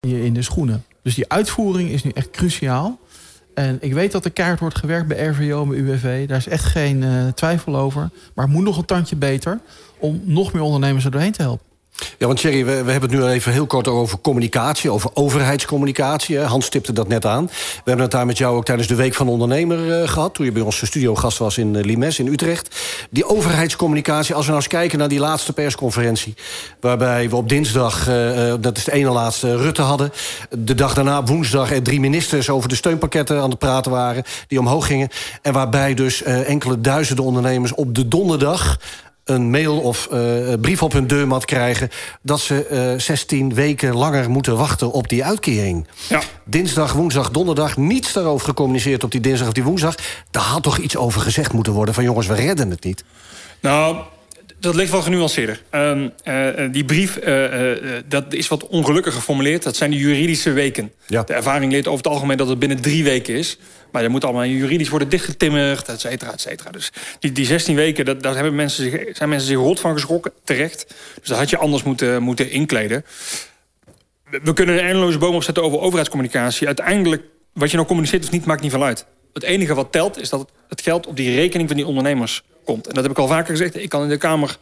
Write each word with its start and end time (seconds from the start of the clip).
je 0.00 0.24
in 0.24 0.34
de 0.34 0.42
schoenen. 0.42 0.84
Dus 1.02 1.14
die 1.14 1.28
uitvoering 1.28 1.90
is 1.90 2.02
nu 2.02 2.10
echt 2.10 2.30
cruciaal. 2.30 2.98
En 3.54 3.78
ik 3.80 3.92
weet 3.92 4.12
dat 4.12 4.24
er 4.24 4.30
keihard 4.30 4.60
wordt 4.60 4.78
gewerkt 4.78 5.08
bij 5.08 5.26
RVO 5.26 5.62
en 5.62 5.68
bij 5.68 5.78
UWV. 5.78 6.28
Daar 6.28 6.36
is 6.36 6.48
echt 6.48 6.64
geen 6.64 7.02
uh, 7.02 7.28
twijfel 7.28 7.76
over. 7.76 8.10
Maar 8.34 8.44
het 8.44 8.54
moet 8.54 8.64
nog 8.64 8.78
een 8.78 8.84
tandje 8.84 9.16
beter... 9.16 9.60
om 9.98 10.20
nog 10.24 10.52
meer 10.52 10.62
ondernemers 10.62 11.04
er 11.04 11.10
doorheen 11.10 11.32
te 11.32 11.42
helpen. 11.42 11.66
Ja, 12.18 12.26
want 12.26 12.38
Thierry, 12.38 12.64
we, 12.64 12.70
hebben 12.70 13.10
het 13.10 13.10
nu 13.10 13.24
even 13.24 13.52
heel 13.52 13.66
kort 13.66 13.88
over 13.88 14.18
communicatie, 14.20 14.90
over 14.90 15.10
overheidscommunicatie. 15.14 16.38
Hans 16.38 16.66
stipte 16.66 16.92
dat 16.92 17.08
net 17.08 17.26
aan. 17.26 17.46
We 17.46 17.82
hebben 17.84 18.02
het 18.02 18.10
daar 18.10 18.26
met 18.26 18.38
jou 18.38 18.56
ook 18.56 18.64
tijdens 18.64 18.88
de 18.88 18.94
Week 18.94 19.14
van 19.14 19.26
de 19.26 19.32
Ondernemer 19.32 20.02
uh, 20.02 20.08
gehad... 20.08 20.34
toen 20.34 20.44
je 20.44 20.52
bij 20.52 20.62
ons 20.62 20.86
studiogast 20.86 21.38
was 21.38 21.58
in 21.58 21.74
uh, 21.74 21.84
Limes, 21.84 22.18
in 22.18 22.26
Utrecht. 22.26 22.76
Die 23.10 23.28
overheidscommunicatie, 23.28 24.34
als 24.34 24.44
we 24.44 24.50
nou 24.50 24.62
eens 24.62 24.72
kijken 24.72 24.98
naar 24.98 25.08
die 25.08 25.18
laatste 25.18 25.52
persconferentie... 25.52 26.34
waarbij 26.80 27.28
we 27.30 27.36
op 27.36 27.48
dinsdag, 27.48 28.08
uh, 28.08 28.54
dat 28.60 28.76
is 28.76 28.84
de 28.84 28.92
ene 28.92 29.10
laatste, 29.10 29.56
Rutte 29.56 29.82
hadden... 29.82 30.12
de 30.50 30.74
dag 30.74 30.94
daarna, 30.94 31.24
woensdag, 31.24 31.72
er 31.72 31.82
drie 31.82 32.00
ministers 32.00 32.50
over 32.50 32.68
de 32.68 32.74
steunpakketten 32.74 33.40
aan 33.40 33.50
het 33.50 33.58
praten 33.58 33.90
waren... 33.90 34.22
die 34.46 34.58
omhoog 34.58 34.86
gingen. 34.86 35.08
En 35.42 35.52
waarbij 35.52 35.94
dus 35.94 36.22
enkele 36.22 36.80
duizenden 36.80 37.24
ondernemers 37.24 37.74
op 37.74 37.94
de 37.94 38.08
donderdag 38.08 38.78
een 39.28 39.50
mail 39.50 39.80
of 39.80 40.08
uh, 40.12 40.54
brief 40.60 40.82
op 40.82 40.92
hun 40.92 41.06
deurmat 41.06 41.44
krijgen... 41.44 41.90
dat 42.22 42.40
ze 42.40 42.92
uh, 42.94 43.00
16 43.00 43.54
weken 43.54 43.96
langer 43.96 44.30
moeten 44.30 44.56
wachten 44.56 44.92
op 44.92 45.08
die 45.08 45.24
uitkering. 45.24 45.86
Ja. 46.08 46.20
Dinsdag, 46.44 46.92
woensdag, 46.92 47.30
donderdag, 47.30 47.76
niets 47.76 48.12
daarover 48.12 48.46
gecommuniceerd... 48.46 49.04
op 49.04 49.10
die 49.10 49.20
dinsdag 49.20 49.46
of 49.46 49.52
die 49.52 49.64
woensdag. 49.64 49.94
Daar 50.30 50.42
had 50.42 50.62
toch 50.62 50.78
iets 50.78 50.96
over 50.96 51.20
gezegd 51.20 51.52
moeten 51.52 51.72
worden... 51.72 51.94
van 51.94 52.04
jongens, 52.04 52.26
we 52.26 52.34
redden 52.34 52.70
het 52.70 52.84
niet. 52.84 53.04
Nou, 53.60 53.96
dat 54.60 54.74
ligt 54.74 54.90
wel 54.90 55.02
genuanceerder. 55.02 55.62
Uh, 55.74 56.02
uh, 56.24 56.72
die 56.72 56.84
brief, 56.84 57.18
uh, 57.26 57.72
dat 58.08 58.34
is 58.34 58.48
wat 58.48 58.66
ongelukkig 58.66 59.14
geformuleerd. 59.14 59.62
Dat 59.62 59.76
zijn 59.76 59.90
de 59.90 59.96
juridische 59.96 60.52
weken. 60.52 60.92
Ja. 61.06 61.22
De 61.22 61.34
ervaring 61.34 61.72
leert 61.72 61.86
over 61.86 62.04
het 62.04 62.12
algemeen 62.12 62.36
dat 62.36 62.48
het 62.48 62.58
binnen 62.58 62.80
drie 62.80 63.04
weken 63.04 63.34
is. 63.34 63.58
Maar 63.92 64.02
dat 64.02 64.10
moet 64.10 64.24
allemaal 64.24 64.44
juridisch 64.44 64.88
worden 64.88 65.08
dichtgetimmerd, 65.08 65.88
et 65.88 66.00
cetera, 66.00 66.32
et 66.32 66.40
cetera. 66.40 66.70
Dus 66.70 66.92
die, 67.18 67.32
die 67.32 67.44
16 67.44 67.74
weken, 67.74 68.04
dat, 68.04 68.22
daar 68.22 68.34
hebben 68.34 68.54
mensen 68.54 68.90
zich, 68.90 69.16
zijn 69.16 69.28
mensen 69.28 69.48
zich 69.48 69.56
rot 69.56 69.80
van 69.80 69.92
geschrokken, 69.92 70.32
terecht. 70.44 70.94
Dus 71.20 71.28
dat 71.28 71.38
had 71.38 71.50
je 71.50 71.56
anders 71.56 71.82
moeten, 71.82 72.22
moeten 72.22 72.50
inkleden. 72.50 73.04
We 74.42 74.52
kunnen 74.52 74.74
een 74.78 74.84
eindeloze 74.84 75.18
boom 75.18 75.34
opzetten 75.34 75.62
over 75.62 75.78
overheidscommunicatie. 75.78 76.66
Uiteindelijk, 76.66 77.22
wat 77.52 77.70
je 77.70 77.76
nou 77.76 77.88
communiceert 77.88 78.24
of 78.24 78.30
niet, 78.30 78.44
maakt 78.44 78.62
niet 78.62 78.70
veel 78.70 78.84
uit. 78.84 79.06
Het 79.32 79.42
enige 79.42 79.74
wat 79.74 79.92
telt, 79.92 80.20
is 80.20 80.28
dat 80.28 80.50
het 80.68 80.82
geld 80.82 81.06
op 81.06 81.16
die 81.16 81.34
rekening 81.34 81.68
van 81.68 81.76
die 81.76 81.86
ondernemers 81.86 82.42
komt. 82.72 82.86
En 82.86 82.94
dat 82.94 83.02
heb 83.02 83.12
ik 83.12 83.18
al 83.18 83.26
vaker 83.26 83.50
gezegd. 83.56 83.76
Ik 83.76 83.88
kan 83.88 84.02
in 84.02 84.08
de 84.08 84.16
Kamer 84.16 84.58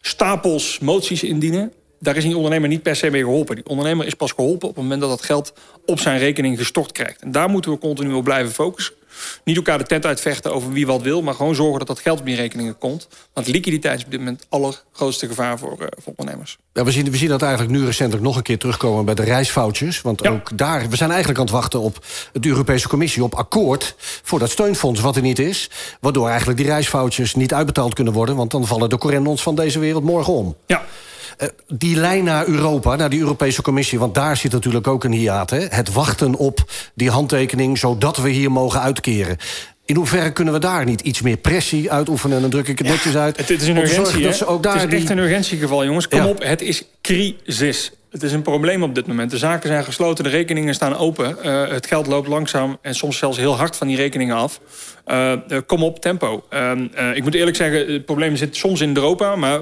stapels 0.00 0.78
moties 0.78 1.22
indienen. 1.22 1.72
Daar 2.00 2.16
is 2.16 2.24
die 2.24 2.36
ondernemer 2.36 2.68
niet 2.68 2.82
per 2.82 2.96
se 2.96 3.10
mee 3.10 3.22
geholpen. 3.22 3.54
Die 3.54 3.66
ondernemer 3.66 4.06
is 4.06 4.14
pas 4.14 4.32
geholpen 4.32 4.68
op 4.68 4.74
het 4.74 4.82
moment 4.82 5.00
dat 5.00 5.10
dat 5.10 5.22
geld 5.22 5.52
op 5.86 6.00
zijn 6.00 6.18
rekening 6.18 6.58
gestort 6.58 6.92
krijgt. 6.92 7.22
En 7.22 7.32
daar 7.32 7.48
moeten 7.48 7.70
we 7.70 7.78
continu 7.78 8.12
op 8.12 8.24
blijven 8.24 8.52
focussen. 8.52 8.94
Niet 9.44 9.56
elkaar 9.56 9.78
de 9.78 9.84
tent 9.84 10.06
uitvechten 10.06 10.54
over 10.54 10.72
wie 10.72 10.86
wat 10.86 11.02
wil... 11.02 11.22
maar 11.22 11.34
gewoon 11.34 11.54
zorgen 11.54 11.78
dat 11.78 11.86
dat 11.86 11.98
geld 11.98 12.20
op 12.20 12.26
die 12.26 12.36
rekeningen 12.36 12.78
komt. 12.78 13.08
Want 13.32 13.46
liquiditeit 13.46 13.98
is 13.98 14.04
op 14.04 14.10
dit 14.10 14.18
moment 14.20 14.40
het 14.40 14.48
allergrootste 14.50 15.26
gevaar 15.26 15.58
voor, 15.58 15.76
uh, 15.80 15.86
voor 16.02 16.12
ondernemers. 16.16 16.58
Ja, 16.72 16.84
we, 16.84 16.90
zien, 16.90 17.10
we 17.10 17.16
zien 17.16 17.28
dat 17.28 17.42
eigenlijk 17.42 17.72
nu 17.72 17.84
recentelijk 17.84 18.24
nog 18.24 18.36
een 18.36 18.42
keer 18.42 18.58
terugkomen... 18.58 19.04
bij 19.04 19.14
de 19.14 19.22
reisfoutjes. 19.22 20.00
Want 20.00 20.22
ja. 20.22 20.30
ook 20.30 20.58
daar, 20.58 20.88
we 20.88 20.96
zijn 20.96 21.10
eigenlijk 21.10 21.38
aan 21.38 21.46
het 21.46 21.54
wachten 21.54 21.80
op 21.80 22.04
de 22.32 22.48
Europese 22.48 22.88
Commissie... 22.88 23.22
op 23.22 23.34
akkoord 23.34 23.94
voor 24.22 24.38
dat 24.38 24.50
steunfonds 24.50 25.00
wat 25.00 25.16
er 25.16 25.22
niet 25.22 25.38
is. 25.38 25.70
Waardoor 26.00 26.28
eigenlijk 26.28 26.58
die 26.58 26.66
reisfoutjes 26.66 27.34
niet 27.34 27.54
uitbetaald 27.54 27.94
kunnen 27.94 28.12
worden... 28.12 28.36
want 28.36 28.50
dan 28.50 28.66
vallen 28.66 28.88
de 28.88 28.98
correndons 28.98 29.42
van 29.42 29.54
deze 29.54 29.78
wereld 29.78 30.04
morgen 30.04 30.32
om. 30.32 30.56
Ja. 30.66 30.84
Uh, 31.38 31.48
die 31.68 31.96
lijn 31.96 32.24
naar 32.24 32.46
Europa, 32.46 32.96
naar 32.96 33.10
die 33.10 33.20
Europese 33.20 33.62
Commissie... 33.62 33.98
want 33.98 34.14
daar 34.14 34.36
zit 34.36 34.52
natuurlijk 34.52 34.86
ook 34.86 35.04
een 35.04 35.12
hiaat. 35.12 35.50
Hè? 35.50 35.66
Het 35.68 35.92
wachten 35.92 36.34
op 36.34 36.70
die 36.94 37.10
handtekening, 37.10 37.78
zodat 37.78 38.16
we 38.16 38.28
hier 38.28 38.52
mogen 38.52 38.80
uitkeren. 38.80 39.36
In 39.84 39.96
hoeverre 39.96 40.32
kunnen 40.32 40.54
we 40.54 40.60
daar 40.60 40.84
niet 40.84 41.00
iets 41.00 41.22
meer 41.22 41.36
pressie 41.36 41.90
uitoefenen? 41.92 42.36
En 42.36 42.42
dan 42.42 42.50
druk 42.50 42.68
ik 42.68 42.78
het 42.78 42.86
netjes 42.86 43.16
uit. 43.16 43.36
Het, 43.36 43.48
het 43.48 43.62
is 43.62 43.68
een 43.68 43.76
urgentie, 43.76 44.22
dat 44.22 44.36
ze 44.36 44.46
ook 44.46 44.62
daar 44.62 44.80
het 44.80 44.92
is 44.92 45.00
echt 45.00 45.10
een 45.10 45.18
urgentiegeval, 45.18 45.84
jongens. 45.84 46.08
Kom 46.08 46.18
ja. 46.18 46.26
op, 46.26 46.42
het 46.42 46.62
is 46.62 46.84
crisis. 47.02 47.92
Het 48.10 48.22
is 48.22 48.32
een 48.32 48.42
probleem 48.42 48.82
op 48.82 48.94
dit 48.94 49.06
moment. 49.06 49.30
De 49.30 49.38
zaken 49.38 49.68
zijn 49.68 49.84
gesloten, 49.84 50.24
de 50.24 50.30
rekeningen 50.30 50.74
staan 50.74 50.96
open. 50.96 51.36
Uh, 51.44 51.68
het 51.68 51.86
geld 51.86 52.06
loopt 52.06 52.28
langzaam 52.28 52.78
en 52.82 52.94
soms 52.94 53.18
zelfs 53.18 53.38
heel 53.38 53.56
hard 53.56 53.76
van 53.76 53.86
die 53.86 53.96
rekeningen 53.96 54.36
af. 54.36 54.60
Uh, 55.06 55.32
uh, 55.48 55.58
kom 55.66 55.82
op, 55.82 56.00
tempo. 56.00 56.44
ik 57.14 57.22
moet 57.22 57.34
eerlijk 57.34 57.56
zeggen, 57.56 57.92
het 57.92 58.04
probleem 58.04 58.36
zit 58.36 58.56
soms 58.56 58.80
in 58.80 58.96
Europa... 58.96 59.36
maar 59.36 59.60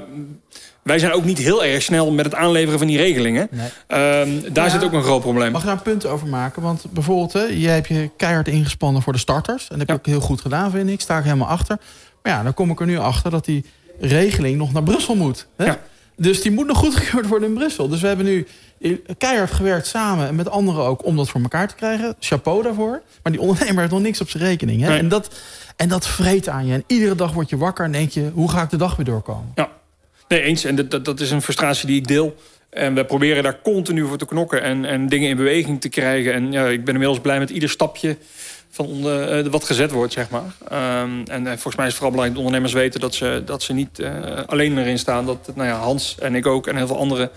wij 0.87 0.99
zijn 0.99 1.11
ook 1.11 1.23
niet 1.23 1.37
heel 1.37 1.63
erg 1.63 1.81
snel 1.83 2.11
met 2.11 2.25
het 2.25 2.35
aanleveren 2.35 2.79
van 2.79 2.87
die 2.87 2.97
regelingen. 2.97 3.47
Nee. 3.51 4.21
Um, 4.21 4.53
daar 4.53 4.65
ja, 4.65 4.71
zit 4.71 4.83
ook 4.83 4.93
een 4.93 5.03
groot 5.03 5.21
probleem. 5.21 5.51
Mag 5.51 5.61
ik 5.61 5.67
daar 5.67 5.75
een 5.75 5.81
punt 5.81 6.05
over 6.05 6.27
maken? 6.27 6.61
Want 6.61 6.85
bijvoorbeeld, 6.91 7.33
hè, 7.33 7.43
jij 7.43 7.73
hebt 7.73 7.87
je 7.87 8.09
keihard 8.17 8.47
ingespannen 8.47 9.01
voor 9.01 9.13
de 9.13 9.19
starters. 9.19 9.67
En 9.69 9.79
dat 9.79 9.87
heb 9.87 9.87
je 9.87 9.93
ja. 9.93 9.99
ook 9.99 10.05
heel 10.05 10.27
goed 10.27 10.41
gedaan, 10.41 10.71
vind 10.71 10.89
ik. 10.89 11.01
Sta 11.01 11.17
ik 11.17 11.23
helemaal 11.23 11.47
achter. 11.47 11.77
Maar 12.23 12.33
ja, 12.33 12.43
dan 12.43 12.53
kom 12.53 12.69
ik 12.69 12.79
er 12.79 12.85
nu 12.85 12.97
achter 12.97 13.31
dat 13.31 13.45
die 13.45 13.65
regeling 13.99 14.57
nog 14.57 14.73
naar 14.73 14.83
Brussel 14.83 15.15
moet. 15.15 15.47
Hè? 15.55 15.65
Ja. 15.65 15.79
Dus 16.15 16.41
die 16.41 16.51
moet 16.51 16.67
nog 16.67 16.77
goedgekeurd 16.77 17.27
worden 17.27 17.49
in 17.49 17.55
Brussel. 17.55 17.87
Dus 17.87 18.01
we 18.01 18.07
hebben 18.07 18.25
nu 18.25 18.47
keihard 19.17 19.51
gewerkt 19.51 19.87
samen 19.87 20.27
en 20.27 20.35
met 20.35 20.49
anderen 20.49 20.83
ook 20.83 21.05
om 21.05 21.15
dat 21.15 21.29
voor 21.29 21.41
elkaar 21.41 21.67
te 21.67 21.75
krijgen. 21.75 22.15
Chapeau 22.19 22.63
daarvoor. 22.63 23.01
Maar 23.23 23.31
die 23.31 23.41
ondernemer 23.41 23.79
heeft 23.79 23.91
nog 23.91 24.01
niks 24.01 24.21
op 24.21 24.29
zijn 24.29 24.43
rekening. 24.43 24.81
Hè? 24.81 24.87
Nee. 24.87 24.99
En, 24.99 25.07
dat, 25.07 25.29
en 25.75 25.89
dat 25.89 26.07
vreet 26.07 26.49
aan 26.49 26.65
je. 26.65 26.73
En 26.73 26.83
iedere 26.87 27.15
dag 27.15 27.33
word 27.33 27.49
je 27.49 27.57
wakker 27.57 27.85
en 27.85 27.91
denk 27.91 28.11
je, 28.11 28.31
hoe 28.33 28.51
ga 28.51 28.61
ik 28.61 28.69
de 28.69 28.77
dag 28.77 28.95
weer 28.95 29.05
doorkomen? 29.05 29.51
Ja. 29.55 29.69
Nee, 30.27 30.41
eens. 30.41 30.63
En 30.63 30.75
dat, 30.75 31.05
dat, 31.05 31.19
is 31.19 31.31
een 31.31 31.41
frustratie 31.41 31.87
die 31.87 31.97
ik 31.97 32.07
deel. 32.07 32.35
En 32.69 32.93
we 32.93 33.05
proberen 33.05 33.43
daar 33.43 33.61
continu 33.61 34.05
voor 34.05 34.17
te 34.17 34.25
knokken 34.25 34.61
en, 34.61 34.85
en 34.85 35.07
dingen 35.07 35.29
in 35.29 35.37
beweging 35.37 35.81
te 35.81 35.89
krijgen. 35.89 36.33
En 36.33 36.51
ja, 36.51 36.65
ik 36.65 36.83
ben 36.83 36.93
inmiddels 36.93 37.21
blij 37.21 37.39
met 37.39 37.49
ieder 37.49 37.69
stapje 37.69 38.17
van 38.69 38.89
uh, 38.89 39.45
wat 39.45 39.63
gezet 39.63 39.91
wordt, 39.91 40.13
zeg 40.13 40.29
maar. 40.29 40.53
Um, 41.01 41.23
en 41.25 41.45
volgens 41.45 41.75
mij 41.75 41.85
is 41.85 41.91
het 41.91 42.01
vooral 42.01 42.11
belangrijk 42.11 42.33
dat 42.33 42.45
ondernemers 42.45 42.73
weten... 42.73 42.99
dat 42.99 43.15
ze, 43.15 43.41
dat 43.45 43.63
ze 43.63 43.73
niet 43.73 43.99
uh, 43.99 44.43
alleen 44.45 44.77
erin 44.77 44.99
staan. 44.99 45.25
Dat 45.25 45.51
nou 45.55 45.67
ja, 45.67 45.75
Hans 45.75 46.15
en 46.19 46.35
ik 46.35 46.45
ook 46.45 46.67
en 46.67 46.75
heel 46.75 46.87
veel 46.87 46.97
anderen 46.97 47.29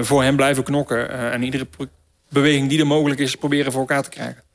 voor 0.00 0.22
hen 0.22 0.36
blijven 0.36 0.62
knokken. 0.62 1.10
en 1.32 1.42
iedere 1.42 1.66
beweging 2.28 2.68
die 2.68 2.80
er 2.80 2.86
mogelijk 2.86 3.20
is, 3.20 3.36
proberen 3.36 3.72
voor 3.72 3.80
elkaar 3.80 4.02
te 4.02 4.10
krijgen. 4.10 4.45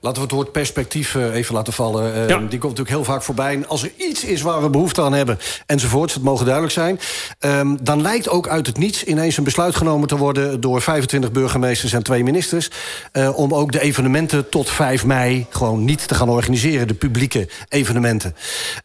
Laten 0.00 0.18
we 0.18 0.26
het 0.26 0.36
woord 0.36 0.52
perspectief 0.52 1.14
uh, 1.14 1.34
even 1.34 1.54
laten 1.54 1.72
vallen. 1.72 2.14
Uh, 2.14 2.28
ja. 2.28 2.38
Die 2.38 2.48
komt 2.48 2.62
natuurlijk 2.62 2.88
heel 2.88 3.04
vaak 3.04 3.22
voorbij. 3.22 3.54
En 3.54 3.68
als 3.68 3.82
er 3.82 3.90
iets 3.96 4.24
is 4.24 4.42
waar 4.42 4.62
we 4.62 4.70
behoefte 4.70 5.02
aan 5.02 5.12
hebben, 5.12 5.38
enzovoorts, 5.66 6.14
het 6.14 6.22
mogen 6.22 6.44
duidelijk 6.44 6.74
zijn... 6.74 7.00
Um, 7.40 7.78
dan 7.84 8.02
lijkt 8.02 8.28
ook 8.28 8.48
uit 8.48 8.66
het 8.66 8.78
niets 8.78 9.04
ineens 9.04 9.36
een 9.36 9.44
besluit 9.44 9.76
genomen 9.76 10.08
te 10.08 10.16
worden... 10.16 10.60
door 10.60 10.82
25 10.82 11.32
burgemeesters 11.32 11.92
en 11.92 12.02
twee 12.02 12.24
ministers... 12.24 12.70
Uh, 13.12 13.38
om 13.38 13.54
ook 13.54 13.72
de 13.72 13.80
evenementen 13.80 14.48
tot 14.48 14.70
5 14.70 15.04
mei 15.04 15.46
gewoon 15.50 15.84
niet 15.84 16.08
te 16.08 16.14
gaan 16.14 16.28
organiseren. 16.28 16.88
De 16.88 16.94
publieke 16.94 17.48
evenementen. 17.68 18.34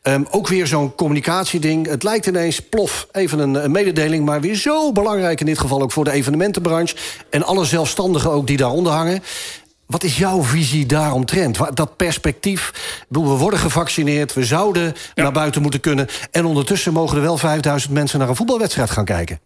Um, 0.04 0.28
ook 0.32 0.48
weer 0.48 0.68
zo'n 0.68 0.96
communicatieding. 0.96 1.88
Het 1.88 2.04
lijkt 2.04 2.26
ineens, 2.26 2.60
plof, 2.60 3.08
even 3.12 3.40
een, 3.40 3.64
een, 3.64 3.72
mededeling... 3.72 4.26
maar 4.26 4.42
weer 4.42 4.56
zo 4.56 4.92
belangrijk 4.92 5.40
in 5.40 5.46
dit 5.46 5.60
geval 5.60 5.82
ook 5.82 5.92
voor 5.92 6.04
de 6.04 6.12
evenementenbranche... 6.12 6.96
en 7.30 7.44
alle 7.44 7.66
zelfstandigen 7.66 8.32
ook 8.32 8.48
die 8.48 8.58
daaronder 8.58 8.92
hangen... 8.92 9.24
Wat 9.94 10.04
is 10.04 10.18
jouw 10.18 10.44
visie 10.44 10.86
daaromtrent? 10.86 11.76
Dat 11.76 11.98
perspectief, 11.98 12.72
we 13.10 13.20
worden 13.20 13.60
gevaccineerd... 13.60 14.34
we 14.34 14.46
zouden 14.46 14.94
ja. 15.14 15.24
naar 15.24 15.32
buiten 15.32 15.62
moeten 15.62 15.80
kunnen... 15.80 16.08
en 16.32 16.46
ondertussen 16.46 16.94
mogen 16.94 17.18
er 17.18 17.24
wel 17.24 17.38
5000 17.38 17.94
mensen 17.94 18.20
naar 18.20 18.30
een 18.30 18.36
voetbalwedstrijd 18.36 18.90
gaan 18.90 19.06
kijken. 19.06 19.40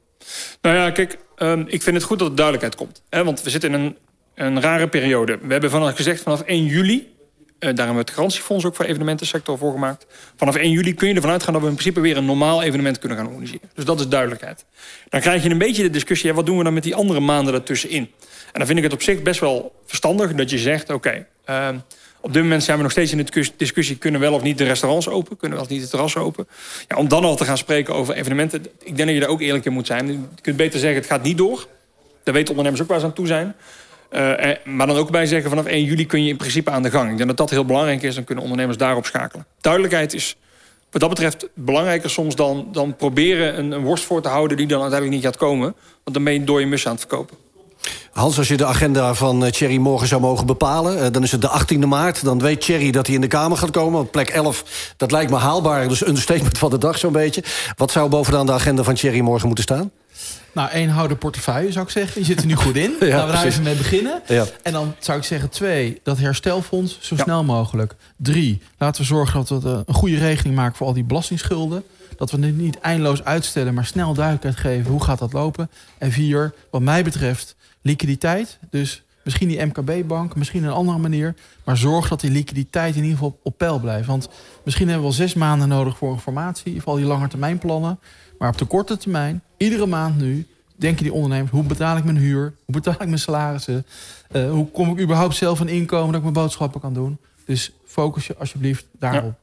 Nou 0.61 0.75
ja, 0.75 0.91
kijk, 0.91 1.17
um, 1.37 1.65
ik 1.67 1.81
vind 1.81 1.95
het 1.95 2.05
goed 2.05 2.19
dat 2.19 2.29
er 2.29 2.35
duidelijkheid 2.35 2.75
komt. 2.75 3.01
Hè? 3.09 3.23
Want 3.23 3.43
we 3.43 3.49
zitten 3.49 3.73
in 3.73 3.79
een, 3.79 3.97
een 4.35 4.61
rare 4.61 4.87
periode. 4.87 5.39
We 5.41 5.51
hebben 5.51 5.69
vanaf 5.69 5.95
gezegd 5.95 6.21
vanaf 6.21 6.41
1 6.41 6.65
juli... 6.65 7.15
Uh, 7.59 7.69
daar 7.69 7.85
hebben 7.85 7.95
we 7.95 8.01
het 8.01 8.11
garantiefonds 8.11 8.65
ook 8.65 8.75
voor 8.75 8.85
evenementensector 8.85 9.57
voor 9.57 9.71
gemaakt. 9.71 10.05
Vanaf 10.35 10.55
1 10.55 10.71
juli 10.71 10.93
kun 10.93 11.07
je 11.07 11.13
ervan 11.13 11.31
uitgaan 11.31 11.53
dat 11.53 11.61
we 11.61 11.67
in 11.67 11.73
principe 11.73 11.99
weer 11.99 12.17
een 12.17 12.25
normaal 12.25 12.63
evenement 12.63 12.99
kunnen 12.99 13.17
gaan 13.17 13.27
organiseren. 13.27 13.69
Dus 13.73 13.85
dat 13.85 13.99
is 13.99 14.07
duidelijkheid. 14.07 14.65
Dan 15.09 15.21
krijg 15.21 15.43
je 15.43 15.49
een 15.49 15.57
beetje 15.57 15.83
de 15.83 15.89
discussie, 15.89 16.29
ja, 16.29 16.35
wat 16.35 16.45
doen 16.45 16.57
we 16.57 16.63
dan 16.63 16.73
met 16.73 16.83
die 16.83 16.95
andere 16.95 17.19
maanden 17.19 17.53
ertussenin? 17.53 18.09
En 18.57 18.65
dan 18.65 18.75
vind 18.75 18.85
ik 18.85 18.91
het 18.91 19.01
op 19.01 19.07
zich 19.07 19.21
best 19.21 19.39
wel 19.39 19.75
verstandig 19.85 20.33
dat 20.33 20.49
je 20.49 20.57
zegt... 20.57 20.89
oké, 20.89 21.25
uh, 21.49 21.69
op 22.21 22.33
dit 22.33 22.41
moment 22.41 22.63
zijn 22.63 22.77
we 22.77 22.83
nog 22.83 22.91
steeds 22.91 23.11
in 23.11 23.17
de 23.17 23.51
discussie... 23.57 23.97
kunnen 23.97 24.21
wel 24.21 24.33
of 24.33 24.41
niet 24.41 24.57
de 24.57 24.63
restaurants 24.63 25.09
open, 25.09 25.37
kunnen 25.37 25.57
wel 25.57 25.65
of 25.65 25.71
niet 25.71 25.81
de 25.81 25.87
terrassen 25.87 26.21
open. 26.21 26.47
Ja, 26.87 26.95
om 26.97 27.07
dan 27.07 27.23
al 27.23 27.35
te 27.35 27.45
gaan 27.45 27.57
spreken 27.57 27.93
over 27.93 28.13
evenementen... 28.13 28.65
ik 28.79 28.95
denk 28.95 28.97
dat 28.97 29.09
je 29.09 29.19
daar 29.19 29.29
ook 29.29 29.41
eerlijk 29.41 29.65
in 29.65 29.73
moet 29.73 29.87
zijn. 29.87 30.07
Je 30.07 30.19
kunt 30.41 30.57
beter 30.57 30.79
zeggen, 30.79 30.99
het 30.99 31.09
gaat 31.09 31.23
niet 31.23 31.37
door. 31.37 31.67
Daar 32.23 32.33
weten 32.33 32.49
ondernemers 32.49 32.81
ook 32.81 32.87
waar 32.87 32.99
ze 32.99 33.05
aan 33.05 33.13
toe 33.13 33.27
zijn. 33.27 33.55
Uh, 34.11 34.49
maar 34.63 34.87
dan 34.87 34.97
ook 34.97 35.11
bij 35.11 35.25
zeggen, 35.25 35.49
vanaf 35.49 35.65
1 35.65 35.83
juli 35.83 36.05
kun 36.05 36.23
je 36.23 36.29
in 36.29 36.37
principe 36.37 36.69
aan 36.69 36.83
de 36.83 36.89
gang. 36.89 37.11
Ik 37.11 37.17
denk 37.17 37.29
dat 37.29 37.37
dat 37.37 37.49
heel 37.49 37.65
belangrijk 37.65 38.03
is, 38.03 38.15
dan 38.15 38.23
kunnen 38.23 38.43
ondernemers 38.43 38.77
daarop 38.77 39.05
schakelen. 39.05 39.45
Duidelijkheid 39.61 40.13
is 40.13 40.35
wat 40.91 41.01
dat 41.01 41.09
betreft 41.09 41.47
belangrijker 41.53 42.09
soms 42.09 42.35
dan, 42.35 42.67
dan 42.71 42.95
proberen 42.95 43.57
een, 43.57 43.71
een 43.71 43.83
worst 43.83 44.03
voor 44.03 44.21
te 44.21 44.29
houden... 44.29 44.57
die 44.57 44.67
dan 44.67 44.81
uiteindelijk 44.81 45.21
niet 45.21 45.31
gaat 45.31 45.41
komen. 45.41 45.75
Want 46.03 46.15
dan 46.15 46.23
ben 46.23 46.33
je 46.33 46.43
door 46.43 46.59
je 46.59 46.65
mus 46.65 46.85
aan 46.85 46.91
het 46.91 47.01
verkopen. 47.01 47.46
Hans, 48.11 48.37
als 48.37 48.47
je 48.47 48.57
de 48.57 48.65
agenda 48.65 49.13
van 49.13 49.43
uh, 49.43 49.49
Thierry 49.49 49.77
morgen 49.77 50.07
zou 50.07 50.21
mogen 50.21 50.45
bepalen... 50.45 50.97
Uh, 50.97 51.05
dan 51.11 51.23
is 51.23 51.31
het 51.31 51.41
de 51.41 51.61
18e 51.61 51.87
maart. 51.87 52.23
Dan 52.23 52.39
weet 52.39 52.61
Thierry 52.61 52.91
dat 52.91 53.05
hij 53.05 53.15
in 53.15 53.21
de 53.21 53.27
Kamer 53.27 53.57
gaat 53.57 53.71
komen. 53.71 53.99
Op 53.99 54.11
plek 54.11 54.29
11, 54.29 54.63
dat 54.97 55.11
lijkt 55.11 55.31
me 55.31 55.37
haalbaar. 55.37 55.87
Dus 55.87 56.05
een 56.05 56.17
statement 56.17 56.57
van 56.57 56.69
de 56.69 56.77
dag 56.77 56.97
zo'n 56.97 57.11
beetje. 57.11 57.43
Wat 57.75 57.91
zou 57.91 58.09
bovenaan 58.09 58.45
de 58.45 58.51
agenda 58.51 58.83
van 58.83 58.93
Thierry 58.93 59.19
morgen 59.19 59.45
moeten 59.45 59.63
staan? 59.63 59.91
Nou, 60.57 60.69
één, 60.69 60.89
hou 60.89 61.07
de 61.07 61.15
portefeuille, 61.15 61.71
zou 61.71 61.85
ik 61.85 61.91
zeggen. 61.91 62.21
Je 62.21 62.27
zit 62.27 62.39
er 62.39 62.45
nu 62.45 62.55
goed 62.65 62.75
in. 62.75 62.95
ja, 62.99 63.07
Laten 63.07 63.27
we 63.27 63.33
daar 63.33 63.45
even 63.45 63.63
mee 63.63 63.75
beginnen. 63.75 64.21
Ja. 64.27 64.45
En 64.63 64.73
dan 64.73 64.95
zou 64.99 65.17
ik 65.17 65.23
zeggen, 65.23 65.49
twee, 65.49 65.99
dat 66.03 66.17
herstelfonds 66.17 66.97
zo 67.01 67.15
snel 67.15 67.43
mogelijk. 67.43 67.95
Drie, 68.17 68.61
laten 68.77 69.01
we 69.01 69.07
zorgen 69.07 69.45
dat 69.45 69.63
we 69.63 69.83
een 69.85 69.93
goede 69.93 70.17
regeling 70.17 70.55
maken 70.55 70.75
voor 70.75 70.87
al 70.87 70.93
die 70.93 71.03
belastingsschulden. 71.03 71.83
Dat 72.17 72.31
we 72.31 72.45
het 72.45 72.57
niet 72.57 72.79
eindeloos 72.79 73.23
uitstellen, 73.23 73.73
maar 73.73 73.85
snel 73.85 74.13
duidelijkheid 74.13 74.57
geven. 74.57 74.91
Hoe 74.91 75.03
gaat 75.03 75.19
dat 75.19 75.33
lopen? 75.33 75.69
En 75.97 76.11
vier, 76.11 76.53
wat 76.71 76.81
mij 76.81 77.03
betreft, 77.03 77.55
liquiditeit. 77.87 78.59
Dus 78.69 79.03
misschien 79.23 79.47
die 79.47 79.65
MKB-bank, 79.65 80.35
misschien 80.35 80.63
een 80.63 80.71
andere 80.71 80.97
manier. 80.97 81.35
Maar 81.63 81.77
zorg 81.77 82.07
dat 82.07 82.21
die 82.21 82.31
liquiditeit 82.31 82.95
in 82.95 83.01
ieder 83.01 83.17
geval 83.17 83.39
op 83.43 83.57
peil 83.57 83.79
blijft. 83.79 84.07
Want 84.07 84.29
misschien 84.63 84.87
hebben 84.87 85.09
we 85.09 85.15
wel 85.15 85.27
zes 85.27 85.33
maanden 85.33 85.67
nodig 85.67 85.97
voor 85.97 86.13
informatie. 86.13 86.81
Voor 86.81 86.91
al 86.91 86.97
die 86.97 87.07
langetermijnplannen. 87.07 87.99
Maar 88.37 88.49
op 88.49 88.57
de 88.57 88.65
korte 88.65 88.97
termijn, 88.97 89.41
iedere 89.57 89.85
maand 89.85 90.17
nu... 90.17 90.47
denken 90.75 91.03
die 91.03 91.13
ondernemers, 91.13 91.51
hoe 91.51 91.63
betaal 91.63 91.97
ik 91.97 92.03
mijn 92.03 92.17
huur? 92.17 92.53
Hoe 92.65 92.73
betaal 92.75 92.93
ik 92.93 93.07
mijn 93.07 93.19
salarissen? 93.19 93.85
Uh, 94.31 94.49
hoe 94.51 94.71
kom 94.71 94.89
ik 94.89 94.99
überhaupt 94.99 95.35
zelf 95.35 95.59
een 95.59 95.67
inkomen 95.67 96.07
dat 96.07 96.15
ik 96.15 96.21
mijn 96.21 96.33
boodschappen 96.33 96.81
kan 96.81 96.93
doen? 96.93 97.17
Dus 97.45 97.71
focus 97.85 98.27
je 98.27 98.35
alsjeblieft 98.37 98.85
daarop. 98.99 99.33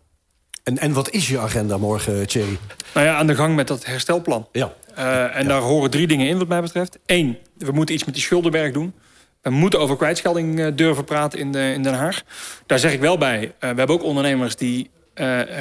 En, 0.63 0.79
en 0.79 0.93
wat 0.93 1.11
is 1.11 1.29
je 1.29 1.39
agenda 1.39 1.79
morgen, 1.79 2.27
Thierry? 2.27 2.59
Nou 2.95 3.07
ja, 3.07 3.17
aan 3.17 3.27
de 3.27 3.35
gang 3.35 3.55
met 3.55 3.69
dat 3.69 3.85
herstelplan. 3.85 4.47
Ja. 4.53 4.73
Uh, 4.99 5.37
en 5.37 5.49
daar 5.49 5.61
horen 5.61 5.91
drie 5.91 6.07
dingen 6.07 6.29
in 6.29 6.39
wat 6.39 6.49
mij 6.49 6.61
betreft. 6.61 6.99
Eén, 7.07 7.39
we 7.57 7.73
moeten 7.73 7.95
iets 7.95 8.05
met 8.05 8.15
die 8.15 8.23
schuldenberg 8.23 8.73
doen. 8.73 8.95
We 9.43 9.51
moeten 9.51 9.81
over 9.81 9.97
kwijtschelding 9.97 10.61
eh, 10.61 10.67
durven 10.75 11.05
praten 11.05 11.39
in, 11.39 11.53
de, 11.53 11.73
in 11.73 11.83
Den 11.83 11.95
Haag. 11.95 12.23
Daar 12.67 12.79
zeg 12.79 12.93
ik 12.93 13.01
wel 13.01 13.19
bij, 13.19 13.43
uh, 13.43 13.51
we 13.61 13.67
hebben 13.67 13.89
ook 13.89 14.03
ondernemers 14.03 14.57
die 14.57 14.91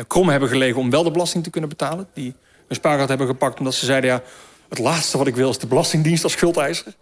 krom 0.07 0.29
hebben 0.29 0.49
gelegen... 0.49 0.79
om 0.79 0.89
wel 0.89 1.03
de 1.03 1.11
belasting 1.11 1.43
te 1.43 1.49
kunnen 1.49 1.69
betalen. 1.69 2.07
Die 2.13 2.35
een 2.67 2.75
spaargeld 2.75 3.09
hebben 3.09 3.27
gepakt 3.27 3.59
omdat 3.59 3.73
ze 3.73 3.85
zeiden... 3.85 4.09
ja, 4.09 4.21
het 4.69 4.79
laatste 4.79 5.17
wat 5.17 5.27
ik 5.27 5.35
wil 5.35 5.49
is 5.49 5.57
de 5.57 5.67
Belastingdienst 5.67 6.23
als 6.23 6.33
schuldeiser. 6.33 6.93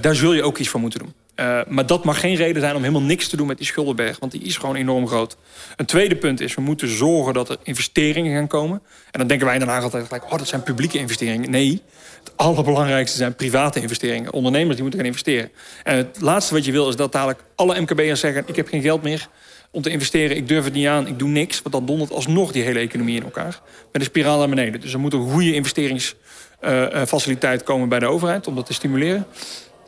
daar 0.00 0.14
zul 0.14 0.32
je 0.32 0.42
ook 0.42 0.58
iets 0.58 0.68
voor 0.68 0.80
moeten 0.80 0.98
doen. 0.98 1.14
Uh, 1.36 1.60
maar 1.68 1.86
dat 1.86 2.04
mag 2.04 2.20
geen 2.20 2.34
reden 2.34 2.62
zijn 2.62 2.74
om 2.74 2.80
helemaal 2.80 3.02
niks 3.02 3.28
te 3.28 3.36
doen 3.36 3.46
met 3.46 3.56
die 3.56 3.66
schuldenberg. 3.66 4.18
Want 4.18 4.32
die 4.32 4.42
is 4.42 4.56
gewoon 4.56 4.76
enorm 4.76 5.08
groot. 5.08 5.36
Een 5.76 5.86
tweede 5.86 6.16
punt 6.16 6.40
is, 6.40 6.54
we 6.54 6.60
moeten 6.60 6.88
zorgen 6.88 7.34
dat 7.34 7.48
er 7.48 7.56
investeringen 7.62 8.34
gaan 8.34 8.46
komen. 8.46 8.82
En 9.10 9.18
dan 9.18 9.28
denken 9.28 9.46
wij 9.46 9.56
in 9.56 9.68
altijd 9.68 10.06
gelijk... 10.06 10.24
oh, 10.24 10.38
dat 10.38 10.48
zijn 10.48 10.62
publieke 10.62 10.98
investeringen. 10.98 11.50
Nee, 11.50 11.82
het 12.24 12.32
allerbelangrijkste 12.36 13.16
zijn 13.16 13.34
private 13.34 13.80
investeringen. 13.80 14.32
Ondernemers 14.32 14.72
die 14.72 14.82
moeten 14.82 15.00
gaan 15.00 15.08
investeren. 15.08 15.50
En 15.82 15.96
het 15.96 16.20
laatste 16.20 16.54
wat 16.54 16.64
je 16.64 16.72
wil 16.72 16.88
is 16.88 16.96
dat 16.96 17.12
dadelijk 17.12 17.40
alle 17.54 17.80
MKB'ers 17.80 18.20
zeggen... 18.20 18.44
ik 18.46 18.56
heb 18.56 18.68
geen 18.68 18.82
geld 18.82 19.02
meer 19.02 19.28
om 19.70 19.82
te 19.82 19.90
investeren, 19.90 20.36
ik 20.36 20.48
durf 20.48 20.64
het 20.64 20.74
niet 20.74 20.86
aan, 20.86 21.06
ik 21.06 21.18
doe 21.18 21.28
niks. 21.28 21.62
Want 21.62 21.74
dan 21.74 21.86
dondert 21.86 22.12
alsnog 22.12 22.52
die 22.52 22.62
hele 22.62 22.78
economie 22.78 23.16
in 23.16 23.22
elkaar. 23.22 23.60
Met 23.92 24.02
een 24.02 24.08
spiraal 24.08 24.38
naar 24.38 24.48
beneden. 24.48 24.80
Dus 24.80 24.92
er 24.92 25.00
moet 25.00 25.12
een 25.12 25.30
goede 25.30 25.54
investeringsfaciliteit 25.54 27.62
komen 27.62 27.88
bij 27.88 27.98
de 27.98 28.06
overheid... 28.06 28.46
om 28.46 28.54
dat 28.54 28.66
te 28.66 28.74
stimuleren. 28.74 29.26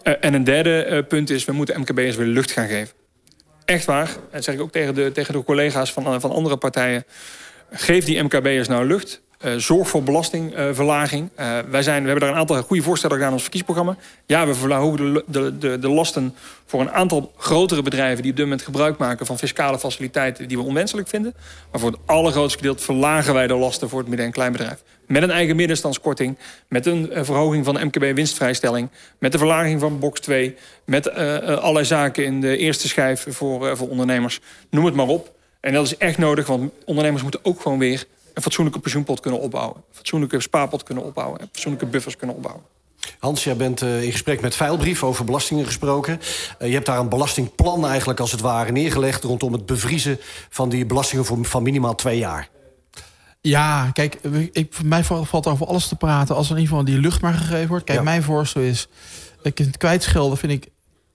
Uh, 0.05 0.15
en 0.21 0.35
een 0.35 0.45
derde 0.45 0.87
uh, 0.91 0.99
punt 1.09 1.31
is, 1.31 1.45
we 1.45 1.53
moeten 1.53 1.81
MKB'ers 1.81 2.17
weer 2.17 2.27
lucht 2.27 2.51
gaan 2.51 2.69
geven. 2.69 2.95
Echt 3.65 3.85
waar, 3.85 4.11
dat 4.31 4.45
zeg 4.45 4.55
ik 4.55 4.61
ook 4.61 4.73
tegen 4.73 4.95
de, 4.95 5.13
tegen 5.13 5.33
de 5.33 5.45
collega's 5.45 5.93
van, 5.93 6.21
van 6.21 6.31
andere 6.31 6.57
partijen. 6.57 7.05
Geef 7.71 8.05
die 8.05 8.23
MKB'ers 8.23 8.69
nou 8.69 8.87
lucht. 8.87 9.23
Uh, 9.45 9.55
zorg 9.57 9.89
voor 9.89 10.03
belastingverlaging. 10.03 11.31
Uh, 11.41 11.59
wij, 11.71 11.83
zijn, 11.83 12.03
we 12.03 12.09
hebben 12.09 12.27
daar 12.27 12.35
een 12.35 12.41
aantal 12.41 12.63
goede 12.63 12.83
voorstellen 12.83 13.17
gedaan 13.17 13.29
in 13.31 13.35
ons 13.35 13.43
verkiesprogramma. 13.43 13.97
Ja, 14.27 14.47
we 14.47 14.55
verhogen 14.55 14.97
de, 14.97 15.25
de, 15.27 15.59
de, 15.59 15.79
de, 15.79 15.89
lasten 15.89 16.35
voor 16.67 16.81
een 16.81 16.91
aantal 16.91 17.33
grotere 17.37 17.83
bedrijven... 17.83 18.23
die 18.23 18.31
op 18.31 18.37
dit 18.37 18.47
moment 18.47 18.65
gebruik 18.65 18.99
maken 18.99 19.27
van 19.27 19.39
fiscale 19.39 19.79
faciliteiten... 19.79 20.49
die 20.49 20.57
we 20.57 20.63
onwenselijk 20.63 21.09
vinden. 21.09 21.35
Maar 21.71 21.81
voor 21.81 21.91
het 21.91 22.01
allergrootste 22.07 22.59
gedeelte 22.59 22.83
verlagen 22.83 23.35
wij 23.35 23.47
de 23.47 23.55
lasten... 23.55 23.89
voor 23.89 23.99
het 23.99 24.09
midden- 24.09 24.27
en 24.27 24.33
kleinbedrijf. 24.33 24.83
Met 25.07 25.23
een 25.23 25.31
eigen 25.31 25.57
middenstandskorting. 25.57 26.39
Met 26.69 26.87
een 26.87 27.11
uh, 27.13 27.25
verhoging 27.25 27.65
van 27.65 27.75
de 27.75 27.85
MKB-winstvrijstelling. 27.85 28.89
Met 29.19 29.33
de 29.33 29.39
verlaging 29.39 29.81
van 29.81 29.99
box 29.99 30.21
2. 30.21 30.57
Met 30.85 31.15
allerlei 31.15 31.85
zaken 31.85 32.25
in 32.25 32.41
de 32.41 32.57
eerste 32.57 32.89
schijf 32.89 33.27
voor, 33.29 33.77
voor 33.77 33.89
ondernemers. 33.89 34.41
Noem 34.71 34.85
het 34.85 34.95
maar 34.95 35.09
op. 35.09 35.33
En 35.61 35.73
dat 35.73 35.87
is 35.87 35.97
echt 35.97 36.19
nodig, 36.19 36.47
want 36.47 36.73
ondernemers 36.85 37.23
moeten 37.23 37.41
ook 37.43 37.61
gewoon 37.61 37.79
weer 37.79 38.05
een 38.35 38.43
fatsoenlijke 38.43 38.81
pensioenpot 38.81 39.21
kunnen 39.21 39.41
opbouwen. 39.41 39.77
Een 39.77 39.95
fatsoenlijke 39.95 40.41
spaarpot 40.41 40.83
kunnen 40.83 41.05
opbouwen. 41.05 41.41
En 41.41 41.49
fatsoenlijke 41.53 41.87
buffers 41.87 42.17
kunnen 42.17 42.37
opbouwen. 42.37 42.65
Hans, 43.19 43.45
jij 43.45 43.57
bent 43.57 43.83
uh, 43.83 44.03
in 44.03 44.11
gesprek 44.11 44.41
met 44.41 44.55
Veilbrief 44.55 45.03
over 45.03 45.25
belastingen 45.25 45.67
gesproken. 45.67 46.21
Uh, 46.59 46.69
je 46.69 46.75
hebt 46.75 46.87
daar 46.87 46.99
een 46.99 47.09
belastingplan 47.09 47.87
eigenlijk 47.87 48.21
als 48.21 48.33
het 48.33 48.41
ware 48.41 48.73
neergelegd... 48.73 49.25
rondom 49.25 49.53
het 49.53 49.67
bevriezen 49.67 50.19
van 50.49 50.69
die 50.69 50.87
belastingen 50.87 51.25
voor, 51.25 51.45
van 51.45 51.63
minimaal 51.63 51.95
twee 51.95 52.19
jaar. 52.19 52.49
Ja, 53.41 53.91
kijk, 53.91 54.15
ik, 54.53 54.67
voor 54.71 54.87
mij 54.87 55.05
valt 55.05 55.47
over 55.47 55.67
alles 55.67 55.89
te 55.89 55.97
praten... 55.97 56.35
als 56.35 56.51
er 56.51 56.57
in 56.57 56.61
ieder 56.61 56.77
geval 56.77 56.93
die 56.93 57.03
lucht 57.03 57.21
maar 57.21 57.35
gegeven 57.35 57.69
wordt. 57.69 57.85
Kijk, 57.85 57.99
ja. 57.99 58.05
mijn 58.05 58.23
voorstel 58.23 58.63
is... 58.63 58.89
Ik, 59.43 59.59
het 59.59 59.77
kwijtschelden 59.77 60.39
vind 60.39 60.53
ik 60.53 60.69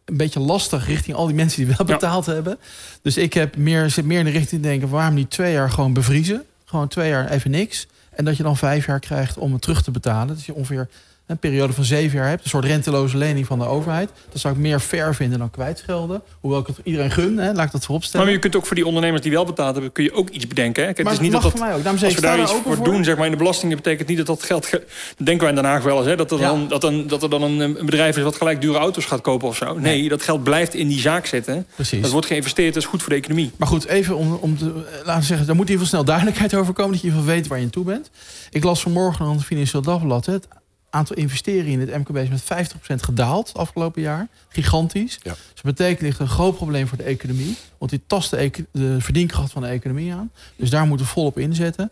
een 0.06 0.18
beetje 0.18 0.40
lastig 0.40 0.88
richting 0.88 1.18
al 1.18 1.26
die 1.26 1.36
mensen 1.36 1.66
die 1.66 1.76
wel 1.76 1.86
betaald 1.86 2.26
ja. 2.26 2.34
hebben. 2.34 2.60
Dus 3.02 3.18
ik 3.18 3.34
heb 3.34 3.58
meer, 3.58 3.90
zit 3.90 4.06
meer 4.06 4.20
in 4.20 4.26
de 4.26 4.32
richting 4.32 4.62
te 4.62 4.68
denken... 4.68 4.90
waarom 4.90 5.14
niet 5.14 5.30
twee 5.30 5.54
jaar 5.54 5.72
gewoon 5.72 5.94
bevriezen? 5.94 6.46
Gewoon 6.70 6.88
twee 6.88 7.10
jaar 7.10 7.30
even 7.30 7.52
niks. 7.52 7.88
En 8.10 8.26
dat 8.26 8.38
je 8.38 8.44
dan 8.44 8.58
vijf 8.58 8.86
jaar 8.86 9.00
krijgt 9.00 9.38
om 9.38 9.54
het 9.54 9.62
terug 9.62 9.84
te 9.84 9.92
betalen. 9.92 10.28
Dat 10.28 10.46
je 10.46 10.54
ongeveer 10.54 10.90
een 11.30 11.38
periode 11.38 11.74
van 11.74 11.84
zeven 11.84 12.18
jaar 12.18 12.28
hebt. 12.28 12.44
Een 12.44 12.50
soort 12.50 12.66
renteloze 12.66 13.18
lening 13.18 13.46
van 13.46 13.60
de 13.60 13.66
overheid. 13.66 14.10
Dat 14.32 14.42
zou 14.42 14.54
ik 14.54 14.60
meer 14.60 14.80
fair 14.80 15.16
vinden 15.16 15.40
dan 15.40 15.50
kwijtschelden. 15.50 16.22
Hoewel 16.40 16.60
ik 16.60 16.68
het 16.68 16.78
iedereen 16.84 17.12
gun, 17.12 17.38
hè, 17.38 17.54
laat 17.54 17.66
ik 17.66 17.72
dat 17.72 17.86
voorop 17.86 18.04
stellen. 18.04 18.26
Maar 18.26 18.36
je 18.36 18.42
kunt 18.42 18.56
ook 18.56 18.66
voor 18.66 18.76
die 18.76 18.86
ondernemers 18.86 19.22
die 19.22 19.32
wel 19.32 19.46
betaald 19.46 19.74
hebben... 19.74 19.92
kun 19.92 20.04
je 20.04 20.14
ook 20.14 20.30
iets 20.30 20.48
bedenken. 20.48 20.84
Hè? 20.84 20.94
Kijk, 20.94 21.04
maar 21.08 21.14
het 21.14 21.22
is 21.22 21.28
niet 21.28 21.42
dat 21.42 21.42
dat, 21.42 21.52
voor 21.52 21.60
mij 21.60 21.76
ook. 21.76 21.84
Daarom 21.84 22.04
als 22.04 22.14
we 22.14 22.22
daar 22.22 22.40
iets 22.40 22.52
voor, 22.52 22.76
voor 22.76 22.86
doen 22.86 23.04
zeg 23.04 23.16
maar, 23.16 23.26
in 23.26 23.32
de 23.32 23.38
belastingen... 23.38 23.78
betekent 23.78 24.08
niet 24.08 24.18
dat 24.18 24.26
dat 24.26 24.44
geld... 24.44 24.66
Ge... 24.66 24.84
denken 25.18 25.40
wij 25.40 25.50
in 25.50 25.56
Den 25.56 25.72
Haag 25.72 25.84
wel 25.84 25.98
eens. 25.98 26.06
Hè, 26.08 26.16
dat, 26.16 26.32
er 26.32 26.40
ja. 26.40 26.48
dan, 26.48 26.68
dat, 26.68 26.84
een, 26.84 27.08
dat 27.08 27.24
er 27.24 27.30
dan 27.30 27.42
een, 27.42 27.78
bedrijf 27.86 28.18
is 28.18 28.24
wat 28.24 28.36
gelijk 28.36 28.62
dure 28.62 28.78
auto's 28.78 29.06
gaat 29.06 29.22
kopen 29.22 29.48
of 29.48 29.56
zo. 29.56 29.74
Nee, 29.74 30.00
nee, 30.00 30.10
dat 30.10 30.24
geld 30.24 30.44
blijft 30.44 30.74
in 30.74 30.88
die 30.88 31.00
zaak 31.00 31.26
zitten. 31.26 31.66
Precies. 31.76 32.02
Dat 32.02 32.12
wordt 32.12 32.28
geïnvesteerd, 32.28 32.74
dat 32.74 32.84
is 32.84 32.90
goed 32.90 33.02
voor 33.02 33.12
de 33.12 33.18
economie. 33.18 33.52
Maar 33.58 33.68
goed, 33.68 33.88
even 33.88 34.16
om, 34.16 34.34
om 34.34 34.58
te, 34.58 34.66
laten 35.06 35.20
we 35.20 35.26
zeggen... 35.26 35.48
daar 35.48 35.56
moet 35.56 35.66
in 35.66 35.72
ieder 35.72 35.86
geval 35.86 35.86
snel 35.86 36.04
duidelijkheid 36.04 36.56
over 36.56 36.74
komen... 36.74 36.92
dat 36.92 37.02
je 37.02 37.08
in 37.08 37.14
ieder 37.14 37.26
geval 37.28 37.42
weet 37.42 37.50
waar 37.50 37.60
je 37.60 37.64
aan 37.64 37.72
toe 37.72 37.86
bent. 37.86 38.10
Ik 38.52 38.64
las 38.64 38.82
vanmorgen 38.82 39.26
aan 39.26 39.36
het 39.36 39.46
Financieel 39.46 39.82
Dagblad... 39.82 40.26
Het 40.26 40.48
aantal 40.90 41.16
investeringen 41.16 41.80
in 41.80 41.80
het 41.80 41.98
MKB 41.98 42.18
is 42.18 42.30
met 42.30 42.44
50% 42.44 42.76
gedaald 42.96 43.52
afgelopen 43.54 44.02
jaar. 44.02 44.28
Gigantisch. 44.50 45.20
Ja. 45.24 45.32
Dus 45.32 45.62
dat 45.62 45.76
betekent 45.76 46.02
ligt 46.02 46.20
een 46.20 46.28
groot 46.28 46.56
probleem 46.56 46.88
voor 46.88 46.98
de 46.98 47.04
economie. 47.04 47.58
Want 47.78 47.92
die 47.92 48.02
tast 48.08 48.30
de, 48.30 48.52
de 48.72 49.02
verdienkracht 49.02 49.52
van 49.52 49.62
de 49.62 49.68
economie 49.68 50.14
aan. 50.14 50.32
Dus 50.56 50.70
daar 50.70 50.88
moeten 50.88 51.06
we 51.06 51.12
volop 51.12 51.38
inzetten. 51.38 51.92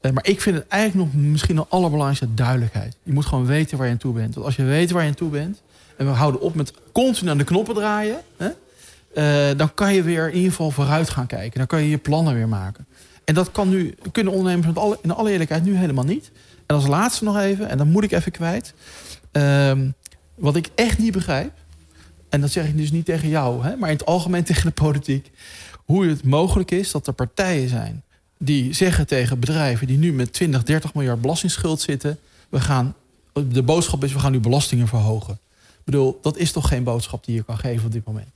Uh, 0.00 0.12
maar 0.12 0.26
ik 0.26 0.40
vind 0.40 0.56
het 0.56 0.68
eigenlijk 0.68 1.12
nog 1.12 1.22
misschien 1.22 1.56
de 1.56 1.66
allerbelangrijkste 1.68 2.34
duidelijkheid. 2.34 2.96
Je 3.02 3.12
moet 3.12 3.26
gewoon 3.26 3.46
weten 3.46 3.78
waar 3.78 3.86
je 3.86 3.92
aan 3.92 3.98
toe 3.98 4.14
bent. 4.14 4.34
Want 4.34 4.46
als 4.46 4.56
je 4.56 4.64
weet 4.64 4.90
waar 4.90 5.02
je 5.02 5.08
aan 5.08 5.14
toe 5.14 5.30
bent... 5.30 5.62
en 5.96 6.06
we 6.06 6.12
houden 6.12 6.40
op 6.40 6.54
met 6.54 6.72
continu 6.92 7.30
aan 7.30 7.38
de 7.38 7.44
knoppen 7.44 7.74
draaien... 7.74 8.20
Hè, 8.36 8.48
uh, 9.14 9.58
dan 9.58 9.74
kan 9.74 9.94
je 9.94 10.02
weer 10.02 10.28
in 10.28 10.34
ieder 10.34 10.50
geval 10.50 10.70
vooruit 10.70 11.10
gaan 11.10 11.26
kijken. 11.26 11.58
Dan 11.58 11.66
kan 11.66 11.82
je 11.82 11.88
je 11.88 11.98
plannen 11.98 12.34
weer 12.34 12.48
maken. 12.48 12.86
En 13.24 13.34
dat 13.34 13.52
kan 13.52 13.68
nu, 13.68 13.94
kunnen 14.12 14.32
ondernemers 14.32 14.66
met 14.66 14.78
alle, 14.78 14.98
in 15.02 15.10
alle 15.10 15.30
eerlijkheid 15.30 15.64
nu 15.64 15.76
helemaal 15.76 16.04
niet. 16.04 16.30
En 16.68 16.74
als 16.74 16.86
laatste 16.86 17.24
nog 17.24 17.38
even, 17.38 17.68
en 17.68 17.78
dan 17.78 17.90
moet 17.90 18.04
ik 18.04 18.12
even 18.12 18.32
kwijt. 18.32 18.74
Um, 19.32 19.94
wat 20.34 20.56
ik 20.56 20.70
echt 20.74 20.98
niet 20.98 21.12
begrijp, 21.12 21.52
en 22.28 22.40
dat 22.40 22.50
zeg 22.50 22.66
ik 22.66 22.76
dus 22.76 22.90
niet 22.90 23.04
tegen 23.04 23.28
jou, 23.28 23.64
hè, 23.64 23.76
maar 23.76 23.90
in 23.90 23.96
het 23.96 24.06
algemeen 24.06 24.44
tegen 24.50 24.66
de 24.66 24.82
politiek. 24.82 25.30
Hoe 25.84 26.06
het 26.06 26.24
mogelijk 26.24 26.70
is 26.70 26.90
dat 26.90 27.06
er 27.06 27.12
partijen 27.12 27.68
zijn 27.68 28.02
die 28.38 28.72
zeggen 28.72 29.06
tegen 29.06 29.38
bedrijven 29.38 29.86
die 29.86 29.98
nu 29.98 30.12
met 30.12 30.32
20, 30.32 30.62
30 30.62 30.94
miljard 30.94 31.20
belastingsschuld 31.20 31.80
zitten. 31.80 32.18
We 32.48 32.60
gaan, 32.60 32.94
de 33.32 33.62
boodschap 33.62 34.04
is, 34.04 34.12
we 34.12 34.18
gaan 34.18 34.32
nu 34.32 34.40
belastingen 34.40 34.88
verhogen. 34.88 35.38
Ik 35.78 35.84
bedoel, 35.84 36.18
dat 36.22 36.36
is 36.36 36.52
toch 36.52 36.68
geen 36.68 36.84
boodschap 36.84 37.24
die 37.24 37.34
je 37.34 37.42
kan 37.42 37.58
geven 37.58 37.86
op 37.86 37.92
dit 37.92 38.04
moment? 38.04 38.28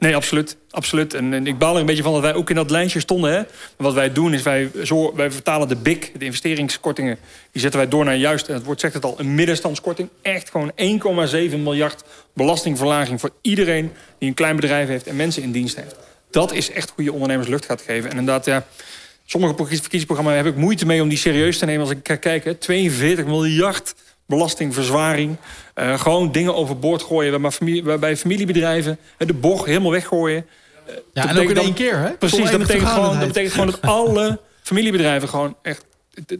Nee, 0.00 0.16
absoluut. 0.16 0.56
absoluut. 0.70 1.14
En, 1.14 1.46
ik 1.46 1.58
baal 1.58 1.74
er 1.74 1.80
een 1.80 1.86
beetje 1.86 2.02
van 2.02 2.12
dat 2.12 2.22
wij 2.22 2.34
ook 2.34 2.50
in 2.50 2.56
dat 2.56 2.70
lijntje 2.70 3.00
stonden. 3.00 3.32
Hè? 3.32 3.42
Wat 3.76 3.94
wij 3.94 4.12
doen 4.12 4.34
is, 4.34 4.42
wij, 4.42 4.70
wij 5.14 5.30
vertalen 5.30 5.68
de 5.68 5.76
BIC, 5.76 6.12
de 6.18 6.24
investeringskortingen... 6.24 7.18
die 7.52 7.60
zetten 7.60 7.80
wij 7.80 7.88
door 7.88 8.04
naar 8.04 8.16
juist, 8.16 8.48
en 8.48 8.54
het 8.54 8.64
woord 8.64 8.80
zegt 8.80 8.94
het 8.94 9.04
al, 9.04 9.14
een 9.18 9.34
middenstandskorting. 9.34 10.08
Echt 10.22 10.50
gewoon 10.50 10.72
1,7 11.52 11.58
miljard 11.58 12.04
belastingverlaging... 12.34 13.20
voor 13.20 13.30
iedereen 13.40 13.92
die 14.18 14.28
een 14.28 14.34
klein 14.34 14.56
bedrijf 14.56 14.88
heeft 14.88 15.06
en 15.06 15.16
mensen 15.16 15.42
in 15.42 15.52
dienst 15.52 15.76
heeft. 15.76 15.96
Dat 16.30 16.52
is 16.52 16.70
echt 16.70 16.92
hoe 16.94 17.04
je 17.04 17.12
ondernemers 17.12 17.48
lucht 17.48 17.64
gaat 17.64 17.82
geven. 17.82 18.10
En 18.10 18.18
inderdaad, 18.18 18.44
ja, 18.44 18.66
sommige 19.24 19.54
verkiezingsprogramma's 19.56 20.36
heb 20.36 20.46
ik 20.46 20.56
moeite 20.56 20.86
mee 20.86 21.02
om 21.02 21.08
die 21.08 21.18
serieus 21.18 21.58
te 21.58 21.64
nemen. 21.64 21.80
Als 21.80 21.90
ik 21.90 22.20
kijk, 22.20 22.44
hè, 22.44 22.54
42 22.54 23.24
miljard 23.24 23.94
belastingverzwaring. 24.30 25.36
Uh, 25.74 26.00
gewoon 26.00 26.32
dingen 26.32 26.54
overboord 26.54 27.02
gooien 27.02 27.30
waarbij, 27.30 27.50
familie, 27.50 27.84
waarbij 27.84 28.16
familiebedrijven 28.16 28.98
de 29.16 29.34
bocht 29.34 29.66
helemaal 29.66 29.90
weggooien. 29.90 30.46
Uh, 30.88 30.94
ja, 31.12 31.28
en 31.28 31.38
ook 31.38 31.50
in 31.50 31.56
één 31.56 31.74
keer, 31.74 31.98
hè? 31.98 32.10
Precies, 32.10 32.50
dat 32.50 32.60
betekent, 32.60 32.88
gewoon, 32.88 33.18
dat 33.18 33.26
betekent 33.26 33.52
gewoon 33.52 33.70
dat 33.70 33.80
alle 33.82 34.40
familiebedrijven 34.62 35.28
gewoon 35.28 35.56
echt 35.62 35.84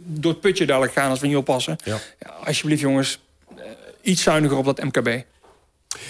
door 0.03 0.31
het 0.31 0.41
putje 0.41 0.65
dadelijk 0.65 0.93
gaan 0.93 1.09
als 1.09 1.19
we 1.19 1.27
niet 1.27 1.35
oppassen. 1.35 1.75
Ja. 1.83 1.97
Ja, 2.19 2.29
alsjeblieft 2.45 2.81
jongens, 2.81 3.19
uh, 3.57 3.63
iets 4.01 4.21
zuiniger 4.23 4.57
op 4.57 4.65
dat 4.65 4.83
MKB. 4.83 5.23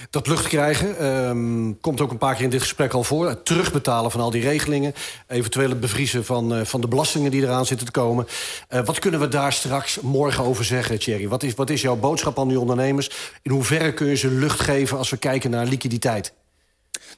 Dat 0.09 0.27
lucht 0.27 0.47
krijgen 0.47 0.97
ehm, 0.97 1.73
komt 1.81 2.01
ook 2.01 2.11
een 2.11 2.17
paar 2.17 2.35
keer 2.35 2.43
in 2.43 2.49
dit 2.49 2.61
gesprek 2.61 2.93
al 2.93 3.03
voor. 3.03 3.27
Het 3.27 3.45
terugbetalen 3.45 4.11
van 4.11 4.21
al 4.21 4.31
die 4.31 4.41
regelingen. 4.41 4.93
Eventueel 5.27 5.69
het 5.69 5.79
bevriezen 5.79 6.25
van, 6.25 6.57
uh, 6.57 6.65
van 6.65 6.81
de 6.81 6.87
belastingen 6.87 7.31
die 7.31 7.41
eraan 7.41 7.65
zitten 7.65 7.85
te 7.85 7.91
komen. 7.91 8.27
Uh, 8.69 8.85
wat 8.85 8.99
kunnen 8.99 9.19
we 9.19 9.27
daar 9.27 9.53
straks 9.53 9.99
morgen 9.99 10.43
over 10.43 10.65
zeggen, 10.65 10.99
Thierry? 10.99 11.27
Wat 11.27 11.43
is, 11.43 11.53
wat 11.53 11.69
is 11.69 11.81
jouw 11.81 11.95
boodschap 11.95 12.39
aan 12.39 12.47
die 12.47 12.59
ondernemers? 12.59 13.09
In 13.41 13.51
hoeverre 13.51 13.93
kun 13.93 14.07
je 14.07 14.15
ze 14.15 14.27
lucht 14.27 14.59
geven 14.59 14.97
als 14.97 15.09
we 15.09 15.17
kijken 15.17 15.49
naar 15.49 15.65
liquiditeit? 15.65 16.33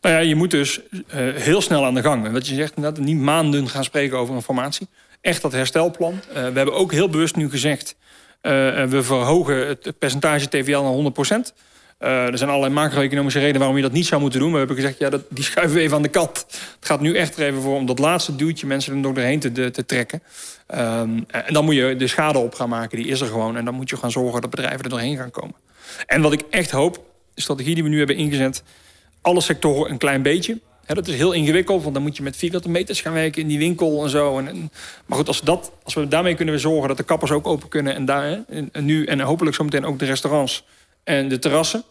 Nou 0.02 0.16
ja, 0.16 0.22
je 0.22 0.36
moet 0.36 0.52
dus 0.52 0.80
uh, 0.92 1.02
heel 1.36 1.62
snel 1.62 1.86
aan 1.86 1.94
de 1.94 2.02
gang. 2.02 2.32
Wat 2.32 2.48
je 2.48 2.56
zegt, 2.56 2.98
niet 2.98 3.18
maanden 3.18 3.70
gaan 3.70 3.84
spreken 3.84 4.18
over 4.18 4.36
een 4.36 4.42
formatie. 4.42 4.88
Echt 5.22 5.42
dat 5.42 5.52
herstelplan. 5.52 6.20
we 6.34 6.40
hebben 6.40 6.74
ook 6.74 6.92
heel 6.92 7.10
bewust 7.10 7.36
nu 7.36 7.50
gezegd... 7.50 7.96
we 8.42 9.00
verhogen 9.02 9.68
het 9.68 10.00
percentage 10.00 10.50
TVL 10.50 10.82
naar 10.82 10.92
100 10.92 11.14
procent. 11.14 11.54
Uh, 12.04 12.28
er 12.28 12.38
zijn 12.38 12.50
allerlei 12.50 12.74
macro-economische 12.74 13.40
redenen 13.40 13.60
waarom 13.60 13.78
je 13.78 13.84
dat 13.84 13.92
niet 13.92 14.06
zou 14.06 14.22
moeten 14.22 14.40
doen. 14.40 14.52
Maar 14.52 14.60
we 14.60 14.66
hebben 14.66 14.84
gezegd, 14.84 15.00
ja, 15.00 15.10
dat, 15.10 15.22
die 15.30 15.44
schuiven 15.44 15.76
we 15.76 15.82
even 15.82 15.96
aan 15.96 16.02
de 16.02 16.10
kant. 16.10 16.46
Het 16.80 16.86
gaat 16.86 17.02
nu 17.02 17.16
echt 17.16 17.38
er 17.38 17.46
even 17.46 17.62
voor 17.62 17.76
om 17.76 17.86
dat 17.86 18.00
laatste 18.00 18.36
duwtje 18.36 18.68
mensen 18.68 18.94
er 18.94 19.00
nog 19.00 19.14
doorheen 19.14 19.40
te, 19.40 19.72
te 19.72 19.86
trekken. 19.86 20.24
Um, 20.76 21.26
en 21.28 21.54
dan 21.54 21.66
moet 21.66 21.76
je 21.76 21.96
de 21.96 22.08
schade 22.08 22.40
op 22.40 22.54
gaan 22.54 22.70
maken, 22.70 22.98
die 22.98 23.08
is 23.08 23.22
er 23.22 23.28
gewoon. 23.28 23.58
En 23.58 23.66
dan 23.66 23.74
moet 23.74 23.90
je 23.90 23.98
gaan 23.98 24.12
zorgen 24.12 24.42
dat 24.42 24.50
bedrijven 24.50 24.84
er 24.84 24.90
doorheen 24.90 25.18
gaan 25.18 25.32
komen. 25.32 25.56
En 26.06 26.22
wat 26.22 26.34
ik 26.34 26.42
echt 26.50 26.72
hoop, 26.72 27.06
de 27.34 27.42
strategie 27.42 27.74
die 27.74 27.84
we 27.84 27.90
nu 27.90 27.98
hebben 27.98 28.16
ingezet... 28.16 28.64
alle 29.22 29.42
sectoren 29.42 29.92
een 29.92 29.98
klein 29.98 30.22
beetje. 30.22 30.60
Dat 30.86 31.08
is 31.08 31.16
heel 31.16 31.32
ingewikkeld, 31.32 31.82
want 31.82 31.94
dan 31.94 32.04
moet 32.04 32.18
je 32.18 32.24
met 32.24 32.36
vierkante 32.36 32.70
meters 32.70 33.02
gaan 33.02 33.14
werken 33.14 33.42
in 33.42 33.48
die 33.48 33.58
winkel 33.58 34.04
en 34.04 34.10
zo. 34.10 34.38
En, 34.38 34.72
maar 35.06 35.18
goed, 35.18 35.28
als, 35.28 35.42
dat, 35.42 35.72
als 35.84 35.94
we 35.94 36.08
daarmee 36.08 36.36
kunnen 36.36 36.54
we 36.54 36.60
zorgen 36.60 36.88
dat 36.88 36.98
de 36.98 37.04
kappers 37.04 37.32
ook 37.32 37.48
open 37.48 37.70
kunnen... 37.70 37.96
en, 37.96 38.06
daar, 38.06 38.44
en 38.48 38.86
nu 38.86 39.06
en 39.06 39.20
hopelijk 39.20 39.56
zometeen 39.56 39.86
ook 39.86 40.00
de 40.00 40.06
restaurants 40.06 40.66
en 41.04 41.28
de 41.28 41.40
terrassen 41.40 41.84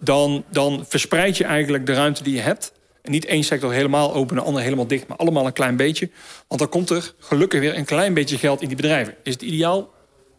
dan, 0.00 0.44
dan 0.50 0.84
verspreid 0.88 1.36
je 1.36 1.44
eigenlijk 1.44 1.86
de 1.86 1.92
ruimte 1.92 2.22
die 2.22 2.34
je 2.34 2.40
hebt. 2.40 2.72
En 3.02 3.10
niet 3.10 3.24
één 3.24 3.44
sector 3.44 3.72
helemaal 3.72 4.14
open 4.14 4.30
en 4.30 4.36
de 4.36 4.46
andere 4.46 4.64
helemaal 4.64 4.86
dicht... 4.86 5.06
maar 5.06 5.16
allemaal 5.16 5.46
een 5.46 5.52
klein 5.52 5.76
beetje. 5.76 6.10
Want 6.48 6.60
dan 6.60 6.70
komt 6.70 6.90
er 6.90 7.14
gelukkig 7.18 7.60
weer 7.60 7.76
een 7.76 7.84
klein 7.84 8.14
beetje 8.14 8.38
geld 8.38 8.62
in 8.62 8.68
die 8.68 8.76
bedrijven. 8.76 9.14
Is 9.22 9.32
het 9.32 9.42
ideaal? 9.42 9.90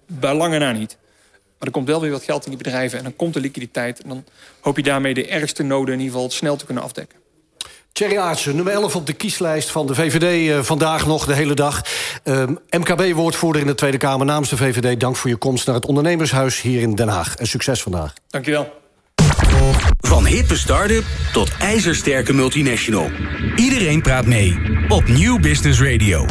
Bij 0.08 0.34
lange 0.34 0.58
na 0.58 0.72
niet. 0.72 0.98
Maar 1.32 1.68
er 1.68 1.72
komt 1.72 1.88
wel 1.88 2.02
weer 2.02 2.12
wat 2.12 2.24
geld 2.24 2.44
in 2.44 2.50
die 2.50 2.64
bedrijven... 2.64 2.98
en 2.98 3.04
dan 3.04 3.16
komt 3.16 3.34
de 3.34 3.40
liquiditeit. 3.40 4.02
En 4.02 4.10
dan 4.10 4.24
hoop 4.60 4.78
je 4.78 4.84
daarmee 4.84 5.14
de 5.14 5.28
ergste 5.28 5.64
noden 5.64 5.94
in 5.94 6.00
ieder 6.00 6.14
geval 6.14 6.32
snel 6.32 6.56
te 6.56 6.66
kunnen 6.66 6.84
afdekken. 6.84 7.20
Thierry 7.92 8.18
Aartsen, 8.18 8.56
nummer 8.56 8.74
11 8.74 8.96
op 8.96 9.06
de 9.06 9.14
kieslijst 9.14 9.70
van 9.70 9.88
de 9.88 9.96
VVD 9.96 10.50
uh, 10.50 10.64
vandaag 10.64 11.06
nog 11.06 11.26
de 11.26 11.34
hele 11.34 11.54
dag. 11.54 11.82
Uh, 12.24 12.42
ehm, 12.42 12.56
MKB-woordvoerder 12.70 13.62
in 13.62 13.68
de 13.68 13.76
Tweede 13.76 13.98
Kamer 13.98 14.26
namens 14.26 14.50
de 14.50 14.58
VVD. 14.58 15.00
Dank 15.00 15.16
voor 15.16 15.30
je 15.30 15.36
komst 15.36 15.66
naar 15.66 15.76
het 15.76 15.86
ondernemershuis 15.86 16.62
hier 16.62 16.82
in 16.82 16.96
Den 16.96 17.08
Haag. 17.08 17.36
En 17.36 17.48
succes 17.48 17.82
vandaag. 17.82 18.14
Dankjewel. 18.30 18.85
Van 20.00 20.26
hippe 20.26 20.58
start-up 20.58 21.04
tot 21.32 21.52
ijzersterke 21.60 22.34
multinational. 22.34 23.10
Iedereen 23.56 24.02
praat 24.02 24.26
mee 24.26 24.60
op 24.88 25.08
New 25.08 25.40
Business 25.40 25.82
Radio. 25.82 26.26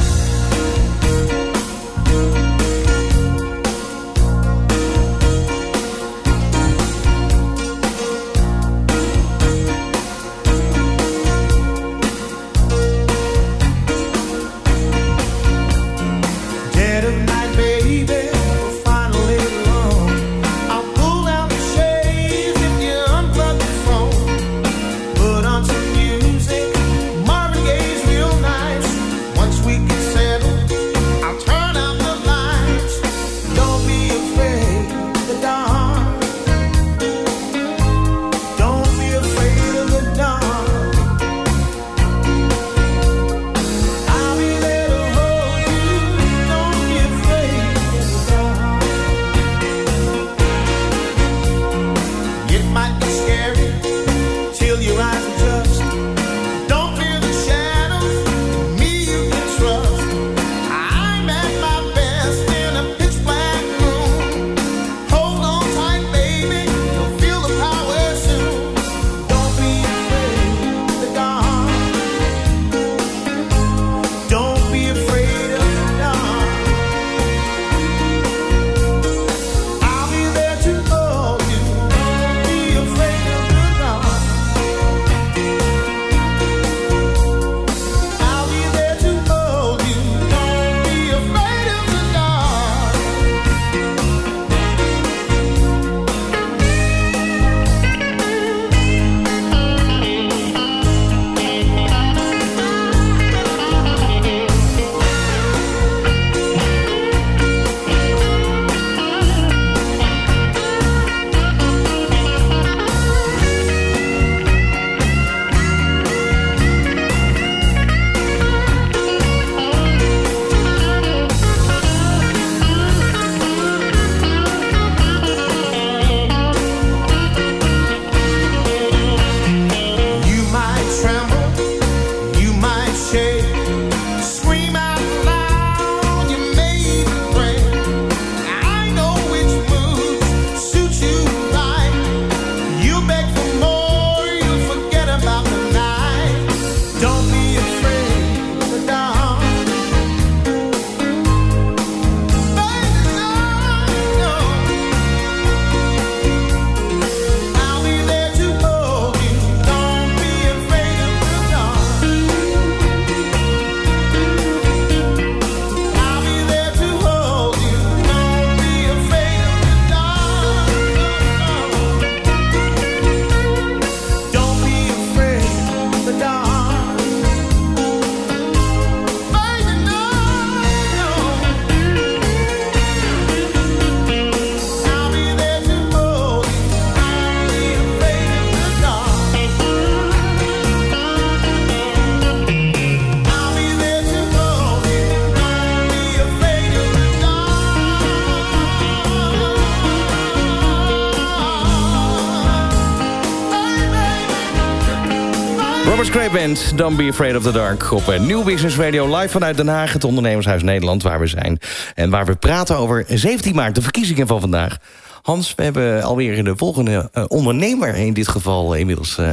Band, 206.35 206.79
Don't 206.79 206.97
Be 206.97 207.09
Afraid 207.11 207.37
of 207.37 207.43
the 207.43 207.53
Dark... 207.53 207.91
op 207.91 208.07
een 208.07 208.27
New 208.27 208.45
Business 208.45 208.77
Radio 208.77 209.17
live 209.17 209.29
vanuit 209.29 209.57
Den 209.57 209.69
Haag... 209.69 209.93
het 209.93 210.05
ondernemershuis 210.05 210.63
Nederland, 210.63 211.03
waar 211.03 211.21
we 211.21 211.27
zijn. 211.27 211.59
En 211.95 212.11
waar 212.11 212.27
we 212.27 212.37
praten 212.37 212.77
over 212.77 213.05
17 213.09 213.55
maart, 213.55 213.75
de 213.75 213.83
verkiezingen 213.83 214.27
van 214.27 214.41
vandaag. 214.41 214.79
Hans, 215.23 215.55
we 215.55 215.63
hebben 215.63 216.03
alweer 216.03 216.45
de 216.45 216.57
volgende 216.57 217.11
uh, 217.15 217.25
ondernemer... 217.29 217.95
in 217.95 218.13
dit 218.13 218.29
geval 218.29 218.75
uh, 218.75 218.81
inmiddels 218.81 219.19
uh, 219.19 219.31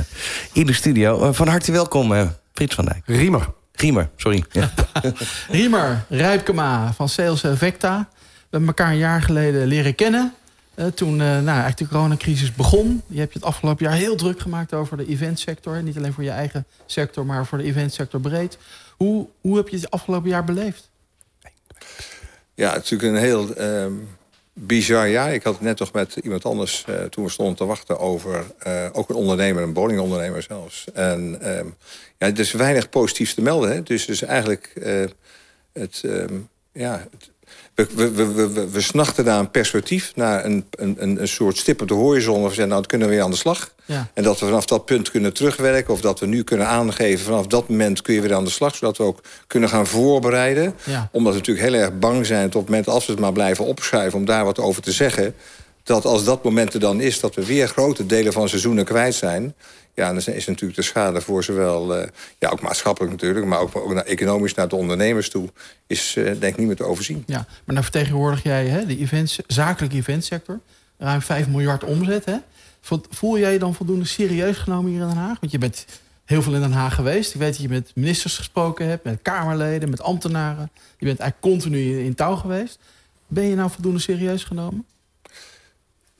in 0.53 0.65
de 0.65 0.73
studio. 0.73 1.31
van 1.33 1.47
harte 1.47 1.71
welkom, 1.71 2.29
Frits 2.53 2.75
van 2.75 2.85
Dijk. 2.85 3.01
Riemer. 3.05 3.47
Riemer, 3.71 4.09
sorry. 4.15 4.43
Ja. 4.51 4.71
Riemer 5.49 6.05
Rijpkema 6.09 6.93
van 6.93 7.09
Sales 7.09 7.43
Vecta. 7.53 8.07
We 8.19 8.47
hebben 8.49 8.67
elkaar 8.69 8.91
een 8.91 8.97
jaar 8.97 9.21
geleden 9.21 9.67
leren 9.67 9.95
kennen... 9.95 10.33
Uh, 10.81 10.87
toen 10.87 11.11
uh, 11.11 11.17
nou, 11.19 11.45
eigenlijk 11.45 11.77
de 11.77 11.87
coronacrisis 11.87 12.55
begon. 12.55 13.01
Je 13.07 13.19
hebt 13.19 13.33
je 13.33 13.39
het 13.39 13.47
afgelopen 13.47 13.85
jaar 13.85 13.95
heel 13.95 14.15
druk 14.15 14.39
gemaakt 14.39 14.73
over 14.73 14.97
de 14.97 15.07
eventsector. 15.07 15.83
Niet 15.83 15.97
alleen 15.97 16.13
voor 16.13 16.23
je 16.23 16.29
eigen 16.29 16.65
sector, 16.85 17.25
maar 17.25 17.45
voor 17.45 17.57
de 17.57 17.63
eventsector 17.63 18.21
breed. 18.21 18.57
Hoe, 18.97 19.27
hoe 19.41 19.57
heb 19.57 19.67
je 19.67 19.75
het 19.75 19.91
afgelopen 19.91 20.29
jaar 20.29 20.43
beleefd? 20.43 20.89
Ja, 22.53 22.73
het 22.73 22.83
is 22.83 22.89
natuurlijk 22.89 23.17
een 23.19 23.25
heel 23.27 23.61
um, 23.61 24.07
bizar 24.53 25.09
jaar. 25.09 25.33
Ik 25.33 25.43
had 25.43 25.53
het 25.53 25.61
net 25.61 25.79
nog 25.79 25.91
met 25.91 26.15
iemand 26.15 26.45
anders 26.45 26.85
uh, 26.89 27.03
toen 27.03 27.23
we 27.23 27.29
stonden 27.29 27.55
te 27.55 27.65
wachten 27.65 27.99
over... 27.99 28.45
ook 28.91 29.09
een 29.09 29.15
ondernemer, 29.15 29.63
een 29.63 29.73
bowlingondernemer 29.73 30.41
zelfs. 30.41 30.91
En 30.93 31.49
um, 31.57 31.75
ja, 32.17 32.27
er 32.27 32.39
is 32.39 32.51
weinig 32.51 32.89
positiefs 32.89 33.33
te 33.33 33.41
melden. 33.41 33.71
Hè? 33.71 33.83
Dus, 33.83 34.05
dus 34.05 34.21
eigenlijk 34.21 34.73
het... 35.73 36.01
Um, 36.05 36.49
ja, 36.73 37.07
het, 37.11 37.30
we, 37.75 37.87
we, 37.95 38.33
we, 38.33 38.69
we, 38.69 38.81
snachten 38.81 39.25
naar 39.25 39.39
een 39.39 39.51
perspectief, 39.51 40.11
naar 40.15 40.45
een, 40.45 40.65
een, 40.69 41.21
een 41.21 41.27
soort 41.27 41.57
stip 41.57 41.81
op 41.81 41.87
de 41.87 41.93
horizon. 41.93 42.33
Waar 42.33 42.49
we 42.49 42.55
zeggen, 42.55 42.67
nou, 42.67 42.79
dan 42.79 42.89
kunnen 42.89 43.07
we 43.07 43.13
weer 43.13 43.23
aan 43.23 43.31
de 43.31 43.37
slag. 43.37 43.73
Ja. 43.85 44.07
En 44.13 44.23
dat 44.23 44.39
we 44.39 44.45
vanaf 44.45 44.65
dat 44.65 44.85
punt 44.85 45.11
kunnen 45.11 45.33
terugwerken. 45.33 45.93
Of 45.93 46.01
dat 46.01 46.19
we 46.19 46.25
nu 46.25 46.43
kunnen 46.43 46.67
aangeven, 46.67 47.25
vanaf 47.25 47.47
dat 47.47 47.69
moment 47.69 48.01
kun 48.01 48.13
je 48.13 48.21
weer 48.21 48.33
aan 48.33 48.43
de 48.43 48.49
slag. 48.49 48.75
Zodat 48.75 48.97
we 48.97 49.03
ook 49.03 49.21
kunnen 49.47 49.69
gaan 49.69 49.87
voorbereiden. 49.87 50.75
Ja. 50.83 51.09
Omdat 51.11 51.33
we 51.33 51.39
natuurlijk 51.39 51.67
heel 51.67 51.79
erg 51.79 51.99
bang 51.99 52.25
zijn 52.25 52.45
op 52.45 52.53
het 52.53 52.65
moment, 52.65 52.87
als 52.87 53.05
we 53.05 53.11
het 53.11 53.21
maar 53.21 53.31
blijven 53.31 53.65
opschuiven... 53.65 54.19
om 54.19 54.25
daar 54.25 54.45
wat 54.45 54.59
over 54.59 54.81
te 54.81 54.91
zeggen 54.91 55.35
dat 55.83 56.05
als 56.05 56.23
dat 56.23 56.43
moment 56.43 56.73
er 56.73 56.79
dan 56.79 57.01
is... 57.01 57.19
dat 57.19 57.35
we 57.35 57.45
weer 57.45 57.67
grote 57.67 58.05
delen 58.05 58.33
van 58.33 58.49
seizoenen 58.49 58.85
kwijt 58.85 59.15
zijn... 59.15 59.55
ja, 59.93 60.07
dan 60.07 60.17
is 60.17 60.47
natuurlijk 60.47 60.75
de 60.75 60.81
schade 60.81 61.21
voor 61.21 61.43
zowel... 61.43 61.97
Uh, 61.97 62.07
ja, 62.39 62.49
ook 62.49 62.61
maatschappelijk 62.61 63.11
natuurlijk... 63.11 63.45
maar 63.45 63.59
ook, 63.59 63.75
ook 63.75 63.93
naar, 63.93 64.05
economisch 64.05 64.53
naar 64.53 64.67
de 64.67 64.75
ondernemers 64.75 65.29
toe... 65.29 65.49
is 65.87 66.15
uh, 66.15 66.25
denk 66.25 66.43
ik 66.43 66.57
niet 66.57 66.67
meer 66.67 66.75
te 66.75 66.83
overzien. 66.83 67.23
Ja, 67.25 67.45
maar 67.65 67.75
dan 67.75 67.83
vertegenwoordig 67.83 68.43
jij 68.43 68.67
hè, 68.67 68.85
de 68.85 68.97
events, 68.97 69.39
zakelijke 69.47 69.95
eventsector. 69.95 70.59
Ruim 70.97 71.21
5 71.21 71.47
miljard 71.47 71.83
omzet. 71.83 72.25
Hè? 72.25 72.37
Voel 73.09 73.39
jij 73.39 73.53
je 73.53 73.59
dan 73.59 73.75
voldoende 73.75 74.05
serieus 74.05 74.57
genomen 74.57 74.91
hier 74.91 75.01
in 75.01 75.07
Den 75.07 75.17
Haag? 75.17 75.39
Want 75.39 75.51
je 75.51 75.57
bent 75.57 75.85
heel 76.25 76.41
veel 76.41 76.53
in 76.53 76.61
Den 76.61 76.71
Haag 76.71 76.95
geweest. 76.95 77.33
Ik 77.33 77.39
weet 77.39 77.51
dat 77.51 77.61
je 77.61 77.69
met 77.69 77.91
ministers 77.95 78.37
gesproken 78.37 78.87
hebt, 78.87 79.03
met 79.03 79.19
Kamerleden, 79.21 79.89
met 79.89 80.01
ambtenaren. 80.01 80.71
Je 80.97 81.05
bent 81.05 81.19
eigenlijk 81.19 81.53
continu 81.55 82.03
in 82.03 82.15
touw 82.15 82.35
geweest. 82.35 82.79
Ben 83.27 83.43
je 83.43 83.55
nou 83.55 83.69
voldoende 83.69 83.99
serieus 83.99 84.43
genomen? 84.43 84.85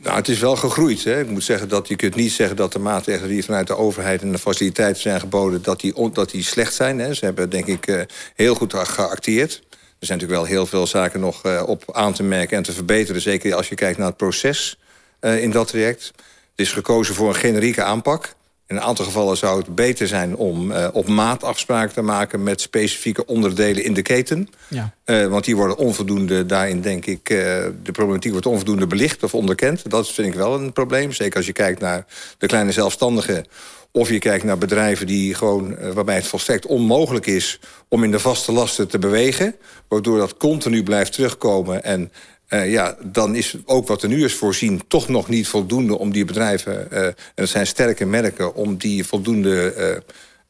Nou, 0.04 0.16
het 0.16 0.28
is 0.28 0.40
wel 0.40 0.56
gegroeid. 0.56 1.04
Hè. 1.04 1.20
Ik 1.20 1.30
moet 1.30 1.44
zeggen 1.44 1.70
dat 1.70 1.88
je 1.88 1.96
kunt 1.96 2.16
niet 2.16 2.32
zeggen 2.32 2.56
dat 2.56 2.72
de 2.72 2.80
maatregelen 2.80 3.30
die 3.30 3.44
vanuit 3.44 3.68
de 3.68 3.78
overheid 3.78 4.22
en 4.22 4.32
de 4.32 4.38
faciliteiten 4.38 5.02
zijn 5.02 5.20
geboden, 5.20 5.62
dat 5.62 5.80
die, 5.80 6.12
dat 6.14 6.30
die 6.30 6.44
slecht 6.44 6.74
zijn. 6.74 7.00
Hè. 7.00 7.14
Ze 7.14 7.26
hebben 7.26 7.50
denk 7.50 7.66
ik 7.66 7.88
uh, 7.88 8.02
heel 8.36 8.56
goed 8.56 8.74
geacteerd. 8.74 9.54
Er 10.00 10.08
zijn 10.08 10.20
natuurlijk 10.20 10.48
wel 10.48 10.58
heel 10.58 10.66
veel 10.66 10.88
zaken 10.88 11.20
nog 11.20 11.46
uh, 11.46 11.64
op 11.66 11.84
aan 11.92 12.14
te 12.14 12.24
merken 12.24 12.58
en 12.58 12.64
te 12.64 12.72
verbeteren. 12.72 13.22
Zeker 13.22 13.56
als 13.56 13.70
je 13.70 13.76
kijkt 13.76 13.98
naar 13.98 14.08
het 14.08 14.18
proces 14.18 14.78
uh, 15.22 15.44
in 15.44 15.52
dat 15.52 15.68
traject. 15.68 16.06
Het 16.06 16.68
is 16.68 16.72
gekozen 16.74 17.16
voor 17.16 17.28
een 17.28 17.36
generieke 17.36 17.84
aanpak. 17.84 18.36
In 18.72 18.78
een 18.78 18.84
aantal 18.84 19.06
gevallen 19.06 19.38
zou 19.38 19.60
het 19.60 19.76
beter 19.76 20.08
zijn 20.08 20.36
om 20.36 20.72
uh, 20.72 20.88
op 20.94 21.08
maat 21.08 21.44
afspraken 21.44 21.94
te 21.94 22.02
maken... 22.02 22.44
met 22.44 22.62
specifieke 22.62 23.26
onderdelen 23.26 23.84
in 23.84 23.94
de 23.94 24.02
keten. 24.02 24.50
Ja. 24.68 24.94
Uh, 25.06 25.28
want 25.28 25.46
die 25.46 25.56
worden 25.56 25.78
onvoldoende, 25.78 26.46
daarin 26.46 26.82
denk 26.82 27.06
ik... 27.06 27.30
Uh, 27.30 27.38
de 27.84 27.92
problematiek 27.92 28.32
wordt 28.32 28.46
onvoldoende 28.46 28.88
belicht 28.88 29.24
of 29.24 29.34
onderkend. 29.34 29.90
Dat 29.90 30.12
vind 30.12 30.28
ik 30.28 30.34
wel 30.34 30.54
een 30.54 30.74
probleem. 30.74 31.12
Zeker 31.12 31.38
als 31.38 31.46
je 31.46 31.54
kijkt 31.54 31.80
naar 31.80 32.06
de 32.38 32.48
kleine 32.48 32.72
zelfstandigen... 32.72 33.46
of 33.92 34.10
je 34.10 34.20
kijkt 34.20 34.44
naar 34.44 34.58
bedrijven 34.58 35.08
die 35.08 35.34
gewoon, 35.34 35.94
waarbij 35.94 36.16
het 36.16 36.28
volstrekt 36.28 36.66
onmogelijk 36.66 37.26
is... 37.26 37.60
om 37.88 38.04
in 38.04 38.12
de 38.12 38.20
vaste 38.20 38.52
lasten 38.52 38.88
te 38.88 39.00
bewegen. 39.00 39.56
Waardoor 39.88 40.18
dat 40.18 40.38
continu 40.38 40.84
blijft 40.84 41.14
terugkomen... 41.14 41.84
en 41.84 42.12
uh, 42.54 42.72
ja, 42.72 42.96
dan 43.04 43.36
is 43.36 43.56
ook 43.66 43.88
wat 43.88 44.04
er 44.04 44.10
nu 44.10 44.24
is 44.24 44.34
voorzien 44.34 44.82
toch 44.88 45.08
nog 45.08 45.28
niet 45.28 45.48
voldoende 45.48 45.98
om 45.98 46.12
die 46.12 46.26
bedrijven... 46.26 46.88
Uh, 46.92 47.06
en 47.06 47.16
dat 47.36 47.50
zijn 47.50 47.68
sterke 47.68 48.06
merken, 48.06 48.56
om 48.56 48.78
die 48.78 49.06
voldoende 49.06 49.74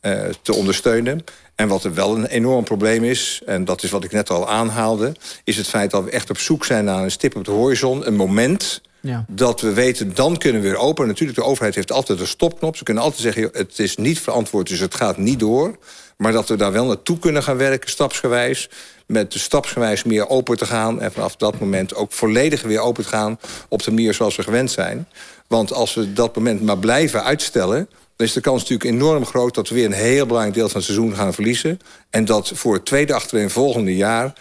uh, 0.06 0.22
te 0.42 0.54
ondersteunen. 0.54 1.24
En 1.56 1.68
wat 1.68 1.84
er 1.84 1.94
wel 1.94 2.16
een 2.16 2.26
enorm 2.26 2.64
probleem 2.64 3.04
is, 3.04 3.42
en 3.46 3.66
dat 3.66 3.84
is 3.84 3.90
wat 3.90 4.04
ik 4.04 4.12
net 4.12 4.30
al 4.30 4.50
aanhaalde... 4.50 5.16
is 5.44 5.58
het 5.58 5.68
feit 5.68 5.92
dat 5.92 6.04
we 6.04 6.10
echt 6.10 6.30
op 6.30 6.38
zoek 6.38 6.66
zijn 6.66 6.86
naar 6.86 7.04
een 7.04 7.12
stip 7.12 7.36
op 7.36 7.46
de 7.46 7.52
horizon. 7.52 8.08
Een 8.08 8.16
moment 8.16 8.82
ja. 9.00 9.26
dat 9.28 9.62
we 9.62 9.74
weten, 9.74 10.16
dan 10.16 10.38
kunnen 10.38 10.62
we 10.62 10.68
weer 10.68 10.78
open. 10.78 11.08
Natuurlijk, 11.08 11.38
de 11.38 11.46
overheid 11.46 11.76
heeft 11.76 11.92
altijd 11.92 12.20
een 12.20 12.28
stopknop. 12.28 12.76
Ze 12.76 12.84
kunnen 12.84 13.04
altijd 13.04 13.22
zeggen, 13.22 13.50
het 13.54 13.80
is 13.80 13.96
niet 13.96 14.20
verantwoord, 14.20 14.68
dus 14.68 14.80
het 14.80 14.96
gaat 14.96 15.18
niet 15.18 15.40
door. 15.40 15.78
Maar 16.18 16.32
dat 16.32 16.50
we 16.50 16.56
daar 16.56 16.72
wel 16.72 16.86
naartoe 16.86 17.20
kunnen 17.20 17.44
gaan 17.44 17.58
werken, 17.58 17.90
stapsgewijs 17.90 18.70
met 19.12 19.32
de 19.32 19.40
stapsgewijs 19.40 20.04
meer 20.04 20.30
open 20.30 20.58
te 20.58 20.66
gaan... 20.66 21.02
en 21.02 21.12
vanaf 21.12 21.36
dat 21.36 21.60
moment 21.60 21.96
ook 21.96 22.12
volledig 22.12 22.62
weer 22.62 22.80
open 22.80 23.04
te 23.04 23.10
gaan... 23.10 23.40
op 23.68 23.84
de 23.84 23.92
manier 23.92 24.14
zoals 24.14 24.36
we 24.36 24.44
gewend 24.44 24.72
zijn. 24.72 25.08
Want 25.48 25.74
als 25.74 25.94
we 25.94 26.14
dat 26.14 26.36
moment 26.36 26.62
maar 26.62 26.78
blijven 26.78 27.24
uitstellen... 27.24 27.90
dan 28.16 28.28
is 28.28 28.34
de 28.34 28.42
kans 28.42 28.62
natuurlijk 28.62 28.90
enorm 28.90 29.26
groot... 29.26 29.56
dat 29.56 29.70
we 29.70 29.76
weer 29.76 29.86
een 29.86 29.92
heel 29.92 30.26
belangrijk 30.26 30.56
deel 30.56 30.70
van 30.70 30.78
het 30.78 30.86
seizoen 30.86 31.16
gaan 31.16 31.34
verliezen. 31.34 31.80
En 32.10 32.26
dat 32.26 32.52
voor 32.54 32.74
het 32.74 32.86
tweede 32.86 33.14
achterin 33.14 33.50
volgende 33.50 33.96
jaar... 33.96 34.34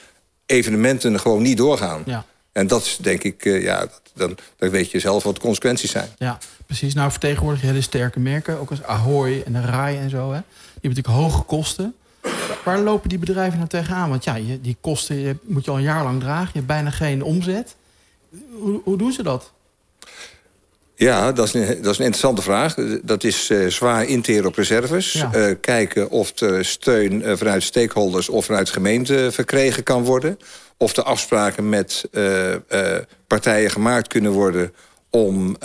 evenementen 0.47 1.21
gewoon 1.21 1.43
niet 1.43 1.57
doorgaan. 1.57 2.03
Ja. 2.07 2.25
En 2.53 2.67
dat 2.67 2.83
is 2.83 2.97
denk 3.01 3.23
ik, 3.23 3.45
uh, 3.45 3.63
ja, 3.63 3.87
dan, 4.15 4.37
dan 4.57 4.71
weet 4.71 4.91
je 4.91 4.99
zelf 5.01 5.23
wat 5.23 5.35
de 5.35 5.41
consequenties 5.41 5.91
zijn. 5.91 6.09
Ja, 6.19 6.39
precies. 6.67 6.95
Nou 6.95 7.11
vertegenwoordig 7.11 7.61
je 7.61 7.67
hele 7.67 7.81
sterke 7.81 8.21
merken. 8.21 8.59
Ook 8.61 8.71
als 8.71 8.83
Ahoy 8.83 9.43
en 9.47 9.53
de 9.53 9.61
RAI 9.61 9.97
en 9.97 10.11
zo. 10.11 10.33
Hè. 10.33 10.39
Die 10.39 10.81
hebben 10.81 11.03
natuurlijk 11.03 11.33
hoge 11.33 11.43
kosten. 11.43 11.95
Waar 12.65 12.79
lopen 12.79 13.09
die 13.09 13.19
bedrijven 13.19 13.59
nou 13.59 13.69
tegenaan? 13.69 14.09
Want 14.09 14.25
ja, 14.25 14.35
je, 14.35 14.61
die 14.61 14.77
kosten 14.81 15.17
je, 15.17 15.37
moet 15.43 15.65
je 15.65 15.71
al 15.71 15.77
een 15.77 15.83
jaar 15.83 16.05
lang 16.05 16.21
dragen. 16.21 16.47
Je 16.47 16.53
hebt 16.59 16.67
bijna 16.67 16.91
geen 16.91 17.23
omzet. 17.23 17.75
Hoe, 18.53 18.81
hoe 18.85 18.99
doen 18.99 19.13
ze 19.13 19.23
dat? 19.23 19.53
Ja, 20.95 21.33
dat 21.33 21.47
is, 21.47 21.55
een, 21.55 21.67
dat 21.67 21.93
is 21.93 21.99
een 21.99 22.05
interessante 22.05 22.43
vraag. 22.43 22.75
Dat 23.03 23.25
is 23.25 23.51
uh, 23.51 23.67
zwaar 23.67 24.05
interen 24.05 24.47
op 24.47 24.55
reserves. 24.55 25.13
Ja. 25.13 25.31
Uh, 25.35 25.55
kijken 25.61 26.11
of 26.11 26.41
er 26.41 26.65
steun 26.65 27.13
uh, 27.13 27.37
vanuit 27.37 27.63
stakeholders 27.63 28.29
of 28.29 28.45
vanuit 28.45 28.71
gemeente 28.71 29.29
verkregen 29.33 29.83
kan 29.83 30.05
worden. 30.05 30.39
Of 30.77 30.93
de 30.93 31.03
afspraken 31.03 31.69
met 31.69 32.05
partijen 33.27 33.71
gemaakt 33.71 34.09
kunnen 34.09 34.33
worden 34.33 34.73
om 35.11 35.57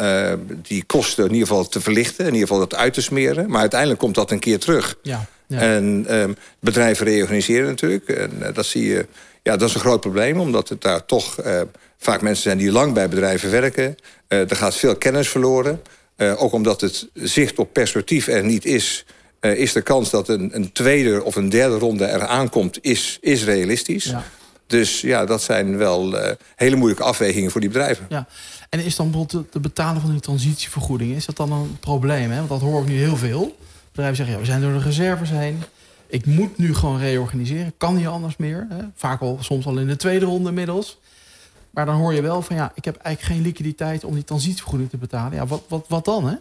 die 0.61 0.83
kosten 0.83 1.25
in 1.25 1.31
ieder 1.31 1.47
geval 1.47 1.67
te 1.67 1.81
verlichten. 1.81 2.25
In 2.25 2.33
ieder 2.33 2.47
geval 2.47 2.67
dat 2.67 2.75
uit 2.75 2.93
te 2.93 3.01
smeren. 3.01 3.49
Maar 3.49 3.59
uiteindelijk 3.59 3.99
komt 3.99 4.15
dat 4.15 4.31
een 4.31 4.39
keer 4.39 4.59
terug. 4.59 4.97
Ja. 5.01 5.25
En 5.47 6.05
um, 6.15 6.35
bedrijven 6.59 7.05
reorganiseren 7.05 7.67
natuurlijk. 7.67 8.09
En 8.09 8.31
uh, 8.39 8.47
dat 8.53 8.65
zie 8.65 8.87
je. 8.87 9.07
Ja, 9.43 9.57
dat 9.57 9.69
is 9.69 9.75
een 9.75 9.81
groot 9.81 10.01
probleem, 10.01 10.39
omdat 10.39 10.69
het 10.69 10.81
daar 10.81 11.05
toch 11.05 11.45
uh, 11.45 11.61
vaak 11.97 12.21
mensen 12.21 12.43
zijn 12.43 12.57
die 12.57 12.71
lang 12.71 12.93
bij 12.93 13.09
bedrijven 13.09 13.51
werken. 13.51 13.95
Uh, 14.29 14.49
er 14.49 14.55
gaat 14.55 14.75
veel 14.75 14.95
kennis 14.95 15.29
verloren. 15.29 15.81
ook 16.17 16.51
omdat 16.51 16.81
het 16.81 17.07
zicht 17.13 17.59
op 17.59 17.73
perspectief 17.73 18.27
er 18.27 18.43
niet 18.43 18.65
is, 18.65 19.05
is 19.39 19.73
de 19.73 19.81
kans 19.81 20.09
dat 20.09 20.29
een, 20.29 20.55
een, 20.55 20.71
tweede 20.71 21.23
of 21.23 21.35
een 21.35 21.49
derde 21.49 21.77
ronde 21.77 22.05
er 22.05 22.25
aankomt, 22.25 22.77
is, 22.81 23.17
is 23.21 23.43
realistisch. 23.43 24.05
Ja. 24.05 24.23
Dus 24.67 25.01
ja, 25.01 25.25
dat 25.25 25.41
zijn 25.41 25.77
wel 25.77 26.15
hele 26.55 26.75
moeilijke 26.75 27.03
afwegingen 27.03 27.51
voor 27.51 27.61
die 27.61 27.69
bedrijven. 27.69 28.05
Ja. 28.09 28.27
En 28.69 28.79
is 28.79 28.95
dan 28.95 29.11
bijvoorbeeld 29.11 29.53
de 29.53 29.59
betalen 29.59 30.01
van 30.01 30.11
die 30.11 30.19
transitievergoeding, 30.19 31.15
is 31.15 31.25
dat 31.25 31.37
dan 31.37 31.51
een 31.51 31.77
probleem? 31.79 32.31
Hè? 32.31 32.37
Want 32.37 32.49
dat 32.49 32.61
hoor 32.61 32.81
ik 32.81 32.87
nu 32.87 32.97
heel 32.97 33.17
veel 33.17 33.55
bedrijven 33.95 34.15
zeggen, 34.15 34.35
ja, 34.35 34.41
we 34.41 34.45
zijn 34.45 34.61
door 34.61 34.73
de 34.73 34.85
reserves 34.85 35.29
heen. 35.29 35.63
Ik 36.07 36.25
moet 36.25 36.57
nu 36.57 36.73
gewoon 36.73 36.99
reorganiseren. 36.99 37.73
Kan 37.77 37.95
niet 37.95 38.07
anders 38.07 38.37
meer. 38.37 38.67
Hè? 38.69 38.83
Vaak 38.95 39.21
al, 39.21 39.37
soms 39.41 39.65
al 39.65 39.77
in 39.77 39.87
de 39.87 39.95
tweede 39.95 40.25
ronde 40.25 40.49
inmiddels. 40.49 40.99
Maar 41.69 41.85
dan 41.85 41.95
hoor 41.95 42.13
je 42.13 42.21
wel 42.21 42.41
van 42.41 42.55
ja, 42.55 42.71
ik 42.75 42.85
heb 42.85 42.95
eigenlijk 42.95 43.35
geen 43.35 43.45
liquiditeit 43.45 44.03
om 44.03 44.13
die 44.13 44.23
transitievergoeding 44.23 44.89
te 44.89 44.97
betalen. 44.97 45.37
Ja, 45.37 45.47
wat, 45.47 45.63
wat, 45.67 45.85
wat 45.87 46.05
dan 46.05 46.27
hè? 46.27 46.35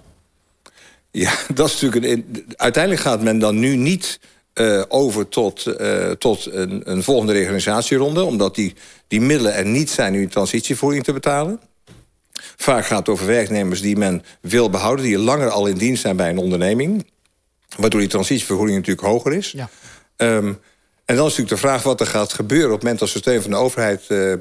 Ja, 1.11 1.33
dat 1.55 1.69
is 1.69 1.81
natuurlijk 1.81 2.05
een, 2.05 2.47
uiteindelijk 2.57 3.03
gaat 3.03 3.23
men 3.23 3.39
dan 3.39 3.59
nu 3.59 3.77
niet 3.77 4.21
uh, 4.55 4.83
over 4.89 5.29
tot, 5.29 5.67
uh, 5.67 6.11
tot 6.11 6.47
een, 6.47 6.91
een, 6.91 7.03
volgende 7.03 7.33
reorganisatieronde, 7.33 8.25
omdat 8.25 8.55
die, 8.55 8.75
die 9.09 9.21
middelen 9.21 9.55
er 9.55 9.67
niet 9.67 9.91
zijn 9.91 10.13
om 10.13 10.19
die 10.19 10.29
transitievergoeding 10.29 11.05
te 11.05 11.13
betalen. 11.13 11.61
Vaak 12.57 12.87
gaat 12.87 12.99
het 12.99 13.09
over 13.09 13.27
werknemers 13.27 13.81
die 13.81 13.97
men 13.97 14.23
wil 14.41 14.71
behouden, 14.71 15.05
die 15.05 15.19
langer 15.19 15.51
al 15.51 15.67
in 15.67 15.77
dienst 15.77 16.03
zijn 16.03 16.17
bij 16.17 16.31
een 16.31 16.39
onderneming. 16.39 17.07
Waardoor 17.77 18.01
die 18.01 18.09
transitievergoeding 18.09 18.79
natuurlijk 18.79 19.07
hoger 19.07 19.33
is. 19.33 19.51
Ja. 19.51 19.69
Um, 20.17 20.61
en 21.05 21.17
dan 21.17 21.27
is 21.27 21.37
natuurlijk 21.37 21.61
de 21.63 21.69
vraag 21.69 21.83
wat 21.83 22.01
er 22.01 22.07
gaat 22.07 22.33
gebeuren... 22.33 22.69
op 22.69 22.75
het 22.75 22.83
moment 22.83 23.01
als 23.01 23.13
de 23.13 23.19
steun 23.19 23.43
van 23.43 23.51
de 23.51 23.57
overheid 23.57 24.03
uh, 24.09 24.35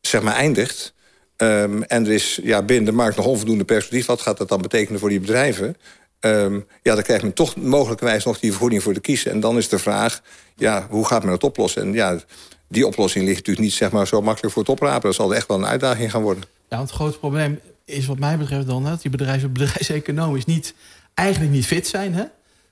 zeg 0.00 0.22
maar 0.22 0.34
eindigt. 0.34 0.94
Um, 1.36 1.82
en 1.82 2.06
er 2.06 2.12
is 2.12 2.40
ja, 2.42 2.62
binnen 2.62 2.84
de 2.84 2.92
markt 2.92 3.16
nog 3.16 3.26
onvoldoende 3.26 3.64
perspectief. 3.64 4.06
Wat 4.06 4.20
gaat 4.20 4.38
dat 4.38 4.48
dan 4.48 4.62
betekenen 4.62 5.00
voor 5.00 5.08
die 5.08 5.20
bedrijven? 5.20 5.76
Um, 6.20 6.66
ja, 6.82 6.94
dan 6.94 7.02
krijgt 7.02 7.22
men 7.22 7.32
toch 7.32 7.56
mogelijkerwijs 7.56 8.24
nog 8.24 8.38
die 8.38 8.50
vergoeding 8.50 8.82
voor 8.82 8.94
de 8.94 9.00
kiezen. 9.00 9.30
En 9.30 9.40
dan 9.40 9.56
is 9.56 9.68
de 9.68 9.78
vraag, 9.78 10.22
ja, 10.54 10.86
hoe 10.90 11.06
gaat 11.06 11.22
men 11.22 11.32
het 11.32 11.44
oplossen? 11.44 11.82
En 11.82 11.92
ja, 11.92 12.18
die 12.68 12.86
oplossing 12.86 13.24
ligt 13.24 13.36
natuurlijk 13.36 13.66
niet 13.66 13.74
zeg 13.74 13.90
maar, 13.90 14.06
zo 14.06 14.22
makkelijk 14.22 14.52
voor 14.52 14.62
het 14.62 14.72
oprapen. 14.72 15.02
Dat 15.02 15.14
zal 15.14 15.34
echt 15.34 15.48
wel 15.48 15.56
een 15.56 15.66
uitdaging 15.66 16.10
gaan 16.10 16.22
worden. 16.22 16.44
Ja, 16.68 16.76
want 16.76 16.88
het 16.88 16.98
grote 16.98 17.18
probleem 17.18 17.60
is 17.84 18.06
wat 18.06 18.18
mij 18.18 18.38
betreft 18.38 18.66
dan... 18.66 18.84
dat 18.84 19.02
die 19.02 19.10
bedrijven 19.10 19.52
bedrijfseconomisch 19.58 20.44
niet, 20.44 20.74
eigenlijk 21.14 21.52
niet 21.52 21.66
fit 21.66 21.86
zijn... 21.86 22.14
Hè? 22.14 22.24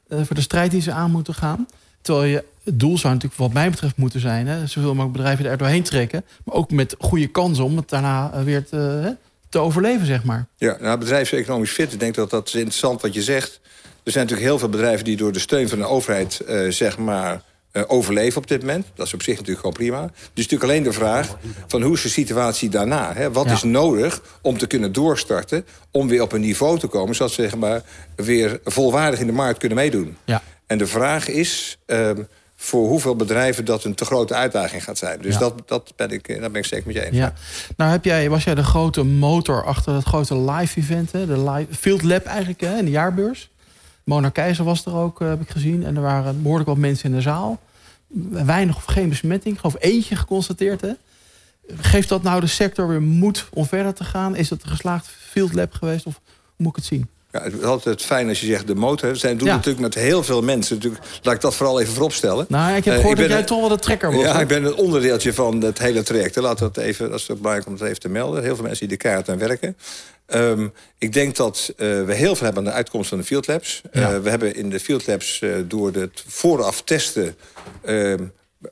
Uh, 0.09 0.19
voor 0.25 0.37
de 0.37 0.43
strijd 0.43 0.71
die 0.71 0.81
ze 0.81 0.93
aan 0.93 1.11
moeten 1.11 1.35
gaan. 1.35 1.67
Terwijl 2.01 2.27
je, 2.27 2.45
het 2.65 2.81
doel 2.81 2.99
zou 2.99 3.15
natuurlijk 3.15 3.41
wat 3.41 3.53
mij 3.53 3.71
betreft 3.71 3.97
moeten 3.97 4.21
zijn... 4.21 4.47
Hè? 4.47 4.67
zoveel 4.67 4.95
mogelijk 4.95 5.13
bedrijven 5.13 5.47
er 5.47 5.59
doorheen 5.59 5.83
trekken... 5.83 6.25
maar 6.45 6.55
ook 6.55 6.71
met 6.71 6.95
goede 6.99 7.27
kansen 7.27 7.65
om 7.65 7.77
het 7.77 7.89
daarna 7.89 8.33
uh, 8.35 8.43
weer 8.43 8.65
te, 8.65 9.17
te 9.49 9.59
overleven, 9.59 10.07
zeg 10.07 10.25
maar. 10.25 10.47
Ja, 10.57 10.77
nou, 10.81 10.99
bedrijfseconomisch 10.99 11.71
fit, 11.71 11.93
ik 11.93 12.01
denk 12.01 12.15
dat 12.15 12.31
dat 12.31 12.47
is 12.47 12.55
interessant 12.55 13.03
wat 13.03 13.15
je 13.15 13.23
zegt. 13.23 13.61
Er 14.03 14.13
zijn 14.13 14.25
natuurlijk 14.25 14.51
heel 14.51 14.59
veel 14.59 14.69
bedrijven 14.69 15.05
die 15.05 15.17
door 15.17 15.33
de 15.33 15.39
steun 15.39 15.69
van 15.69 15.79
de 15.79 15.85
overheid... 15.85 16.41
zeg 16.69 16.99
maar 16.99 17.43
overleven 17.87 18.41
op 18.41 18.47
dit 18.47 18.61
moment. 18.61 18.87
Dat 18.95 19.07
is 19.07 19.15
op 19.15 19.23
zich 19.23 19.35
natuurlijk 19.35 19.61
gewoon 19.61 19.75
prima. 19.75 20.01
Dus 20.03 20.49
natuurlijk 20.49 20.71
alleen 20.71 20.83
de 20.83 20.93
vraag 20.93 21.37
van 21.67 21.83
hoe 21.83 21.95
is 21.95 22.03
de 22.03 22.09
situatie 22.09 22.69
daarna? 22.69 23.13
Hè? 23.15 23.33
Wat 23.33 23.51
is 23.51 23.63
nodig 23.63 24.23
om 24.43 24.59
te 24.59 24.67
kunnen 24.67 24.93
doorstarten... 24.93 25.67
om 25.91 26.09
weer 26.09 26.23
op 26.23 26.33
een 26.33 26.41
niveau 26.41 26.79
te 26.79 26.87
komen... 26.87 27.15
zodat 27.15 27.33
ze 27.33 27.43
zeg 27.43 27.57
maar, 27.57 27.83
weer 28.17 28.61
volwaardig 28.65 29.21
in 29.21 29.27
de 29.27 29.33
markt 29.33 29.59
kunnen 29.59 29.79
meedoen. 29.79 30.17
Ja. 30.25 30.43
En 30.67 30.79
de 30.79 30.87
vraag 30.87 31.29
is... 31.29 31.79
Uh, 31.87 32.11
voor 32.57 32.89
hoeveel 32.89 33.17
bedrijven 33.17 33.65
dat 33.65 33.85
een 33.85 33.95
te 33.95 34.05
grote 34.05 34.35
uitdaging 34.35 34.85
gaat 34.85 34.99
zijn. 34.99 35.21
Dus 35.21 35.35
ja. 35.35 35.39
dat, 35.39 35.63
dat 35.67 35.93
ben 35.97 36.11
ik, 36.11 36.41
daar 36.41 36.51
ben 36.51 36.61
ik 36.61 36.65
zeker 36.65 36.87
met 36.87 36.95
je 36.95 37.05
eens. 37.05 37.17
Ja. 37.17 37.33
Nou 37.77 37.91
heb 37.91 38.05
jij, 38.05 38.31
was 38.31 38.45
jij 38.45 38.55
de 38.55 38.65
grote 38.65 39.03
motor 39.03 39.65
achter 39.65 39.95
het 39.95 40.05
grote 40.05 40.39
live-event... 40.39 41.11
de 41.11 41.51
live, 41.51 41.75
Field 41.75 42.03
Lab 42.03 42.25
eigenlijk, 42.25 42.61
hè, 42.61 42.77
in 42.79 42.85
de 42.85 42.91
jaarbeurs? 42.91 43.51
Mona 44.05 44.29
Keizer 44.29 44.65
was 44.65 44.85
er 44.85 44.95
ook, 44.95 45.21
uh, 45.21 45.29
heb 45.29 45.41
ik 45.41 45.51
gezien. 45.51 45.85
En 45.85 45.97
er 45.97 46.03
waren 46.03 46.43
behoorlijk 46.43 46.69
wat 46.69 46.79
mensen 46.79 47.11
in 47.11 47.17
de 47.17 47.23
zaal. 47.23 47.61
Weinig 48.31 48.77
of 48.77 48.85
geen 48.85 49.09
besmetting. 49.09 49.55
Ik 49.55 49.61
geloof 49.61 49.77
eentje 49.79 50.17
geconstateerd. 50.17 50.81
Hè? 50.81 50.93
Geeft 51.77 52.09
dat 52.09 52.23
nou 52.23 52.41
de 52.41 52.47
sector 52.47 52.89
weer 52.89 53.03
moed 53.03 53.47
om 53.53 53.67
verder 53.67 53.95
te 53.95 54.05
gaan? 54.05 54.37
Is 54.37 54.51
het 54.51 54.63
een 54.63 54.69
geslaagd 54.69 55.07
field 55.07 55.55
lab 55.55 55.73
geweest? 55.73 56.07
Of 56.07 56.21
hoe 56.25 56.53
moet 56.57 56.69
ik 56.69 56.77
het 56.77 56.85
zien? 56.85 57.09
Ja, 57.33 57.43
het 57.43 57.53
is 57.53 57.63
altijd 57.63 58.03
fijn 58.03 58.29
als 58.29 58.41
je 58.41 58.47
zegt 58.47 58.67
de 58.67 58.75
motor. 58.75 59.11
We 59.11 59.17
zijn 59.17 59.37
doen 59.37 59.49
ja. 59.49 59.55
natuurlijk 59.55 59.83
met 59.83 59.95
heel 59.95 60.23
veel 60.23 60.43
mensen. 60.43 60.75
Natuurlijk, 60.75 61.05
laat 61.23 61.35
ik 61.35 61.41
dat 61.41 61.55
vooral 61.55 61.81
even 61.81 61.93
vooropstellen. 61.93 62.47
Nou, 62.49 62.77
ik 62.77 62.85
heb 62.85 62.95
gehoord 62.95 63.19
uh, 63.19 63.25
dat 63.25 63.33
jij 63.33 63.43
toch 63.43 63.61
wel 63.61 63.69
de 63.69 63.79
trekker 63.79 64.13
was. 64.13 64.23
Ja, 64.23 64.41
ik 64.41 64.49
ben 64.49 64.65
een 64.65 64.75
onderdeeltje 64.75 65.33
van 65.33 65.63
het 65.63 65.79
hele 65.79 66.03
traject. 66.03 66.37
Laat 66.37 66.59
dat 66.59 66.77
even, 66.77 67.11
dat 67.11 67.19
is 67.19 67.31
ook 67.31 67.37
belangrijk 67.37 67.67
om 67.67 67.73
het 67.73 67.83
even 67.83 68.01
te 68.01 68.09
melden. 68.09 68.43
Heel 68.43 68.55
veel 68.55 68.65
mensen 68.65 68.89
die 68.89 68.99
de 68.99 69.09
kaart 69.09 69.29
aan 69.29 69.39
werken. 69.39 69.77
Um, 70.27 70.73
ik 70.99 71.13
denk 71.13 71.37
dat 71.37 71.73
uh, 71.77 72.05
we 72.05 72.15
heel 72.15 72.37
veel 72.37 72.45
hebben 72.45 72.65
aan 72.65 72.71
de 72.71 72.77
uitkomst 72.77 73.09
van 73.09 73.19
de 73.19 73.25
Field 73.25 73.47
Labs. 73.47 73.83
Ja. 73.93 74.15
Uh, 74.15 74.19
we 74.19 74.31
hebben 74.31 74.55
in 74.55 74.71
de 74.71 74.81
Field 74.81 75.07
Labs 75.07 75.41
uh, 75.41 75.57
door 75.67 75.93
het 75.93 76.25
vooraf 76.27 76.83
testen... 76.83 77.37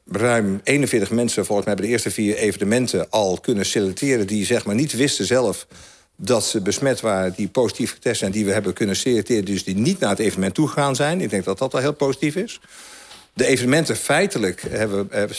ruim 0.06 0.60
41 0.62 1.10
mensen 1.10 1.44
volgens 1.44 1.66
mij 1.66 1.76
bij 1.76 1.86
de 1.86 1.90
eerste 1.90 2.10
vier 2.10 2.36
evenementen 2.36 3.10
al 3.10 3.38
kunnen 3.40 3.66
selecteren... 3.66 4.26
die 4.26 4.44
zeg 4.44 4.64
maar 4.64 4.74
niet 4.74 4.92
wisten 4.92 5.26
zelf 5.26 5.66
dat 6.16 6.44
ze 6.44 6.60
besmet 6.60 7.00
waren, 7.00 7.32
die 7.36 7.48
positief 7.48 7.92
getest 7.92 8.18
zijn... 8.18 8.32
die 8.32 8.44
we 8.44 8.52
hebben 8.52 8.72
kunnen 8.72 8.96
selecteren, 8.96 9.44
dus 9.44 9.64
die 9.64 9.76
niet 9.76 9.98
naar 9.98 10.10
het 10.10 10.18
evenement 10.18 10.54
toegegaan 10.54 10.96
zijn. 10.96 11.20
Ik 11.20 11.30
denk 11.30 11.44
dat 11.44 11.58
dat 11.58 11.74
al 11.74 11.80
heel 11.80 11.92
positief 11.92 12.36
is. 12.36 12.60
De 13.32 13.46
evenementen 13.46 13.96
feitelijk 13.96 14.62
hebben, 14.68 15.06
hebben 15.10 15.36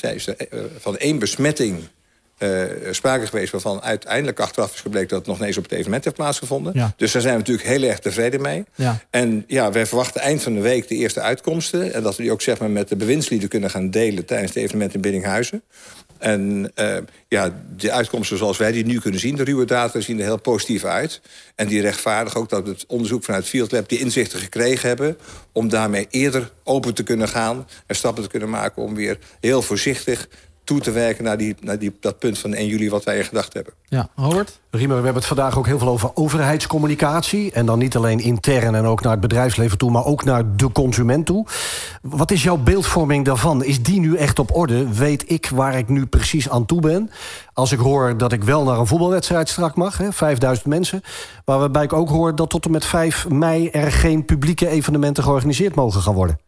van 0.79 0.97
één 0.97 1.19
besmetting 1.19 1.83
uh, 2.43 2.63
sprake 2.91 3.27
geweest 3.27 3.51
waarvan 3.51 3.81
uiteindelijk 3.81 4.39
achteraf 4.39 4.73
is 4.73 4.81
gebleken 4.81 5.09
dat 5.09 5.17
het 5.17 5.27
nog 5.27 5.37
ineens 5.37 5.57
op 5.57 5.63
het 5.63 5.71
evenement 5.71 6.03
heeft 6.03 6.15
plaatsgevonden. 6.15 6.71
Ja. 6.75 6.93
Dus 6.97 7.11
daar 7.11 7.21
zijn 7.21 7.33
we 7.33 7.39
natuurlijk 7.39 7.67
heel 7.67 7.83
erg 7.83 7.99
tevreden 7.99 8.41
mee. 8.41 8.65
Ja. 8.75 8.99
En 9.09 9.43
ja, 9.47 9.71
wij 9.71 9.85
verwachten 9.85 10.21
eind 10.21 10.43
van 10.43 10.53
de 10.53 10.61
week 10.61 10.87
de 10.87 10.95
eerste 10.95 11.21
uitkomsten. 11.21 11.93
En 11.93 12.03
dat 12.03 12.15
we 12.15 12.21
die 12.21 12.31
ook 12.31 12.41
zeg 12.41 12.59
maar, 12.59 12.69
met 12.69 12.89
de 12.89 12.95
bewindslieden 12.95 13.49
kunnen 13.49 13.69
gaan 13.69 13.89
delen 13.89 14.25
tijdens 14.25 14.53
het 14.53 14.63
evenement 14.63 14.93
in 14.93 15.01
Biddinghuizen. 15.01 15.63
En 16.17 16.71
uh, 16.75 16.97
ja, 17.27 17.53
de 17.77 17.91
uitkomsten 17.91 18.37
zoals 18.37 18.57
wij 18.57 18.71
die 18.71 18.85
nu 18.85 18.99
kunnen 18.99 19.19
zien, 19.19 19.35
de 19.35 19.43
ruwe 19.43 19.65
data, 19.65 19.99
zien 19.99 20.19
er 20.19 20.25
heel 20.25 20.39
positief 20.39 20.83
uit. 20.83 21.21
En 21.55 21.67
die 21.67 21.81
rechtvaardigen 21.81 22.39
ook 22.39 22.49
dat 22.49 22.67
het 22.67 22.85
onderzoek 22.87 23.23
vanuit 23.23 23.45
Field 23.45 23.71
Lab 23.71 23.89
die 23.89 23.99
inzichten 23.99 24.39
gekregen 24.39 24.87
hebben... 24.87 25.17
om 25.51 25.69
daarmee 25.69 26.07
eerder 26.09 26.51
open 26.63 26.93
te 26.93 27.03
kunnen 27.03 27.27
gaan 27.27 27.67
en 27.87 27.95
stappen 27.95 28.23
te 28.23 28.29
kunnen 28.29 28.49
maken... 28.49 28.81
om 28.81 28.95
weer 28.95 29.17
heel 29.39 29.61
voorzichtig 29.61 30.27
toe 30.63 30.79
te 30.79 30.91
werken 30.91 31.23
naar, 31.23 31.37
die, 31.37 31.55
naar 31.61 31.79
die, 31.79 31.95
dat 31.99 32.19
punt 32.19 32.39
van 32.39 32.53
1 32.53 32.67
juli 32.67 32.89
wat 32.89 33.03
wij 33.03 33.17
in 33.17 33.23
gedacht 33.23 33.53
hebben. 33.53 33.73
Ja, 33.85 34.09
Howard? 34.15 34.59
Riemer, 34.69 34.97
we 34.97 35.03
hebben 35.03 35.21
het 35.21 35.25
vandaag 35.25 35.57
ook 35.57 35.65
heel 35.65 35.79
veel 35.79 35.87
over 35.87 36.11
overheidscommunicatie. 36.13 37.51
En 37.51 37.65
dan 37.65 37.79
niet 37.79 37.95
alleen 37.95 38.19
intern 38.19 38.75
en 38.75 38.85
ook 38.85 39.01
naar 39.01 39.11
het 39.11 39.21
bedrijfsleven 39.21 39.77
toe... 39.77 39.91
maar 39.91 40.05
ook 40.05 40.23
naar 40.23 40.55
de 40.55 40.71
consument 40.71 41.25
toe. 41.25 41.45
Wat 42.01 42.31
is 42.31 42.43
jouw 42.43 42.57
beeldvorming 42.57 43.25
daarvan? 43.25 43.63
Is 43.63 43.83
die 43.83 43.99
nu 43.99 44.15
echt 44.15 44.39
op 44.39 44.55
orde? 44.55 44.93
Weet 44.93 45.31
ik 45.31 45.49
waar 45.49 45.77
ik 45.77 45.89
nu 45.89 46.05
precies 46.05 46.49
aan 46.49 46.65
toe 46.65 46.81
ben? 46.81 47.09
Als 47.53 47.71
ik 47.71 47.79
hoor 47.79 48.17
dat 48.17 48.31
ik 48.31 48.43
wel 48.43 48.63
naar 48.63 48.79
een 48.79 48.87
voetbalwedstrijd 48.87 49.49
strak 49.49 49.75
mag, 49.75 49.97
hè, 49.97 50.11
5000 50.11 50.67
mensen... 50.67 51.01
waarbij 51.45 51.83
ik 51.83 51.93
ook 51.93 52.09
hoor 52.09 52.35
dat 52.35 52.49
tot 52.49 52.65
en 52.65 52.71
met 52.71 52.85
5 52.85 53.29
mei... 53.29 53.69
er 53.69 53.91
geen 53.91 54.25
publieke 54.25 54.67
evenementen 54.67 55.23
georganiseerd 55.23 55.75
mogen 55.75 56.01
gaan 56.01 56.13
worden. 56.13 56.39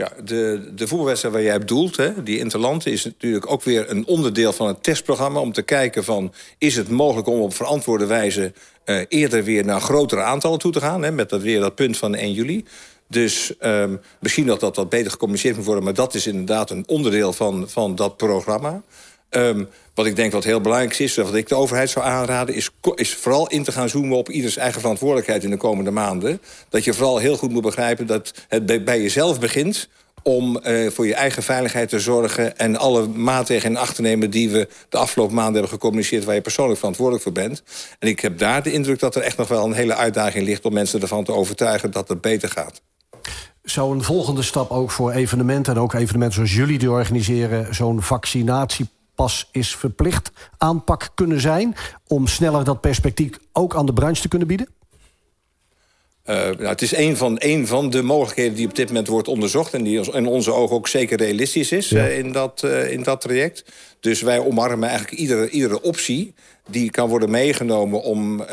Ja, 0.00 0.12
de, 0.24 0.70
de 0.74 0.86
voetbalwedstrijd 0.86 1.34
waar 1.34 1.44
jij 1.44 1.58
bedoelt, 1.58 1.96
hè, 1.96 2.22
die 2.22 2.38
Interland... 2.38 2.86
is 2.86 3.04
natuurlijk 3.04 3.50
ook 3.50 3.62
weer 3.62 3.90
een 3.90 4.06
onderdeel 4.06 4.52
van 4.52 4.66
het 4.66 4.82
testprogramma... 4.82 5.40
om 5.40 5.52
te 5.52 5.62
kijken 5.62 6.04
van, 6.04 6.32
is 6.58 6.76
het 6.76 6.88
mogelijk 6.88 7.28
om 7.28 7.40
op 7.40 7.54
verantwoorde 7.54 8.06
wijze... 8.06 8.52
Uh, 8.84 9.00
eerder 9.08 9.44
weer 9.44 9.64
naar 9.64 9.80
grotere 9.80 10.22
aantallen 10.22 10.58
toe 10.58 10.72
te 10.72 10.80
gaan... 10.80 11.02
Hè, 11.02 11.12
met 11.12 11.28
dat 11.30 11.42
weer 11.42 11.60
dat 11.60 11.74
punt 11.74 11.96
van 11.96 12.14
1 12.14 12.32
juli. 12.32 12.64
Dus 13.08 13.54
um, 13.60 14.00
misschien 14.20 14.46
dat 14.46 14.60
dat 14.60 14.76
wat 14.76 14.88
beter 14.88 15.10
gecommuniceerd 15.10 15.56
moet 15.56 15.64
worden... 15.64 15.84
maar 15.84 15.94
dat 15.94 16.14
is 16.14 16.26
inderdaad 16.26 16.70
een 16.70 16.84
onderdeel 16.86 17.32
van, 17.32 17.68
van 17.68 17.94
dat 17.94 18.16
programma. 18.16 18.82
Um, 19.30 19.68
wat 19.94 20.06
ik 20.06 20.16
denk 20.16 20.32
wat 20.32 20.44
heel 20.44 20.60
belangrijk 20.60 20.98
is, 20.98 21.16
wat 21.16 21.34
ik 21.34 21.48
de 21.48 21.54
overheid 21.54 21.90
zou 21.90 22.06
aanraden... 22.06 22.54
Is, 22.54 22.70
is 22.94 23.14
vooral 23.14 23.48
in 23.48 23.62
te 23.62 23.72
gaan 23.72 23.88
zoomen 23.88 24.16
op 24.16 24.30
ieders 24.30 24.56
eigen 24.56 24.80
verantwoordelijkheid 24.80 25.44
in 25.44 25.50
de 25.50 25.56
komende 25.56 25.90
maanden. 25.90 26.40
Dat 26.68 26.84
je 26.84 26.94
vooral 26.94 27.18
heel 27.18 27.36
goed 27.36 27.50
moet 27.50 27.62
begrijpen 27.62 28.06
dat 28.06 28.32
het 28.48 28.66
bij, 28.66 28.82
bij 28.82 29.02
jezelf 29.02 29.40
begint 29.40 29.88
om 30.22 30.60
uh, 30.64 30.90
voor 30.90 31.06
je 31.06 31.14
eigen 31.14 31.42
veiligheid 31.42 31.88
te 31.88 32.00
zorgen... 32.00 32.58
en 32.58 32.76
alle 32.76 33.08
maatregelen 33.08 33.72
in 33.72 33.82
acht 33.82 33.94
te 33.94 34.02
nemen 34.02 34.30
die 34.30 34.50
we 34.50 34.68
de 34.88 34.98
afgelopen 34.98 35.34
maanden 35.34 35.54
hebben 35.54 35.72
gecommuniceerd... 35.72 36.24
waar 36.24 36.34
je 36.34 36.40
persoonlijk 36.40 36.78
verantwoordelijk 36.78 37.24
voor 37.24 37.32
bent. 37.32 37.62
En 37.98 38.08
ik 38.08 38.20
heb 38.20 38.38
daar 38.38 38.62
de 38.62 38.72
indruk 38.72 38.98
dat 38.98 39.14
er 39.14 39.22
echt 39.22 39.36
nog 39.36 39.48
wel 39.48 39.64
een 39.64 39.72
hele 39.72 39.94
uitdaging 39.94 40.44
ligt... 40.44 40.64
om 40.64 40.72
mensen 40.72 41.00
ervan 41.00 41.24
te 41.24 41.32
overtuigen 41.32 41.90
dat 41.90 42.08
het 42.08 42.20
beter 42.20 42.48
gaat. 42.48 42.80
Zou 43.62 43.94
een 43.94 44.02
volgende 44.02 44.42
stap 44.42 44.70
ook 44.70 44.90
voor 44.90 45.12
evenementen... 45.12 45.74
en 45.74 45.80
ook 45.80 45.94
evenementen 45.94 46.34
zoals 46.34 46.54
jullie 46.54 46.78
die 46.78 46.90
organiseren... 46.90 47.74
zo'n 47.74 48.02
vaccinatie 48.02 48.88
pas 49.20 49.48
is 49.52 49.76
verplicht 49.76 50.30
aanpak 50.58 51.10
kunnen 51.14 51.40
zijn... 51.40 51.74
om 52.06 52.26
sneller 52.26 52.64
dat 52.64 52.80
perspectief 52.80 53.30
ook 53.52 53.74
aan 53.74 53.86
de 53.86 53.92
branche 53.92 54.22
te 54.22 54.28
kunnen 54.28 54.48
bieden? 54.48 54.68
Uh, 56.24 56.36
nou, 56.36 56.64
het 56.64 56.82
is 56.82 56.96
een 56.96 57.16
van, 57.16 57.36
een 57.38 57.66
van 57.66 57.90
de 57.90 58.02
mogelijkheden 58.02 58.54
die 58.54 58.66
op 58.66 58.74
dit 58.74 58.88
moment 58.88 59.06
wordt 59.06 59.28
onderzocht... 59.28 59.74
en 59.74 59.82
die 59.82 60.12
in 60.12 60.26
onze 60.26 60.52
ogen 60.52 60.76
ook 60.76 60.88
zeker 60.88 61.18
realistisch 61.18 61.72
is 61.72 61.88
ja. 61.88 62.06
uh, 62.06 62.18
in, 62.18 62.32
dat, 62.32 62.62
uh, 62.64 62.92
in 62.92 63.02
dat 63.02 63.20
traject. 63.20 63.64
Dus 64.00 64.22
wij 64.22 64.38
omarmen 64.38 64.88
eigenlijk 64.88 65.20
iedere, 65.20 65.50
iedere 65.50 65.82
optie 65.82 66.34
die 66.70 66.90
kan 66.90 67.08
worden 67.08 67.30
meegenomen... 67.30 68.02
om 68.02 68.44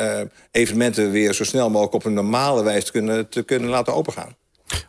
evenementen 0.52 1.12
weer 1.12 1.34
zo 1.34 1.44
snel 1.44 1.70
mogelijk 1.70 1.94
op 1.94 2.06
een 2.06 2.14
normale 2.14 2.64
wijze 2.64 2.86
te 2.86 2.92
kunnen, 2.92 3.30
te 3.30 3.44
kunnen 3.44 3.70
laten 3.70 3.94
opengaan. 3.94 4.36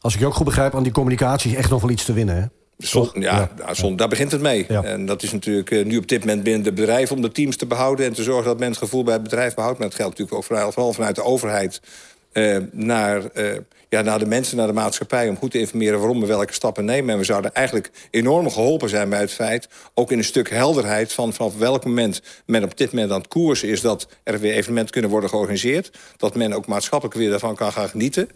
Als 0.00 0.14
ik 0.14 0.20
je 0.20 0.26
ook 0.26 0.34
goed 0.34 0.44
begrijp, 0.44 0.74
aan 0.74 0.82
die 0.82 0.92
communicatie 0.92 1.50
is 1.50 1.56
echt 1.56 1.70
nog 1.70 1.80
wel 1.80 1.90
iets 1.90 2.04
te 2.04 2.12
winnen, 2.12 2.36
hè? 2.36 2.58
Zon, 2.78 3.10
ja, 3.14 3.50
ja. 3.58 3.74
Zon, 3.74 3.96
daar 3.96 4.08
begint 4.08 4.32
het 4.32 4.40
mee. 4.40 4.64
Ja. 4.68 4.82
En 4.82 5.06
dat 5.06 5.22
is 5.22 5.32
natuurlijk 5.32 5.70
uh, 5.70 5.84
nu 5.84 5.96
op 5.96 6.08
dit 6.08 6.20
moment 6.20 6.42
binnen 6.42 6.62
de 6.62 6.72
bedrijf... 6.72 7.12
om 7.12 7.22
de 7.22 7.32
teams 7.32 7.56
te 7.56 7.66
behouden 7.66 8.06
en 8.06 8.12
te 8.12 8.22
zorgen 8.22 8.44
dat 8.44 8.58
men 8.58 8.68
het 8.68 8.78
gevoel 8.78 9.04
bij 9.04 9.14
het 9.14 9.22
bedrijf 9.22 9.54
behoudt. 9.54 9.78
Maar 9.78 9.88
dat 9.88 9.96
geldt 9.96 10.10
natuurlijk 10.18 10.38
ook 10.38 10.44
vooral, 10.44 10.72
vooral 10.72 10.92
vanuit 10.92 11.14
de 11.14 11.22
overheid... 11.22 11.80
Uh, 12.32 12.56
naar, 12.72 13.22
uh, 13.34 13.56
ja, 13.88 14.02
naar 14.02 14.18
de 14.18 14.26
mensen, 14.26 14.56
naar 14.56 14.66
de 14.66 14.72
maatschappij... 14.72 15.28
om 15.28 15.36
goed 15.36 15.50
te 15.50 15.58
informeren 15.58 15.98
waarom 15.98 16.20
we 16.20 16.26
welke 16.26 16.52
stappen 16.52 16.84
nemen. 16.84 17.10
En 17.10 17.18
we 17.18 17.24
zouden 17.24 17.54
eigenlijk 17.54 17.90
enorm 18.10 18.50
geholpen 18.50 18.88
zijn 18.88 19.08
bij 19.08 19.20
het 19.20 19.32
feit... 19.32 19.68
ook 19.94 20.12
in 20.12 20.18
een 20.18 20.24
stuk 20.24 20.50
helderheid 20.50 21.12
van 21.12 21.32
vanaf 21.32 21.58
welk 21.58 21.84
moment 21.84 22.22
men 22.46 22.64
op 22.64 22.76
dit 22.76 22.92
moment 22.92 23.10
aan 23.10 23.18
het 23.18 23.28
koers 23.28 23.62
is... 23.62 23.80
dat 23.80 24.08
er 24.22 24.40
weer 24.40 24.52
evenementen 24.52 24.92
kunnen 24.92 25.10
worden 25.10 25.30
georganiseerd. 25.30 25.98
Dat 26.16 26.34
men 26.34 26.52
ook 26.52 26.66
maatschappelijk 26.66 27.18
weer 27.18 27.30
daarvan 27.30 27.54
kan 27.54 27.72
gaan 27.72 27.88
genieten... 27.88 28.28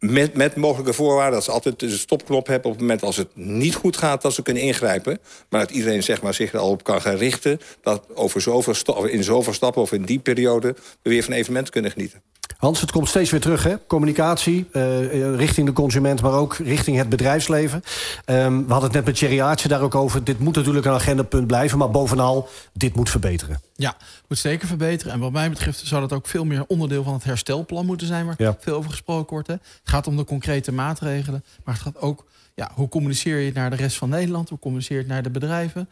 Met, 0.00 0.34
met 0.34 0.56
mogelijke 0.56 0.92
voorwaarden 0.92 1.34
dat 1.34 1.44
ze 1.44 1.50
altijd 1.50 1.78
de 1.78 1.90
stopknop 1.90 2.46
hebben... 2.46 2.66
op 2.66 2.72
het 2.72 2.80
moment 2.80 3.02
als 3.02 3.16
het 3.16 3.28
niet 3.34 3.74
goed 3.74 3.96
gaat, 3.96 4.22
dat 4.22 4.34
ze 4.34 4.42
kunnen 4.42 4.62
ingrijpen. 4.62 5.18
Maar 5.48 5.60
dat 5.60 5.70
iedereen 5.70 6.02
zeg 6.02 6.22
maar, 6.22 6.34
zich 6.34 6.52
er 6.52 6.58
al 6.58 6.70
op 6.70 6.84
kan 6.84 7.00
gaan 7.00 7.16
richten... 7.16 7.60
dat 7.82 8.06
over 8.14 8.40
zoveel 8.40 9.04
in 9.04 9.24
zoveel 9.24 9.52
stappen 9.52 9.82
of 9.82 9.92
in 9.92 10.02
die 10.02 10.18
periode... 10.18 10.74
we 11.02 11.10
weer 11.10 11.22
van 11.22 11.32
evenementen 11.32 11.72
kunnen 11.72 11.90
genieten. 11.90 12.22
Hans, 12.60 12.80
het 12.80 12.90
komt 12.90 13.08
steeds 13.08 13.30
weer 13.30 13.40
terug, 13.40 13.62
hè? 13.62 13.74
Communicatie 13.86 14.68
uh, 14.72 15.36
richting 15.36 15.66
de 15.66 15.72
consument, 15.72 16.22
maar 16.22 16.32
ook 16.32 16.54
richting 16.54 16.96
het 16.96 17.08
bedrijfsleven. 17.08 17.82
Um, 18.26 18.66
we 18.66 18.72
hadden 18.72 18.88
het 18.88 18.92
net 18.92 19.04
met 19.04 19.14
Thierry 19.16 19.40
Aartje 19.40 19.68
daar 19.68 19.80
ook 19.80 19.94
over. 19.94 20.24
Dit 20.24 20.38
moet 20.38 20.54
natuurlijk 20.56 20.86
een 20.86 20.92
agendapunt 20.92 21.46
blijven, 21.46 21.78
maar 21.78 21.90
bovenal, 21.90 22.48
dit 22.72 22.94
moet 22.94 23.10
verbeteren. 23.10 23.60
Ja, 23.74 23.96
moet 24.28 24.38
zeker 24.38 24.68
verbeteren. 24.68 25.12
En 25.12 25.18
wat 25.18 25.32
mij 25.32 25.50
betreft 25.50 25.86
zou 25.86 26.00
dat 26.00 26.12
ook 26.12 26.26
veel 26.26 26.44
meer 26.44 26.64
onderdeel 26.66 27.04
van 27.04 27.12
het 27.12 27.24
herstelplan 27.24 27.86
moeten 27.86 28.06
zijn... 28.06 28.26
waar 28.26 28.56
veel 28.60 28.76
over 28.76 28.90
gesproken 28.90 29.32
wordt. 29.32 29.48
Hè? 29.48 29.54
Het 29.54 29.62
gaat 29.84 30.06
om 30.06 30.16
de 30.16 30.24
concrete 30.24 30.72
maatregelen, 30.72 31.44
maar 31.64 31.74
het 31.74 31.82
gaat 31.82 32.00
ook... 32.00 32.24
Ja, 32.54 32.70
hoe 32.74 32.88
communiceer 32.88 33.38
je 33.38 33.52
naar 33.54 33.70
de 33.70 33.76
rest 33.76 33.96
van 33.96 34.08
Nederland? 34.08 34.48
Hoe 34.48 34.58
communiceer 34.58 35.00
je 35.00 35.06
naar 35.06 35.22
de 35.22 35.30
bedrijven? 35.30 35.88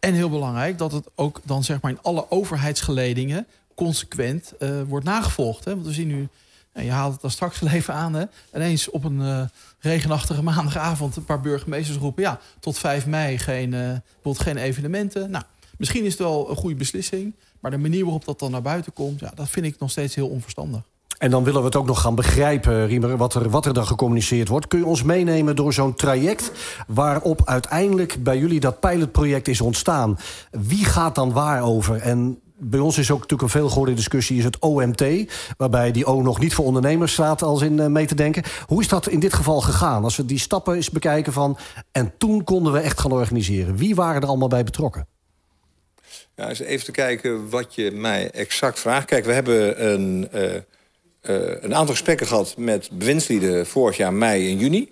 En 0.00 0.14
heel 0.14 0.30
belangrijk, 0.30 0.78
dat 0.78 0.92
het 0.92 1.08
ook 1.14 1.40
dan 1.44 1.64
zeg 1.64 1.80
maar 1.80 1.90
in 1.90 1.98
alle 2.02 2.30
overheidsgeledingen 2.30 3.46
consequent 3.84 4.52
uh, 4.58 4.82
wordt 4.88 5.04
nagevolgd. 5.04 5.64
Hè? 5.64 5.74
Want 5.74 5.86
we 5.86 5.92
zien 5.92 6.08
nu, 6.08 6.28
je 6.72 6.90
haalt 6.90 7.12
het 7.12 7.20
dan 7.20 7.30
straks 7.30 7.62
even 7.62 7.94
aan, 7.94 8.14
hè? 8.14 8.24
ineens 8.54 8.90
op 8.90 9.04
een 9.04 9.20
uh, 9.20 9.42
regenachtige 9.78 10.42
maandagavond 10.42 11.16
een 11.16 11.24
paar 11.24 11.40
burgemeesters 11.40 11.98
roepen, 11.98 12.22
ja, 12.22 12.40
tot 12.60 12.78
5 12.78 13.06
mei 13.06 13.38
geen, 13.38 13.72
uh, 13.72 14.32
geen 14.32 14.56
evenementen. 14.56 15.30
Nou, 15.30 15.44
misschien 15.78 16.04
is 16.04 16.10
het 16.10 16.20
wel 16.20 16.50
een 16.50 16.56
goede 16.56 16.76
beslissing, 16.76 17.34
maar 17.60 17.70
de 17.70 17.78
manier 17.78 18.02
waarop 18.02 18.24
dat 18.24 18.38
dan 18.38 18.50
naar 18.50 18.62
buiten 18.62 18.92
komt, 18.92 19.20
ja, 19.20 19.32
dat 19.34 19.48
vind 19.48 19.66
ik 19.66 19.78
nog 19.78 19.90
steeds 19.90 20.14
heel 20.14 20.28
onverstandig. 20.28 20.82
En 21.18 21.30
dan 21.30 21.44
willen 21.44 21.60
we 21.60 21.66
het 21.66 21.76
ook 21.76 21.86
nog 21.86 22.00
gaan 22.00 22.14
begrijpen, 22.14 22.86
Riemer, 22.86 23.16
wat 23.16 23.34
er, 23.34 23.50
wat 23.50 23.66
er 23.66 23.74
dan 23.74 23.86
gecommuniceerd 23.86 24.48
wordt. 24.48 24.66
Kun 24.66 24.78
je 24.78 24.86
ons 24.86 25.02
meenemen 25.02 25.56
door 25.56 25.72
zo'n 25.72 25.94
traject 25.94 26.52
waarop 26.86 27.42
uiteindelijk 27.44 28.22
bij 28.22 28.38
jullie 28.38 28.60
dat 28.60 28.80
pilotproject 28.80 29.48
is 29.48 29.60
ontstaan? 29.60 30.18
Wie 30.50 30.84
gaat 30.84 31.14
dan 31.14 31.32
waar 31.32 31.62
over? 31.62 31.96
En 31.96 32.40
bij 32.64 32.80
ons 32.80 32.98
is 32.98 33.10
ook 33.10 33.20
natuurlijk 33.20 33.42
een 33.42 33.60
veelgehoorde 33.60 33.94
discussie... 33.94 34.38
is 34.38 34.44
het 34.44 34.58
OMT, 34.58 35.04
waarbij 35.56 35.90
die 35.90 36.04
O 36.04 36.22
nog 36.22 36.38
niet 36.38 36.54
voor 36.54 36.64
ondernemers 36.64 37.12
staat... 37.12 37.42
als 37.42 37.62
in 37.62 37.78
uh, 37.78 37.86
mee 37.86 38.06
te 38.06 38.14
denken. 38.14 38.42
Hoe 38.66 38.80
is 38.80 38.88
dat 38.88 39.08
in 39.08 39.20
dit 39.20 39.32
geval 39.32 39.60
gegaan? 39.60 40.04
Als 40.04 40.16
we 40.16 40.24
die 40.24 40.38
stappen 40.38 40.74
eens 40.74 40.90
bekijken 40.90 41.32
van... 41.32 41.58
en 41.92 42.12
toen 42.18 42.44
konden 42.44 42.72
we 42.72 42.78
echt 42.78 43.00
gaan 43.00 43.12
organiseren. 43.12 43.76
Wie 43.76 43.94
waren 43.94 44.22
er 44.22 44.28
allemaal 44.28 44.48
bij 44.48 44.64
betrokken? 44.64 45.06
Ja, 46.36 46.48
eens 46.48 46.60
even 46.60 46.84
te 46.84 46.92
kijken 46.92 47.50
wat 47.50 47.74
je 47.74 47.90
mij 47.90 48.30
exact 48.30 48.80
vraagt. 48.80 49.06
Kijk, 49.06 49.24
we 49.24 49.32
hebben 49.32 49.90
een, 49.92 50.28
uh, 50.34 50.42
uh, 50.42 50.60
een 51.60 51.74
aantal 51.74 51.94
gesprekken 51.94 52.26
gehad... 52.26 52.54
met 52.56 52.88
bewindslieden 52.92 53.66
vorig 53.66 53.96
jaar 53.96 54.12
mei 54.12 54.50
en 54.50 54.58
juni... 54.58 54.90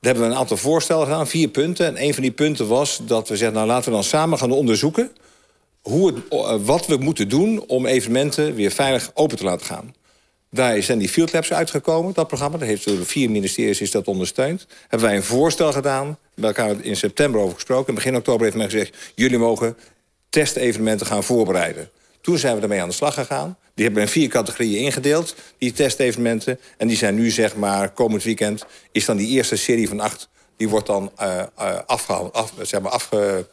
Daar 0.00 0.12
hebben 0.12 0.28
we 0.30 0.34
een 0.34 0.42
aantal 0.42 0.56
voorstellen 0.56 1.06
gedaan, 1.06 1.26
vier 1.26 1.48
punten. 1.48 1.86
En 1.86 2.02
een 2.02 2.14
van 2.14 2.22
die 2.22 2.32
punten 2.32 2.68
was 2.68 3.00
dat 3.02 3.28
we 3.28 3.36
zeggen... 3.36 3.56
nou 3.56 3.66
laten 3.66 3.84
we 3.84 3.94
dan 3.94 4.04
samen 4.04 4.38
gaan 4.38 4.50
onderzoeken 4.50 5.10
hoe 5.80 6.14
eh, 6.30 6.56
wat 6.62 6.86
we 6.86 6.96
moeten 6.96 7.28
doen 7.28 7.64
om 7.66 7.86
evenementen 7.86 8.54
weer 8.54 8.70
veilig 8.70 9.10
open 9.14 9.36
te 9.36 9.44
laten 9.44 9.66
gaan. 9.66 9.94
Daar 10.50 10.82
zijn 10.82 10.98
die 10.98 11.08
field 11.08 11.32
labs 11.32 11.52
uitgekomen, 11.52 12.14
dat 12.14 12.26
programma. 12.26 12.58
Dat 12.58 12.68
heeft 12.68 12.84
door 12.84 12.96
de 12.96 13.04
vier 13.04 13.30
ministeries 13.30 13.80
is 13.80 13.90
dat 13.90 14.06
ondersteund. 14.06 14.66
Hebben 14.88 15.08
wij 15.08 15.16
een 15.16 15.22
voorstel 15.22 15.72
gedaan. 15.72 16.18
Bij 16.34 16.48
elkaar 16.48 16.84
in 16.84 16.96
september 16.96 17.40
over 17.40 17.54
gesproken. 17.54 17.94
begin 17.94 18.16
oktober 18.16 18.42
heeft 18.42 18.56
men 18.56 18.70
gezegd... 18.70 18.96
jullie 19.14 19.38
mogen 19.38 19.76
testevenementen 20.28 21.06
gaan 21.06 21.24
voorbereiden. 21.24 21.90
Toen 22.20 22.38
zijn 22.38 22.56
we 22.56 22.62
ermee 22.62 22.82
aan 22.82 22.88
de 22.88 22.94
slag 22.94 23.14
gegaan. 23.14 23.56
Die 23.74 23.84
hebben 23.84 24.02
we 24.02 24.08
in 24.08 24.14
vier 24.14 24.28
categorieën 24.28 24.84
ingedeeld, 24.84 25.34
die 25.58 25.72
testevenementen. 25.72 26.60
En 26.76 26.88
die 26.88 26.96
zijn 26.96 27.14
nu, 27.14 27.30
zeg 27.30 27.56
maar, 27.56 27.90
komend 27.90 28.22
weekend... 28.22 28.66
is 28.92 29.04
dan 29.04 29.16
die 29.16 29.28
eerste 29.28 29.56
serie 29.56 29.88
van 29.88 30.00
acht... 30.00 30.28
die 30.56 30.68
wordt 30.68 30.86
dan 30.86 31.12
uh, 31.22 31.42
afgehaald, 31.86 32.32
af, 32.32 32.52
zeg 32.62 32.80
maar, 32.80 32.92
afge 32.92 33.46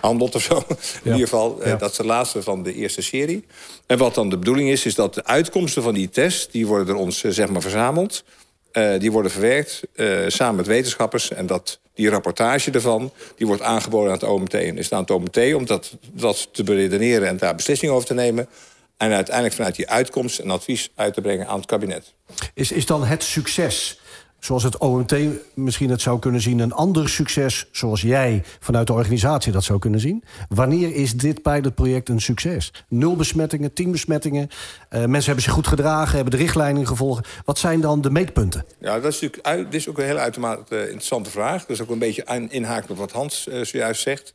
handelt 0.00 0.34
of 0.34 0.42
zo. 0.42 0.64
In 1.02 1.12
ieder 1.12 1.28
geval, 1.28 1.62
eh, 1.62 1.78
dat 1.78 1.90
is 1.90 1.96
de 1.96 2.04
laatste 2.04 2.42
van 2.42 2.62
de 2.62 2.74
eerste 2.74 3.02
serie. 3.02 3.44
En 3.86 3.98
wat 3.98 4.14
dan 4.14 4.30
de 4.30 4.38
bedoeling 4.38 4.68
is, 4.68 4.86
is 4.86 4.94
dat 4.94 5.14
de 5.14 5.24
uitkomsten 5.24 5.82
van 5.82 5.94
die 5.94 6.10
test... 6.10 6.52
die 6.52 6.66
worden 6.66 6.86
door 6.86 6.96
ons 6.96 7.24
eh, 7.24 7.30
zeg 7.30 7.48
maar 7.48 7.62
verzameld. 7.62 8.24
Uh, 8.72 8.98
die 8.98 9.12
worden 9.12 9.30
verwerkt 9.30 9.82
uh, 9.94 10.18
samen 10.28 10.56
met 10.56 10.66
wetenschappers. 10.66 11.30
En 11.30 11.46
dat, 11.46 11.80
die 11.94 12.08
rapportage 12.08 12.70
ervan 12.70 13.12
die 13.36 13.46
wordt 13.46 13.62
aangeboden 13.62 14.08
aan 14.08 14.18
het 14.18 14.28
OMT. 14.28 14.54
En 14.54 14.78
is 14.78 14.92
aan 14.92 15.00
het 15.00 15.10
OMT 15.10 15.54
om 15.54 15.66
dat, 15.66 15.96
dat 16.12 16.48
te 16.52 16.62
beredeneren 16.62 17.28
en 17.28 17.36
daar 17.36 17.54
beslissingen 17.54 17.94
over 17.94 18.06
te 18.06 18.14
nemen. 18.14 18.48
En 18.96 19.12
uiteindelijk 19.12 19.54
vanuit 19.54 19.76
die 19.76 19.88
uitkomst 19.88 20.38
een 20.38 20.50
advies 20.50 20.90
uit 20.94 21.14
te 21.14 21.20
brengen 21.20 21.46
aan 21.46 21.56
het 21.56 21.66
kabinet. 21.66 22.12
Is, 22.54 22.72
is 22.72 22.86
dan 22.86 23.04
het 23.04 23.22
succes 23.22 24.00
zoals 24.44 24.62
het 24.62 24.78
OMT 24.78 25.14
misschien 25.54 25.90
het 25.90 26.00
zou 26.00 26.18
kunnen 26.18 26.40
zien... 26.40 26.58
een 26.58 26.72
ander 26.72 27.08
succes 27.08 27.68
zoals 27.72 28.02
jij 28.02 28.42
vanuit 28.60 28.86
de 28.86 28.92
organisatie 28.92 29.52
dat 29.52 29.64
zou 29.64 29.78
kunnen 29.78 30.00
zien? 30.00 30.24
Wanneer 30.48 30.94
is 30.94 31.16
dit 31.16 31.42
pilotproject 31.42 32.08
een 32.08 32.20
succes? 32.20 32.72
Nul 32.88 33.16
besmettingen, 33.16 33.72
tien 33.72 33.90
besmettingen. 33.90 34.48
Uh, 34.48 34.98
mensen 34.98 35.24
hebben 35.24 35.42
zich 35.42 35.52
goed 35.52 35.66
gedragen, 35.66 36.14
hebben 36.14 36.30
de 36.30 36.36
richtlijnen 36.36 36.86
gevolgd. 36.86 37.28
Wat 37.44 37.58
zijn 37.58 37.80
dan 37.80 38.00
de 38.00 38.10
meetpunten? 38.10 38.64
Ja, 38.80 39.00
dat 39.00 39.12
is 39.12 39.20
natuurlijk 39.20 39.70
dit 39.70 39.80
is 39.80 39.88
ook 39.88 39.98
een 39.98 40.04
hele 40.04 40.18
uitermate 40.18 40.74
uh, 40.74 40.82
interessante 40.82 41.30
vraag. 41.30 41.60
Dat 41.60 41.70
is 41.70 41.82
ook 41.82 41.90
een 41.90 41.98
beetje 41.98 42.46
inhaakt 42.48 42.90
op 42.90 42.96
wat 42.96 43.12
Hans 43.12 43.46
uh, 43.46 43.64
zojuist 43.64 44.02
zegt. 44.02 44.34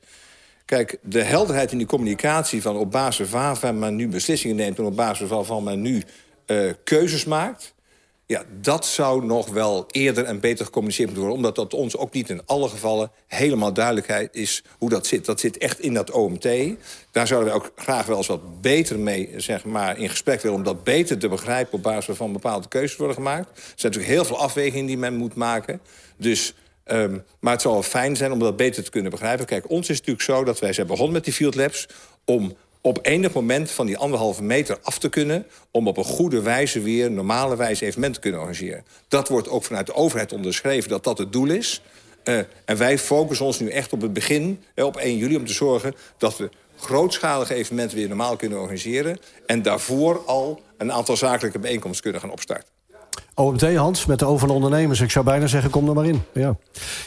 Kijk, 0.66 0.98
de 1.02 1.24
helderheid 1.24 1.72
in 1.72 1.78
die 1.78 1.88
communicatie 1.88 2.62
van 2.62 2.76
op 2.76 2.92
basis 2.92 3.30
waarvan 3.30 3.80
men 3.80 3.96
nu 3.96 4.08
beslissingen 4.08 4.56
neemt... 4.56 4.78
en 4.78 4.84
op 4.84 4.96
basis 4.96 5.30
waarvan 5.30 5.64
men 5.64 5.82
nu 5.82 6.04
keuzes 6.84 7.26
maakt 7.26 7.74
ja, 8.30 8.44
dat 8.62 8.86
zou 8.86 9.26
nog 9.26 9.48
wel 9.48 9.86
eerder 9.92 10.24
en 10.24 10.40
beter 10.40 10.66
gecommuniceerd 10.66 11.08
moeten 11.08 11.28
worden. 11.28 11.46
Omdat 11.46 11.70
dat 11.70 11.80
ons 11.80 11.98
ook 11.98 12.14
niet 12.14 12.30
in 12.30 12.42
alle 12.46 12.70
gevallen 12.70 13.12
helemaal 13.28 13.74
duidelijkheid 13.74 14.36
is 14.36 14.64
hoe 14.78 14.90
dat 14.90 15.08
zit. 15.08 15.26
Dat 15.26 15.40
zit 15.40 15.58
echt 15.58 15.80
in 15.80 15.94
dat 15.94 16.12
OMT. 16.12 16.48
Daar 17.12 17.28
zouden 17.28 17.50
we 17.50 17.56
ook 17.56 17.72
graag 17.76 18.06
wel 18.06 18.18
eens 18.18 18.28
wat 18.28 18.62
beter 18.62 19.00
mee 19.00 19.34
zeg 19.38 19.66
maar, 19.66 19.98
in 19.98 20.10
gesprek 20.10 20.42
willen... 20.42 20.58
om 20.58 20.64
dat 20.64 20.84
beter 20.84 21.18
te 21.18 21.28
begrijpen 21.28 21.74
op 21.74 21.84
basis 21.84 22.06
waarvan 22.06 22.34
bepaalde 22.34 22.68
keuzes 22.68 22.98
worden 22.98 23.16
gemaakt. 23.16 23.48
Er 23.48 23.56
zijn 23.76 23.92
natuurlijk 23.92 24.12
heel 24.12 24.26
veel 24.26 24.40
afwegingen 24.40 24.86
die 24.86 24.98
men 24.98 25.16
moet 25.16 25.36
maken. 25.36 25.82
Dus 26.18 26.54
Um, 26.92 27.24
maar 27.40 27.54
het 27.54 27.62
zou 27.62 27.74
wel 27.74 27.84
fijn 27.84 28.16
zijn 28.16 28.32
om 28.32 28.40
dat 28.40 28.58
beter 28.58 28.84
te 28.84 28.90
kunnen 28.90 29.12
begrijpen. 29.12 29.46
Kijk, 29.46 29.70
ons 29.70 29.90
is 29.90 29.98
natuurlijk 29.98 30.26
zo 30.26 30.44
dat 30.44 30.60
wij 30.60 30.74
zijn 30.74 30.88
begonnen 30.88 31.14
met 31.14 31.24
die 31.24 31.34
field 31.34 31.56
labs... 31.56 31.88
om 32.26 32.56
op 32.82 33.00
enig 33.02 33.34
moment 33.34 33.72
van 33.72 33.86
die 33.86 33.98
anderhalve 33.98 34.44
meter 34.44 34.78
af 34.82 35.00
te 35.00 35.10
kunnen... 35.10 35.46
om 35.72 35.88
op 35.88 35.98
een 35.98 36.04
goede 36.04 36.42
wijze 36.42 36.82
weer, 36.82 37.12
normale 37.12 37.56
wijze 37.56 37.86
evenementen 37.86 38.22
te 38.22 38.28
kunnen 38.28 38.40
organiseren. 38.40 38.86
Dat 39.08 39.28
wordt 39.28 39.50
ook 39.50 39.64
vanuit 39.64 39.86
de 39.86 39.94
overheid 39.94 40.34
onderschreven 40.34 40.90
dat 40.90 41.04
dat 41.04 41.18
het 41.18 41.32
doel 41.32 41.50
is. 41.50 41.82
Uh, 42.24 42.38
en 42.66 42.78
wij 42.78 42.98
focussen 42.98 43.46
ons 43.46 43.60
nu 43.60 43.70
echt 43.70 43.94
op 43.94 44.02
het 44.02 44.14
begin, 44.14 44.64
uh, 44.76 44.86
op 44.86 44.98
1 44.98 45.18
juli... 45.18 45.36
om 45.36 45.46
te 45.46 45.54
zorgen 45.54 45.96
dat 46.18 46.38
we 46.38 46.50
grootschalige 46.76 47.54
evenementen 47.54 47.98
weer 47.98 48.08
normaal 48.08 48.36
kunnen 48.36 48.60
organiseren... 48.60 49.20
en 49.46 49.62
daarvoor 49.62 50.24
al 50.26 50.62
een 50.78 50.92
aantal 50.92 51.18
zakelijke 51.18 51.60
bijeenkomsten 51.60 52.04
kunnen 52.04 52.22
gaan 52.22 52.32
opstarten. 52.32 52.79
OMT, 53.34 53.76
Hans, 53.76 54.06
met 54.06 54.20
de 54.20 54.26
overal 54.26 54.56
ondernemers. 54.56 55.02
Ik 55.02 55.12
zou 55.12 55.26
bijna 55.26 55.48
zeggen, 55.48 55.72
kom 55.72 55.88
er 55.88 55.94
maar 55.94 56.06
in. 56.06 56.22
Ja, 56.34 56.56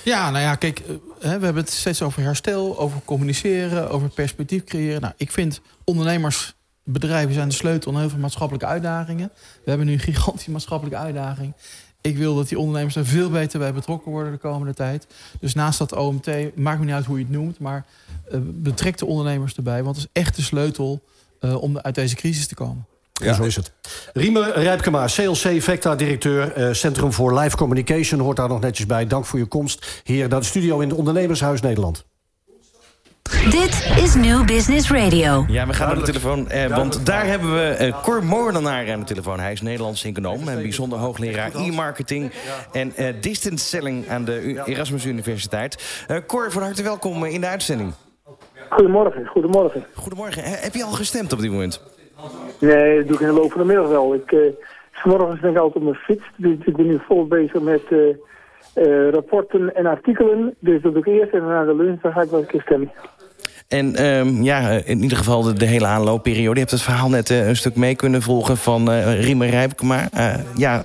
ja 0.05 0.31
nou 0.31 0.45
ja, 0.45 0.55
kijk, 0.55 0.79
eh, 0.79 0.95
we 1.19 1.29
hebben 1.29 1.57
het 1.57 1.71
steeds 1.71 2.03
over 2.03 2.23
herstel, 2.23 2.79
over 2.79 3.01
communiceren, 3.05 3.91
over 3.91 4.09
perspectief 4.09 4.65
creëren. 4.65 5.01
Nou, 5.01 5.15
ik 5.17 5.31
vind 5.31 5.61
ondernemers, 5.85 6.55
bedrijven 6.85 7.35
zijn 7.35 7.49
de 7.49 7.55
sleutel 7.55 7.93
aan 7.93 8.01
heel 8.01 8.09
veel 8.09 8.19
maatschappelijke 8.19 8.67
uitdagingen. 8.67 9.31
We 9.35 9.69
hebben 9.69 9.87
nu 9.87 9.93
een 9.93 9.99
gigantische 9.99 10.51
maatschappelijke 10.51 10.99
uitdaging. 10.99 11.55
Ik 12.01 12.17
wil 12.17 12.35
dat 12.35 12.49
die 12.49 12.59
ondernemers 12.59 12.97
er 12.97 13.07
veel 13.07 13.31
beter 13.31 13.59
bij 13.59 13.73
betrokken 13.73 14.11
worden 14.11 14.33
de 14.33 14.39
komende 14.39 14.75
tijd. 14.75 15.07
Dus 15.41 15.55
naast 15.55 15.79
dat 15.79 15.95
OMT, 15.95 16.57
maakt 16.57 16.79
me 16.79 16.85
niet 16.85 16.95
uit 16.95 17.05
hoe 17.05 17.19
je 17.19 17.25
het 17.25 17.33
noemt... 17.33 17.59
maar 17.59 17.87
uh, 18.33 18.41
betrek 18.43 18.99
de 18.99 19.07
ondernemers 19.07 19.55
erbij. 19.55 19.83
Want 19.83 19.97
het 19.97 20.05
is 20.05 20.23
echt 20.23 20.37
de 20.37 20.43
sleutel 20.43 21.03
uh, 21.41 21.63
om 21.63 21.79
uit 21.79 21.95
deze 21.95 22.15
crisis 22.15 22.47
te 22.47 22.55
komen. 22.55 22.87
Ja, 23.23 23.35
zo 23.35 23.43
is 23.43 23.57
het. 23.57 23.73
Riemer 24.13 24.53
Rijpkema, 24.59 25.07
CLC 25.07 25.63
Vecta-directeur... 25.63 26.59
Uh, 26.59 26.73
Centrum 26.73 27.13
voor 27.13 27.39
Live 27.39 27.57
Communication, 27.57 28.21
hoort 28.21 28.37
daar 28.37 28.49
nog 28.49 28.61
netjes 28.61 28.87
bij. 28.87 29.07
Dank 29.07 29.25
voor 29.25 29.39
je 29.39 29.47
komst 29.47 30.03
hier 30.05 30.29
naar 30.29 30.41
de 30.41 30.47
studio 30.47 30.81
in 30.81 30.89
het 30.89 30.99
Ondernemershuis 30.99 31.61
Nederland. 31.61 32.05
Dit 33.51 33.93
is 33.97 34.15
New 34.15 34.47
Business 34.47 34.91
Radio. 34.91 35.45
Ja, 35.49 35.67
we 35.67 35.73
gaan 35.73 35.87
naar 35.87 35.97
de 35.97 36.03
telefoon, 36.03 36.49
eh, 36.49 36.77
want 36.77 37.07
daar 37.07 37.27
hebben 37.27 37.55
we 37.55 37.69
eh, 37.69 38.03
Cor 38.03 38.25
Moordenaar 38.25 38.93
aan 38.93 38.99
de 38.99 39.05
telefoon. 39.05 39.41
Hij 39.41 39.53
is 39.53 39.61
Nederlands 39.61 40.05
econoom 40.05 40.49
en 40.49 40.63
bijzonder 40.63 40.99
hoogleraar 40.99 41.55
e-marketing... 41.55 42.33
en 42.73 42.93
eh, 42.97 43.15
distance 43.21 43.67
selling 43.67 44.09
aan 44.09 44.25
de 44.25 44.63
Erasmus 44.65 45.05
Universiteit. 45.05 46.05
Uh, 46.11 46.17
Cor, 46.27 46.53
van 46.53 46.63
harte 46.63 46.83
welkom 46.83 47.25
in 47.25 47.41
de 47.41 47.47
uitzending. 47.47 47.93
Goedemorgen, 48.71 49.27
goedemorgen. 49.27 49.85
Goedemorgen. 49.95 50.43
Heb 50.45 50.75
je 50.75 50.85
al 50.85 50.93
gestemd 50.93 51.33
op 51.33 51.41
dit 51.41 51.51
moment? 51.51 51.81
Nee, 52.59 52.97
dat 52.97 53.07
doe 53.07 53.15
ik 53.15 53.21
in 53.21 53.27
de 53.27 53.41
loop 53.41 53.53
van 53.53 53.61
de 53.61 53.67
middag 53.67 53.89
wel. 53.89 54.15
Ik, 54.15 54.33
uh, 54.33 54.41
vanmorgen 54.93 55.41
ben 55.41 55.51
ik 55.51 55.57
altijd 55.57 55.77
op 55.77 55.83
mijn 55.83 55.95
fiets. 55.95 56.25
Dus 56.37 56.57
ik 56.65 56.77
ben 56.77 56.87
nu 56.87 56.99
vol 57.07 57.27
bezig 57.27 57.61
met 57.61 57.83
uh, 57.91 57.99
uh, 58.75 59.11
rapporten 59.11 59.75
en 59.75 59.87
artikelen. 59.87 60.55
Dus 60.59 60.83
dat 60.83 60.93
doe 60.93 61.03
ik 61.03 61.21
eerst 61.21 61.33
en 61.33 61.47
na 61.47 61.65
de 61.65 61.77
lunch 61.77 62.01
dan 62.01 62.13
ga 62.13 62.23
ik 62.23 62.31
wel 62.31 62.41
een 62.41 62.47
keer 62.47 62.61
stemmen. 62.61 62.93
En 63.69 64.05
um, 64.05 64.43
ja, 64.43 64.71
in 64.85 65.03
ieder 65.03 65.19
geval 65.19 65.43
de, 65.43 65.53
de, 65.53 65.65
hele 65.65 65.87
aanloopperiode. 65.87 66.53
Je 66.53 66.59
hebt 66.59 66.71
het 66.71 66.83
verhaal 66.83 67.09
net 67.09 67.31
een 67.31 67.57
stuk 67.57 67.77
mee 67.77 67.97
kunnen 67.97 68.23
volgen 68.23 68.57
van 68.57 68.91
uh, 68.91 69.21
Riemer 69.25 69.49
Rijpkema. 69.49 70.09
ja, 70.57 70.83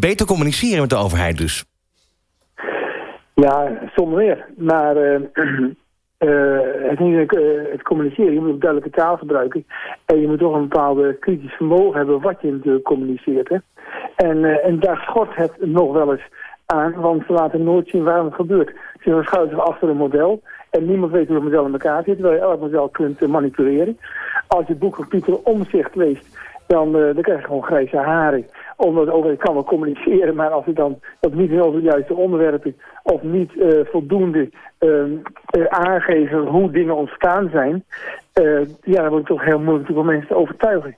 beter 0.00 0.26
communiceren 0.26 0.80
met 0.80 0.90
de 0.90 0.96
overheid 0.96 1.38
dus. 1.38 1.64
Ja, 3.34 3.78
zonder 3.94 4.18
meer. 4.18 4.46
Maar 4.56 4.96
het, 6.18 6.98
niet, 6.98 7.30
het 7.70 7.82
communiceren, 7.82 8.32
je 8.32 8.40
moet 8.40 8.50
ook 8.50 8.60
duidelijke 8.60 8.96
taal 8.96 9.16
gebruiken. 9.16 9.66
En 10.04 10.20
je 10.20 10.28
moet 10.28 10.38
toch 10.38 10.54
een 10.54 10.68
bepaalde 10.68 11.14
kritisch 11.14 11.52
vermogen 11.52 11.96
hebben 11.96 12.20
wat 12.20 12.40
je 12.40 12.80
communiceert. 12.82 13.48
Hè? 13.48 13.56
En, 14.16 14.62
en 14.62 14.80
daar 14.80 15.04
schort 15.08 15.36
het 15.36 15.52
nog 15.58 15.92
wel 15.92 16.12
eens 16.12 16.28
aan, 16.66 16.94
want 16.94 17.22
ze 17.26 17.32
laten 17.32 17.62
nooit 17.62 17.88
zien 17.88 18.04
waarom 18.04 18.26
het 18.26 18.34
gebeurt. 18.34 18.72
Ze 19.00 19.10
verschuiven 19.10 19.56
zich 19.56 19.66
achter 19.66 19.88
een 19.88 19.96
model 19.96 20.42
en 20.70 20.86
niemand 20.86 21.12
weet 21.12 21.26
hoe 21.26 21.34
het 21.34 21.44
model 21.44 21.66
in 21.66 21.72
elkaar 21.72 22.04
zit, 22.04 22.14
terwijl 22.14 22.36
je 22.36 22.40
elk 22.40 22.60
model 22.60 22.88
kunt 22.88 23.26
manipuleren. 23.26 23.98
Als 24.46 24.66
je 24.66 24.72
het 24.72 24.78
boek 24.78 24.96
van 24.96 25.08
Pieter 25.08 25.38
Omzicht 25.42 25.94
leest, 25.94 26.38
dan, 26.68 26.88
uh, 26.96 27.14
dan 27.14 27.22
krijg 27.22 27.40
je 27.40 27.46
gewoon 27.46 27.64
grijze 27.64 27.96
haren. 27.96 28.46
Omdat 28.76 29.10
over 29.10 29.36
kan 29.36 29.54
wel 29.54 29.64
communiceren, 29.64 30.34
maar 30.34 30.50
als 30.50 30.64
je 30.64 30.72
dan 30.72 31.00
dat 31.20 31.34
niet 31.34 31.60
over 31.60 31.80
de 31.80 31.86
juiste 31.86 32.14
onderwerpen 32.14 32.76
of 33.02 33.22
niet 33.22 33.54
uh, 33.54 33.80
voldoende 33.84 34.50
uh, 34.80 35.04
aangeven 35.68 36.46
hoe 36.46 36.70
dingen 36.70 36.96
ontstaan 36.96 37.48
zijn, 37.52 37.84
ja, 38.82 39.02
dan 39.02 39.08
wordt 39.08 39.28
het 39.28 39.36
toch 39.36 39.44
heel 39.44 39.60
moeilijk 39.60 39.96
om 39.96 40.06
mensen 40.06 40.28
te 40.28 40.36
overtuigen. 40.36 40.96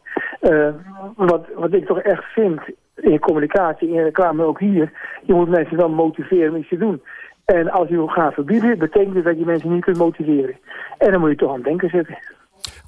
wat, 1.17 1.47
wat 1.55 1.73
ik 1.73 1.87
toch 1.87 2.01
echt 2.01 2.25
vind 2.25 2.61
in 2.95 3.19
communicatie, 3.19 3.89
in 3.89 4.03
reclame 4.03 4.45
ook 4.45 4.61
hier, 4.61 4.93
je 5.23 5.35
moet 5.35 5.49
mensen 5.49 5.77
wel 5.77 5.89
motiveren 5.89 6.51
om 6.51 6.57
iets 6.57 6.69
te 6.69 6.77
doen. 6.77 7.03
En 7.45 7.71
als 7.71 7.89
je 7.89 8.09
gaat 8.09 8.35
verbieden, 8.35 8.79
betekent 8.79 9.15
het 9.15 9.25
dat 9.25 9.39
je 9.39 9.45
mensen 9.45 9.73
niet 9.73 9.85
kunt 9.85 9.99
motiveren. 9.99 10.57
En 10.99 11.11
dan 11.11 11.21
moet 11.21 11.31
je 11.31 11.37
toch 11.37 11.49
aan 11.49 11.55
het 11.55 11.65
denken 11.65 11.89
zetten. 11.89 12.19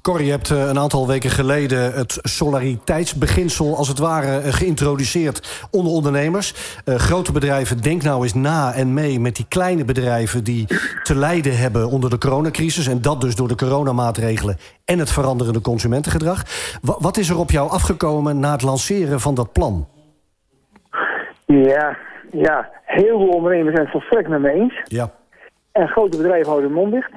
Corrie, 0.03 0.25
je 0.25 0.31
hebt 0.31 0.51
eh, 0.51 0.67
een 0.67 0.79
aantal 0.79 1.07
weken 1.07 1.29
geleden 1.29 1.93
het 1.93 2.19
solidariteitsbeginsel 2.21 3.77
als 3.77 3.87
het 3.87 3.99
ware 3.99 4.37
eh, 4.37 4.53
geïntroduceerd 4.53 5.67
onder 5.71 5.91
ondernemers. 5.91 6.79
Uh, 6.85 6.95
grote 6.95 7.31
bedrijven, 7.31 7.81
denk 7.81 8.03
nou 8.03 8.23
eens 8.23 8.33
na 8.33 8.73
en 8.73 8.93
mee 8.93 9.19
met 9.19 9.35
die 9.35 9.45
kleine 9.47 9.85
bedrijven 9.85 10.43
die 10.43 10.65
te 11.03 11.15
lijden 11.15 11.57
hebben 11.57 11.87
onder 11.87 12.09
de 12.09 12.17
coronacrisis. 12.17 12.87
En 12.87 13.01
dat 13.01 13.21
dus 13.21 13.35
door 13.35 13.47
de 13.47 13.55
coronamaatregelen 13.55 14.57
en 14.85 14.99
het 14.99 15.11
veranderende 15.11 15.61
consumentengedrag. 15.61 16.43
wat 16.81 17.17
is 17.17 17.29
er 17.29 17.37
op 17.37 17.51
jou 17.51 17.69
afgekomen 17.69 18.39
na 18.39 18.51
het 18.51 18.61
lanceren 18.61 19.19
van 19.19 19.35
dat 19.35 19.51
plan? 19.51 19.87
Ja, 21.45 21.97
ja, 22.31 22.69
heel 22.85 23.17
veel 23.17 23.29
ondernemers 23.29 23.75
zijn 23.75 23.83
het 23.83 23.91
volstrekt 23.91 24.29
met 24.29 24.41
me 24.41 24.51
eens. 24.51 24.81
Ja. 24.83 25.11
En 25.71 25.87
grote 25.87 26.17
bedrijven 26.17 26.47
houden 26.47 26.69
hun 26.69 26.79
mond 26.79 26.91
dicht. 26.91 27.11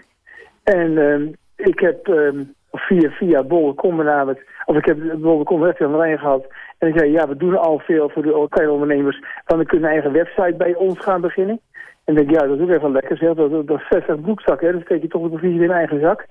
En 0.62 0.90
uh, 0.90 1.66
ik 1.68 1.80
heb 1.80 2.08
uh, 2.08 2.40
via, 2.78 3.10
via 3.10 3.42
Bol.com 3.42 3.96
benaderd, 3.96 4.40
of 4.64 4.76
ik 4.76 4.84
heb 4.84 4.98
Bol.com 5.16 5.64
aan 5.64 5.74
de 5.76 5.88
lijn 5.88 6.18
gehad. 6.18 6.46
En 6.78 6.88
ik 6.88 6.98
zei, 6.98 7.10
ja, 7.10 7.28
we 7.28 7.36
doen 7.36 7.58
al 7.58 7.78
veel 7.78 8.08
voor 8.08 8.22
de 8.22 8.46
kleine 8.48 8.72
ondernemers. 8.72 9.22
Dan 9.46 9.64
kunnen 9.64 9.88
een 9.88 9.94
eigen 9.94 10.12
website 10.12 10.54
bij 10.56 10.74
ons 10.74 10.98
gaan 10.98 11.20
beginnen. 11.20 11.60
En 12.06 12.14
denk 12.14 12.30
ja, 12.30 12.46
dat 12.46 12.56
is 12.56 12.62
ook 12.62 12.70
even 12.70 12.92
lekker 12.92 13.16
zeg. 13.16 13.34
Dat, 13.34 13.50
dat, 13.50 13.66
dat 13.66 13.80
is 13.80 13.86
60 13.88 14.20
broekzakken. 14.20 14.72
Dan 14.72 14.80
steek 14.80 15.02
je 15.02 15.08
toch 15.08 15.22
de 15.22 15.28
provisie 15.28 15.62
in 15.62 15.70
eigen 15.70 16.00
zak. 16.00 16.26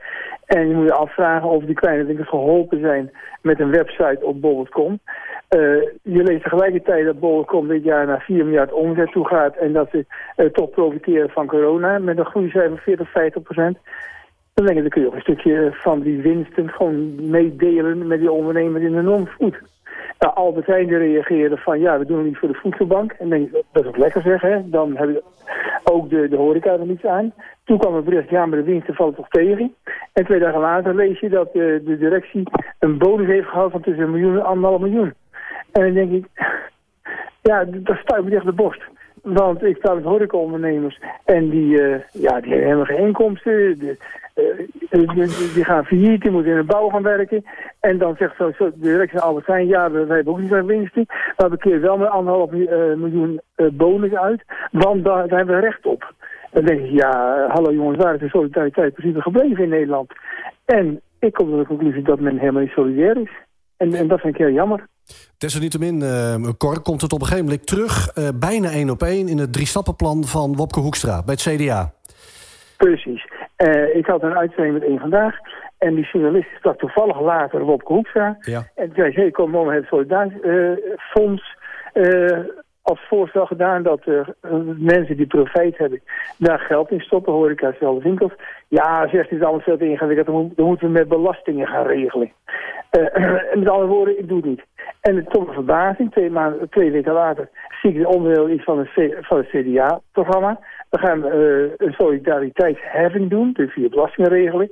En 0.46 0.68
je 0.68 0.76
moet 0.76 0.86
je 0.86 0.94
afvragen 0.94 1.50
of 1.50 1.64
die 1.64 1.76
kleine 1.76 2.06
dingen 2.06 2.26
geholpen 2.26 2.80
zijn 2.80 3.12
met 3.42 3.60
een 3.60 3.72
website 3.72 4.20
op 4.22 4.42
bol.com. 4.42 5.00
Uh, 5.50 5.60
je 6.02 6.24
leest 6.24 6.44
tegelijkertijd 6.44 7.06
dat 7.06 7.20
bol.com 7.20 7.68
dit 7.68 7.84
jaar 7.84 8.06
naar 8.06 8.22
4 8.22 8.46
miljard 8.46 8.72
omzet 8.72 9.12
toe 9.12 9.28
gaat... 9.28 9.56
en 9.56 9.74
dat 9.74 9.90
ze 9.92 10.06
uh, 10.38 10.46
toch 10.46 10.70
profiteren 10.70 11.30
van 11.30 11.48
corona 11.48 12.00
met 12.00 12.18
een 12.18 12.26
groeicijfer 12.26 12.70
van 12.70 12.80
40, 12.80 13.12
50 13.12 13.42
procent. 13.42 13.78
Dan 14.56 14.66
denk 14.66 14.78
ik, 14.78 14.84
dan 14.84 14.92
kun 14.92 15.02
je 15.02 15.08
ook 15.08 15.16
een 15.16 15.22
stukje 15.22 15.70
van 15.74 16.02
die 16.02 16.22
winsten 16.22 16.70
gewoon 16.70 17.30
meedelen 17.30 18.08
met 18.08 18.20
die 18.20 18.32
ondernemers 18.32 18.84
in 18.84 18.94
de 18.94 19.02
non-food. 19.02 19.56
Nou, 20.20 20.34
Albert 20.36 20.66
Heijn 20.66 20.88
reageerde 20.88 21.58
van 21.58 21.80
ja, 21.80 22.00
we 22.00 22.06
doen 22.06 22.18
het 22.18 22.26
niet 22.26 22.38
voor 22.38 22.48
de 22.48 22.60
voedselbank. 22.62 23.12
En 23.12 23.30
denk 23.30 23.48
ik, 23.48 23.64
dat 23.72 23.84
is 23.84 23.90
ook 23.90 23.98
lekker 23.98 24.22
zeggen. 24.22 24.72
Dan 24.72 24.98
hebben 24.98 25.22
ook 25.84 26.10
de, 26.10 26.28
de 26.28 26.36
horeca 26.36 26.72
er 26.72 26.86
niets 26.86 27.06
aan. 27.06 27.34
Toen 27.64 27.78
kwam 27.78 27.96
het 27.96 28.06
bericht, 28.06 28.30
ja, 28.30 28.46
maar 28.46 28.58
de 28.58 28.64
winsten 28.64 28.94
vallen 28.94 29.16
toch 29.16 29.30
tegen. 29.30 29.76
En 30.14 30.26
twee 30.26 30.40
dagen 30.40 30.60
later 30.60 30.96
lees 30.96 31.20
je 31.20 31.30
dat 31.30 31.54
de, 31.54 31.82
de 31.86 31.98
directie 31.98 32.44
een 32.80 32.98
bonus 32.98 33.28
heeft 33.28 33.48
gehad 33.48 33.72
van 33.72 33.82
tussen 33.82 34.04
een 34.04 34.12
miljoen 34.12 34.36
en 34.36 34.46
anderhalf 34.46 34.82
miljoen. 34.82 35.14
En 35.72 35.82
dan 35.82 35.94
denk 35.94 36.12
ik, 36.12 36.26
ja, 37.50 37.66
dat 37.66 37.98
stuit 37.98 38.24
me 38.24 38.30
tegen 38.30 38.46
de 38.46 38.52
borst. 38.52 38.82
Want 39.22 39.64
ik 39.64 39.78
sta 39.78 39.94
met 39.94 40.04
horecaondernemers 40.04 41.00
en 41.26 41.50
die, 41.50 41.82
uh, 41.82 41.96
ja, 42.12 42.42
die 42.42 42.52
hebben 42.52 42.68
helemaal 42.68 42.86
geen 42.86 43.06
inkomsten. 43.06 43.80
De, 43.80 43.98
die, 45.54 45.64
gaan 45.64 45.86
failliet, 45.86 46.22
die 46.22 46.32
moeten 46.32 46.52
in 46.52 46.58
de 46.58 46.64
bouw 46.64 46.90
gaan 46.90 47.04
werken. 47.04 47.46
En 47.80 47.98
dan 47.98 48.16
zegt 48.18 48.36
zo, 48.38 48.52
zo 48.58 48.66
de 48.70 48.80
directie 48.80 49.20
van 49.20 49.28
Albert 49.28 49.48
Heijn, 49.48 49.68
ja, 49.68 49.92
we, 49.92 49.98
hebben 49.98 50.28
ook 50.34 50.40
niet 50.40 50.50
zo'n 50.50 50.66
winsten. 50.66 51.06
Maar 51.38 51.50
we 51.50 51.58
keren 51.58 51.82
wel 51.82 51.98
met 51.98 52.10
anderhalf 52.10 52.52
uh, 52.52 52.70
miljoen 52.96 53.42
bonus 53.74 54.14
uit, 54.14 54.44
want 54.72 55.04
daar, 55.04 55.28
daar, 55.28 55.38
hebben 55.38 55.56
we 55.56 55.62
recht 55.62 55.86
op. 55.86 56.14
Dan 56.52 56.66
denk 56.66 56.80
ik, 56.80 56.92
ja, 56.92 57.46
hallo 57.48 57.74
jongens, 57.74 57.98
waar 57.98 58.14
is 58.14 58.20
de 58.20 58.30
solidariteit 58.30 58.94
precies 58.94 59.22
gebleven 59.22 59.64
in 59.64 59.70
Nederland? 59.70 60.12
En 60.66 61.02
ik 61.20 61.34
kom 61.34 61.50
tot 61.50 61.60
de 61.60 61.66
conclusie 61.66 62.02
dat 62.02 62.20
men 62.20 62.38
helemaal 62.38 62.62
niet 62.62 62.72
solidair 62.72 63.18
is. 63.18 63.32
En, 63.78 63.94
en 63.94 64.08
dat 64.08 64.20
vind 64.20 64.34
ik 64.34 64.42
heel 64.42 64.54
jammer. 64.54 64.88
Desalniettemin, 65.38 66.02
uh, 66.02 66.50
Cor, 66.58 66.82
komt 66.82 67.02
het 67.02 67.14
op 67.14 67.22
een 67.22 67.28
gegeven 67.28 67.48
moment 67.48 67.68
terug... 67.68 68.14
Bijna 68.40 68.70
één 68.70 68.90
op 68.90 69.02
één 69.02 69.28
in 69.28 69.38
het 69.38 69.54
drie-stappenplan 69.54 70.24
van 70.24 70.56
Wopke 70.56 70.80
Hoekstra 70.80 71.24
bij 71.24 71.36
het 71.38 71.56
CDA. 71.56 71.94
Precies. 72.78 73.28
Uh, 73.58 73.96
ik 73.96 74.06
had 74.06 74.24
een 74.24 74.38
uitzending 74.38 74.74
met 74.74 74.84
één 74.84 75.00
vandaag... 75.00 75.36
en 75.78 75.96
die 75.96 76.08
journalist 76.12 76.50
sprak 76.58 76.78
toevallig 76.78 77.22
later 77.22 77.60
Wopke 77.64 77.94
Hoekstra. 77.94 78.38
Ja. 78.40 78.64
En 78.76 78.92
zei, 78.96 79.14
hey, 79.14 79.32
kom, 79.32 79.54
hebben 79.54 79.74
het 79.74 79.86
Solidariteitsfonds 79.86 81.56
als 82.86 83.06
voorstel 83.08 83.46
gedaan 83.46 83.84
dat 83.84 84.02
uh, 84.06 84.28
mensen 84.78 85.18
die 85.18 85.28
profijt 85.28 85.78
hebben 85.78 86.02
daar 86.38 86.60
geld 86.60 86.92
in 86.92 87.00
stoppen, 87.00 87.34
horeca, 87.34 87.74
zelfde 87.80 88.04
winkels. 88.04 88.34
Ja, 88.68 89.02
zegt 89.02 89.30
hij, 89.30 89.38
het 89.38 89.42
allemaal 89.42 89.62
veel 89.62 89.78
te 89.78 89.90
ingewikkeld, 89.90 90.56
dan, 90.56 90.66
moeten 90.66 90.88
we 90.88 90.94
met 90.94 91.08
belastingen 91.08 91.68
gaan 91.68 91.86
regelen. 91.86 92.32
Uh, 92.96 93.54
met 93.54 93.70
andere 93.70 93.88
woorden, 93.88 94.20
ik 94.20 94.28
doe 94.28 94.38
het 94.38 94.46
niet. 94.46 94.66
En 95.02 95.26
tot 95.28 95.44
mijn 95.44 95.54
verbazing, 95.54 96.12
twee, 96.12 96.30
maanden, 96.30 96.70
twee 96.70 96.92
weken 96.92 97.14
later, 97.14 97.50
zie 97.82 97.92
ik 97.92 97.98
de 97.98 98.08
onderdeel 98.08 98.50
iets 98.50 98.64
van, 98.64 98.88
van 99.22 99.38
het 99.38 99.48
CDA-programma. 99.48 100.60
We 100.96 101.02
gaan 101.02 101.26
uh, 101.26 101.72
een 101.78 101.94
solidariteitsheffing 101.94 103.30
doen, 103.30 103.52
dus 103.54 103.74
via 103.74 103.90
belastingregeling. 103.90 104.70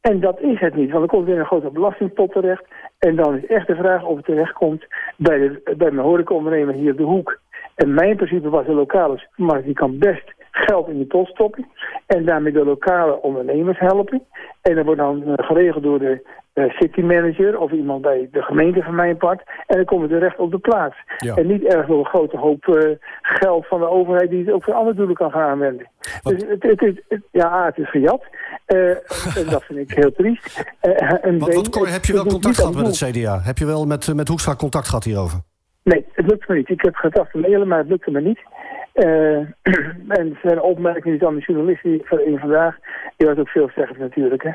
En 0.00 0.20
dat 0.20 0.40
is 0.40 0.60
het 0.60 0.74
niet, 0.74 0.90
want 0.90 1.00
dan 1.00 1.18
komt 1.18 1.26
weer 1.26 1.38
een 1.38 1.46
grote 1.46 1.70
belastingpot 1.70 2.32
terecht. 2.32 2.64
En 2.98 3.16
dan 3.16 3.36
is 3.36 3.46
echt 3.46 3.66
de 3.66 3.74
vraag 3.74 4.04
of 4.04 4.16
het 4.16 4.24
terechtkomt 4.24 4.84
bij, 5.16 5.38
de, 5.38 5.74
bij 5.76 5.90
mijn 5.90 6.06
horecaondernemer 6.06 6.74
hier 6.74 6.90
op 6.90 6.96
de 6.96 7.02
hoek. 7.02 7.40
En 7.74 7.94
mijn 7.94 8.16
principe 8.16 8.48
was 8.48 8.66
de 8.66 8.72
lokale 8.72 9.28
maar 9.36 9.62
die 9.62 9.74
kan 9.74 9.98
best 9.98 10.34
geld 10.50 10.88
in 10.88 10.98
de 10.98 11.04
pot 11.04 11.28
stoppen. 11.28 11.68
En 12.06 12.24
daarmee 12.24 12.52
de 12.52 12.64
lokale 12.64 13.22
ondernemers 13.22 13.78
helpen. 13.78 14.22
En 14.62 14.74
dat 14.74 14.84
wordt 14.84 15.00
dan 15.00 15.22
eh, 15.24 15.46
geregeld 15.46 15.82
door 15.82 15.98
de 15.98 16.26
uh, 16.54 16.70
city 16.70 17.00
manager 17.00 17.58
of 17.58 17.72
iemand 17.72 18.02
bij 18.02 18.28
de 18.32 18.42
gemeente 18.42 18.82
van 18.82 18.94
mijn 18.94 19.16
part. 19.16 19.42
En 19.66 19.76
dan 19.76 19.84
komen 19.84 20.08
we 20.08 20.14
terecht 20.14 20.38
op 20.38 20.50
de 20.50 20.58
plaats. 20.58 20.96
En 21.18 21.46
niet 21.46 21.64
erg 21.64 21.86
door 21.86 21.98
een 21.98 22.04
grote 22.04 22.36
hoop 22.36 22.66
uh, 22.66 22.96
geld 23.22 23.66
van 23.66 23.80
de 23.80 23.88
overheid 23.88 24.30
die 24.30 24.44
het 24.44 24.54
ook 24.54 24.64
voor 24.64 24.74
andere 24.74 24.96
doelen 24.96 25.16
kan 25.16 25.30
gaan 25.30 25.50
aanwenden. 25.50 25.90
Dus 26.22 26.42
het, 26.48 26.62
het, 26.62 26.80
het, 27.08 27.22
ja, 27.30 27.64
het 27.64 27.78
is 27.78 27.90
gejat. 27.90 28.24
Uh, 28.66 28.88
en 29.38 29.46
dat 29.50 29.64
vind 29.64 29.78
ik 29.78 29.96
heel 29.96 30.12
triest. 30.12 30.64
en 31.20 31.38
wat, 31.38 31.54
wat 31.54 31.88
heb 31.88 32.04
je 32.04 32.12
wel 32.12 32.26
contact 32.26 32.56
gehad 32.56 32.74
met 32.74 32.86
het 32.86 33.10
CDA? 33.10 33.40
Heb 33.40 33.58
je 33.58 33.66
wel 33.66 33.86
met, 33.86 34.14
met 34.14 34.28
Hoekstra 34.28 34.54
contact 34.54 34.88
gehad 34.88 35.04
hierover? 35.04 35.38
Nee, 35.82 36.04
het 36.12 36.26
lukt 36.26 36.48
me 36.48 36.54
niet. 36.54 36.68
Ik 36.68 36.82
heb 36.82 36.94
gedacht 36.94 37.30
te 37.30 37.38
mailen, 37.38 37.68
maar 37.68 37.78
het 37.78 37.88
lukte 37.88 38.10
me 38.10 38.20
niet. 38.20 38.40
Uh, 38.94 39.36
en 40.18 40.38
zijn 40.42 40.60
opmerkingen 40.60 41.26
aan 41.26 41.34
de 41.34 41.40
journalist 41.46 41.82
die 41.82 42.02
van 42.04 42.38
vandaag, 42.38 42.76
die 43.16 43.28
was 43.28 43.38
ook 43.38 43.48
veel 43.48 43.70
zeggen 43.74 43.98
natuurlijk. 43.98 44.42
Hè. 44.42 44.50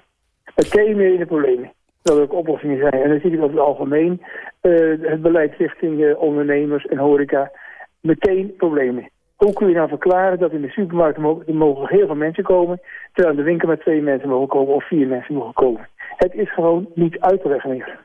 Meteen 0.56 0.98
meer 0.98 1.14
in 1.14 1.20
de 1.20 1.26
problemen. 1.26 1.72
Dat 2.02 2.18
er 2.18 2.24
ook 2.24 2.34
oplossingen 2.34 2.78
zijn. 2.78 3.04
En 3.04 3.10
dan 3.10 3.20
zie 3.20 3.32
ik 3.32 3.42
over 3.42 3.56
het 3.56 3.66
algemeen 3.66 4.22
uh, 4.62 5.10
het 5.10 5.22
beleid 5.22 5.56
richting 5.56 6.00
uh, 6.00 6.22
ondernemers 6.22 6.86
en 6.86 6.98
horeca 6.98 7.52
meteen 8.00 8.54
problemen. 8.58 9.10
Hoe 9.36 9.54
kun 9.54 9.68
je 9.68 9.76
nou 9.76 9.88
verklaren 9.88 10.40
dat 10.40 10.52
in 10.52 10.62
de 10.62 10.70
supermarkt 10.70 11.18
er 11.18 11.56
mogen 11.56 11.88
heel 11.88 12.06
veel 12.06 12.16
mensen 12.16 12.44
komen, 12.44 12.82
terwijl 13.14 13.36
in 13.36 13.40
de 13.44 13.50
winkel 13.50 13.68
met 13.68 13.82
twee 13.82 14.02
mensen 14.02 14.30
mogen 14.30 14.48
komen 14.48 14.74
of 14.74 14.88
vier 14.88 15.08
mensen 15.08 15.34
mogen 15.34 15.54
komen. 15.54 15.88
Het 16.16 16.34
is 16.34 16.54
gewoon 16.54 16.90
niet 16.94 17.20
uit 17.20 17.42
te 17.42 17.50
leggen. 17.50 18.00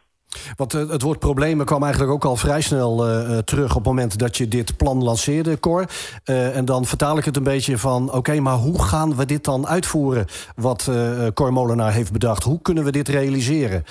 Want 0.57 0.75
uh, 0.75 0.91
het 0.91 1.03
woord 1.03 1.19
problemen 1.19 1.67
kwam 1.67 1.83
eigenlijk 1.83 2.13
ook 2.13 2.25
al 2.25 2.37
vrij 2.37 2.61
snel 2.61 3.09
uh, 3.09 3.39
terug... 3.39 3.71
op 3.71 3.75
het 3.75 3.85
moment 3.85 4.19
dat 4.19 4.37
je 4.37 4.49
dit 4.49 4.77
plan 4.77 5.03
lanceerde, 5.03 5.61
Cor. 5.61 5.85
Uh, 6.31 6.57
en 6.57 6.65
dan 6.65 6.85
vertaal 6.85 7.19
ik 7.19 7.25
het 7.25 7.37
een 7.37 7.43
beetje 7.43 7.79
van... 7.79 8.13
oké, 8.13 8.41
maar 8.41 8.55
hoe 8.55 8.83
gaan 8.83 9.17
we 9.17 9.27
dit 9.27 9.45
dan 9.45 9.67
uitvoeren... 9.67 10.25
wat 10.57 10.91
Cor 11.35 11.53
Molenaar 11.53 11.93
heeft 11.93 12.13
bedacht? 12.13 12.43
Hoe 12.43 12.63
kunnen 12.63 12.85
we 12.85 12.91
dit 12.91 13.09
realiseren? 13.09 13.83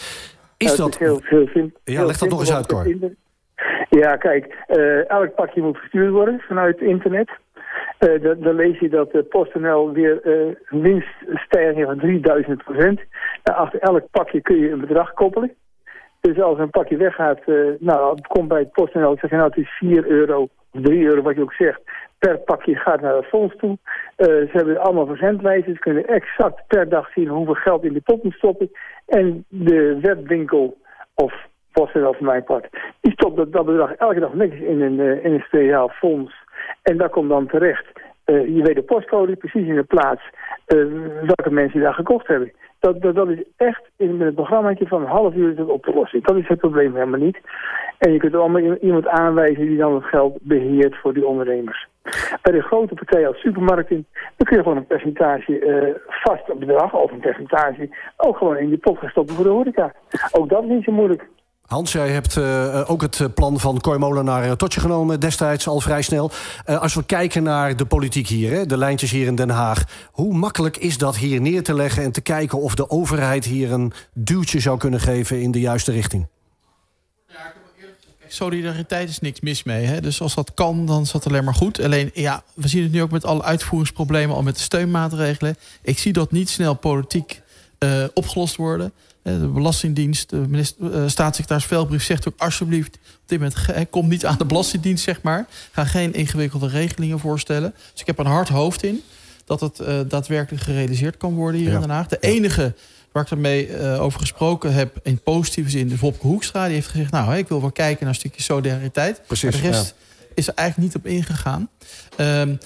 Is 0.57 0.75
dat... 0.75 0.97
Heel, 0.97 1.19
heel 1.23 1.47
simpel, 1.47 1.79
ja, 1.83 2.05
leg 2.05 2.17
dat 2.17 2.29
nog 2.29 2.39
eens 2.39 2.53
uit, 2.53 2.67
Cor. 2.67 2.87
Ja, 3.89 4.15
kijk, 4.15 4.65
elk 5.07 5.35
pakje 5.35 5.61
moet 5.61 5.77
verstuurd 5.77 6.11
worden 6.11 6.39
vanuit 6.39 6.81
internet... 6.81 7.29
Uh, 7.99 8.23
dan, 8.23 8.39
dan, 8.39 8.55
lees 8.55 8.79
je 8.79 8.89
dat 8.89 9.11
de 9.11 9.23
PostNL 9.23 9.91
weer 9.91 10.19
uh, 10.23 10.55
winststijging 10.81 11.85
van 11.85 11.99
3000 11.99 12.63
procent. 12.63 12.99
Nou, 13.43 13.57
achter 13.57 13.79
elk 13.79 14.03
pakje 14.11 14.41
kun 14.41 14.59
je 14.59 14.71
een 14.71 14.79
bedrag 14.79 15.13
koppelen. 15.13 15.51
Dus 16.27 16.41
als 16.41 16.59
een 16.59 16.69
pakje 16.69 16.97
weggaat, 16.97 17.39
uh, 17.45 17.73
nou, 17.79 18.15
het 18.15 18.27
komt 18.27 18.47
bij 18.47 18.59
het 18.59 18.71
PostNL, 18.71 19.11
ik 19.11 19.19
zeg 19.19 19.31
nou, 19.31 19.43
het 19.43 19.57
is 19.57 19.69
4 19.69 20.05
euro 20.05 20.41
of 20.41 20.49
3 20.71 21.05
euro, 21.05 21.21
wat 21.21 21.35
je 21.35 21.41
ook 21.41 21.53
zegt, 21.53 21.81
per 22.19 22.37
pakje 22.37 22.75
gaat 22.75 23.01
naar 23.01 23.15
het 23.15 23.25
fonds 23.25 23.55
toe. 23.57 23.77
ze 24.17 24.49
hebben 24.51 24.77
allemaal 24.77 25.05
verzendlijsten. 25.05 25.73
Ze 25.73 25.79
kunnen 25.79 26.07
exact 26.07 26.67
per 26.67 26.89
dag 26.89 27.11
zien 27.11 27.27
hoeveel 27.27 27.53
geld 27.53 27.83
in 27.83 27.93
de 27.93 28.01
pot 28.01 28.23
moet 28.23 28.33
stoppen. 28.33 28.71
En 29.05 29.45
de 29.47 29.99
webwinkel 30.01 30.77
of 31.15 31.33
PostNL 31.71 32.13
van 32.13 32.25
mijn 32.25 32.43
part, 32.43 32.67
die 33.01 33.11
stopt 33.11 33.37
dat, 33.37 33.51
dat 33.51 33.65
bedrag 33.65 33.93
elke 33.93 34.19
dag 34.19 34.33
netjes 34.33 34.61
in 34.61 34.81
een, 34.81 34.99
in 35.23 35.33
een 35.33 35.43
speciaal 35.47 35.89
fonds. 35.89 36.33
En 36.81 36.97
dat 36.97 37.11
komt 37.11 37.29
dan 37.29 37.47
terecht. 37.47 37.85
je 38.25 38.61
weet 38.63 38.75
de 38.75 38.83
postcode 38.83 39.35
precies 39.35 39.67
in 39.67 39.75
de 39.75 39.83
plaats 39.83 40.21
welke 41.21 41.51
mensen 41.51 41.81
daar 41.81 41.93
gekocht 41.93 42.27
hebben. 42.27 42.53
Dat, 42.83 43.01
dat, 43.01 43.15
dat 43.15 43.29
is 43.29 43.43
echt 43.57 43.81
in 43.97 44.21
het 44.21 44.35
programma 44.35 44.75
van 44.79 45.01
een 45.01 45.07
half 45.07 45.35
uur 45.35 45.57
het 45.57 45.67
op 45.67 45.83
te 45.83 45.93
lossen. 45.93 46.21
Dat 46.21 46.35
is 46.35 46.47
het 46.47 46.59
probleem 46.59 46.93
helemaal 46.93 47.19
niet. 47.19 47.37
En 47.97 48.11
je 48.11 48.19
kunt 48.19 48.35
allemaal 48.35 48.75
iemand 48.75 49.07
aanwijzen 49.07 49.65
die 49.67 49.77
dan 49.77 49.93
het 49.95 50.03
geld 50.03 50.37
beheert 50.41 50.95
voor 50.95 51.13
die 51.13 51.25
ondernemers. 51.25 51.87
Bij 52.41 52.53
de 52.53 52.61
grote 52.61 52.93
partijen 52.93 53.27
als 53.27 53.39
supermarkten, 53.39 54.05
dan 54.35 54.47
kun 54.47 54.57
je 54.57 54.63
gewoon 54.63 54.77
een 54.77 54.87
percentage 54.87 55.59
uh, 55.59 55.95
vast 56.07 56.59
bedrag 56.59 56.93
of 56.93 57.11
een 57.11 57.19
percentage 57.19 57.89
ook 58.17 58.37
gewoon 58.37 58.57
in 58.57 58.69
die 58.69 58.77
pot 58.77 58.97
gestopt 58.97 59.31
voor 59.31 59.43
de 59.43 59.49
horeca. 59.49 59.93
Ook 60.31 60.49
dat 60.49 60.63
is 60.63 60.69
niet 60.69 60.83
zo 60.83 60.91
moeilijk. 60.91 61.27
Hans, 61.63 61.91
jij 61.91 62.09
hebt 62.09 62.35
uh, 62.35 62.89
ook 62.89 63.01
het 63.01 63.33
plan 63.33 63.59
van 63.59 63.81
Cor 63.81 63.99
Molenaar 63.99 64.55
tot 64.55 64.73
je 64.73 64.79
genomen 64.79 65.19
destijds 65.19 65.67
al 65.67 65.79
vrij 65.79 66.01
snel. 66.01 66.31
Als 66.65 66.93
we 66.93 67.03
kijken 67.03 67.43
naar 67.43 67.75
de 67.75 67.85
politiek 67.85 68.27
hier, 68.27 68.51
hè, 68.51 68.65
de 68.65 68.77
lijntjes 68.77 69.11
hier 69.11 69.27
in 69.27 69.35
Den 69.35 69.49
Haag. 69.49 69.83
Hoe 70.11 70.33
makkelijk 70.33 70.77
is 70.77 70.97
dat 70.97 71.17
hier 71.17 71.41
neer 71.41 71.63
te 71.63 71.73
leggen 71.73 72.03
en 72.03 72.11
te 72.11 72.21
kijken 72.21 72.61
of 72.61 72.75
de 72.75 72.89
overheid 72.89 73.45
hier 73.45 73.71
een 73.71 73.93
duwtje 74.13 74.59
zou 74.59 74.77
kunnen 74.77 74.99
geven 74.99 75.41
in 75.41 75.51
de 75.51 75.59
juiste 75.59 75.91
richting? 75.91 76.27
solidariteit 78.27 79.09
is 79.09 79.19
niks 79.19 79.39
mis 79.39 79.63
mee. 79.63 79.85
Hè? 79.85 80.01
Dus 80.01 80.21
als 80.21 80.35
dat 80.35 80.53
kan, 80.53 80.85
dan 80.85 81.01
is 81.01 81.11
dat 81.11 81.27
alleen 81.27 81.43
maar 81.43 81.53
goed. 81.53 81.81
Alleen, 81.81 82.11
ja, 82.13 82.43
we 82.53 82.67
zien 82.67 82.83
het 82.83 82.91
nu 82.91 83.01
ook 83.01 83.11
met 83.11 83.25
alle 83.25 83.43
uitvoeringsproblemen... 83.43 84.35
al 84.35 84.43
met 84.43 84.55
de 84.55 84.61
steunmaatregelen. 84.61 85.55
Ik 85.81 85.99
zie 85.99 86.13
dat 86.13 86.31
niet 86.31 86.49
snel 86.49 86.73
politiek 86.73 87.41
opgelost 88.13 88.55
worden. 88.55 88.93
De 89.23 89.49
Belastingdienst, 89.53 90.29
de 90.29 90.35
minister, 90.35 90.93
uh, 90.93 91.07
staatssecretaris 91.07 91.65
Velbrief 91.65 92.03
zegt 92.03 92.27
ook 92.27 92.33
alsjeblieft... 92.37 92.95
op 92.95 93.21
dit 93.25 93.39
moment, 93.39 93.65
he, 93.65 93.85
kom 93.85 94.07
niet 94.07 94.25
aan 94.25 94.37
de 94.37 94.45
Belastingdienst, 94.45 95.03
zeg 95.03 95.21
maar. 95.21 95.47
Ga 95.71 95.85
geen 95.85 96.13
ingewikkelde 96.13 96.67
regelingen 96.67 97.19
voorstellen. 97.19 97.73
Dus 97.91 98.01
ik 98.01 98.07
heb 98.07 98.17
een 98.17 98.25
hard 98.25 98.49
hoofd 98.49 98.83
in 98.83 99.01
dat 99.45 99.59
het 99.59 99.79
uh, 99.79 99.99
daadwerkelijk 100.07 100.63
gerealiseerd 100.63 101.17
kan 101.17 101.33
worden 101.33 101.59
hier 101.59 101.69
ja. 101.69 101.75
in 101.75 101.81
Den 101.81 101.89
Haag. 101.89 102.07
De 102.07 102.17
enige 102.19 102.73
waar 103.11 103.23
ik 103.23 103.31
ermee 103.31 103.69
uh, 103.69 104.01
over 104.01 104.19
gesproken 104.19 104.73
heb 104.73 104.99
in 105.03 105.21
positieve 105.21 105.69
zin... 105.69 105.87
de 105.87 105.97
Wopke 105.97 106.27
Hoekstra, 106.27 106.65
die 106.65 106.73
heeft 106.73 106.87
gezegd... 106.87 107.11
nou, 107.11 107.37
ik 107.37 107.47
wil 107.47 107.61
wel 107.61 107.71
kijken 107.71 107.99
naar 107.99 108.13
een 108.13 108.19
stukje 108.19 108.41
solidariteit. 108.41 109.21
Precies, 109.27 109.51
maar 109.51 109.61
de 109.61 109.67
rest 109.67 109.95
ja. 109.97 110.25
is 110.33 110.47
er 110.47 110.53
eigenlijk 110.53 110.93
niet 110.93 111.03
op 111.03 111.11
ingegaan. 111.11 111.69
Um, 112.17 112.47
maar 112.47 112.59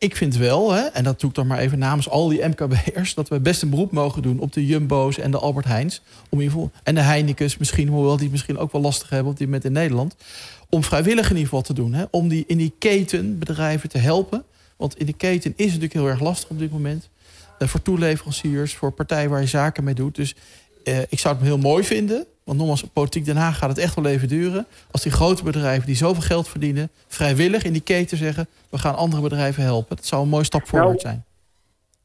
ik 0.00 0.16
vind 0.16 0.36
wel, 0.36 0.72
hè, 0.72 0.80
en 0.80 1.04
dat 1.04 1.20
doe 1.20 1.30
ik 1.30 1.36
dan 1.36 1.46
maar 1.46 1.58
even 1.58 1.78
namens 1.78 2.08
al 2.08 2.28
die 2.28 2.46
MKB'ers... 2.48 3.14
dat 3.14 3.28
we 3.28 3.40
best 3.40 3.62
een 3.62 3.70
beroep 3.70 3.92
mogen 3.92 4.22
doen 4.22 4.38
op 4.38 4.52
de 4.52 4.66
Jumbo's 4.66 5.18
en 5.18 5.30
de 5.30 5.38
Albert 5.38 5.66
Heijns. 5.66 6.02
Om 6.28 6.40
geval, 6.40 6.70
en 6.82 6.94
de 6.94 7.00
Heineken's 7.00 7.56
misschien, 7.56 7.88
hoewel 7.88 8.12
die 8.12 8.22
het 8.22 8.30
misschien 8.30 8.58
ook 8.58 8.72
wel 8.72 8.80
lastig 8.80 9.10
hebben... 9.10 9.32
op 9.32 9.38
dit 9.38 9.46
moment 9.46 9.64
in 9.64 9.72
Nederland. 9.72 10.16
Om 10.68 10.84
vrijwillig 10.84 11.24
in 11.24 11.36
ieder 11.36 11.44
geval 11.44 11.62
te 11.62 11.72
doen. 11.72 11.92
Hè, 11.92 12.04
om 12.10 12.28
die, 12.28 12.44
in 12.46 12.56
die 12.56 12.72
keten 12.78 13.38
bedrijven 13.38 13.88
te 13.88 13.98
helpen. 13.98 14.44
Want 14.76 14.98
in 14.98 15.06
de 15.06 15.12
keten 15.12 15.52
is 15.56 15.64
het 15.72 15.80
natuurlijk 15.80 15.92
heel 15.92 16.08
erg 16.08 16.20
lastig 16.20 16.50
op 16.50 16.58
dit 16.58 16.72
moment... 16.72 17.08
Uh, 17.58 17.68
voor 17.68 17.82
toeleveranciers, 17.82 18.74
voor 18.74 18.92
partijen 18.92 19.30
waar 19.30 19.40
je 19.40 19.46
zaken 19.46 19.84
mee 19.84 19.94
doet. 19.94 20.14
Dus 20.14 20.34
uh, 20.84 20.98
ik 21.08 21.18
zou 21.18 21.34
het 21.34 21.44
heel 21.44 21.58
mooi 21.58 21.84
vinden. 21.84 22.26
Want 22.44 22.58
nogmaals, 22.58 22.82
Politiek 22.82 23.24
Den 23.24 23.36
Haag 23.36 23.58
gaat 23.58 23.68
het 23.68 23.78
echt 23.78 23.94
wel 23.94 24.06
even 24.06 24.28
duren. 24.28 24.66
Als 24.90 25.02
die 25.02 25.12
grote 25.12 25.44
bedrijven 25.44 25.86
die 25.86 25.96
zoveel 25.96 26.22
geld 26.22 26.48
verdienen... 26.48 26.88
vrijwillig 27.06 27.64
in 27.64 27.72
die 27.72 27.82
keten 27.82 28.16
zeggen... 28.16 28.46
we 28.70 28.78
gaan 28.78 28.96
andere 28.96 29.22
bedrijven 29.22 29.62
helpen. 29.62 29.96
Dat 29.96 30.04
zou 30.04 30.22
een 30.22 30.28
mooie 30.28 30.44
stap 30.44 30.66
voorwaarts 30.66 31.04
nou, 31.04 31.14
zijn. 31.14 31.24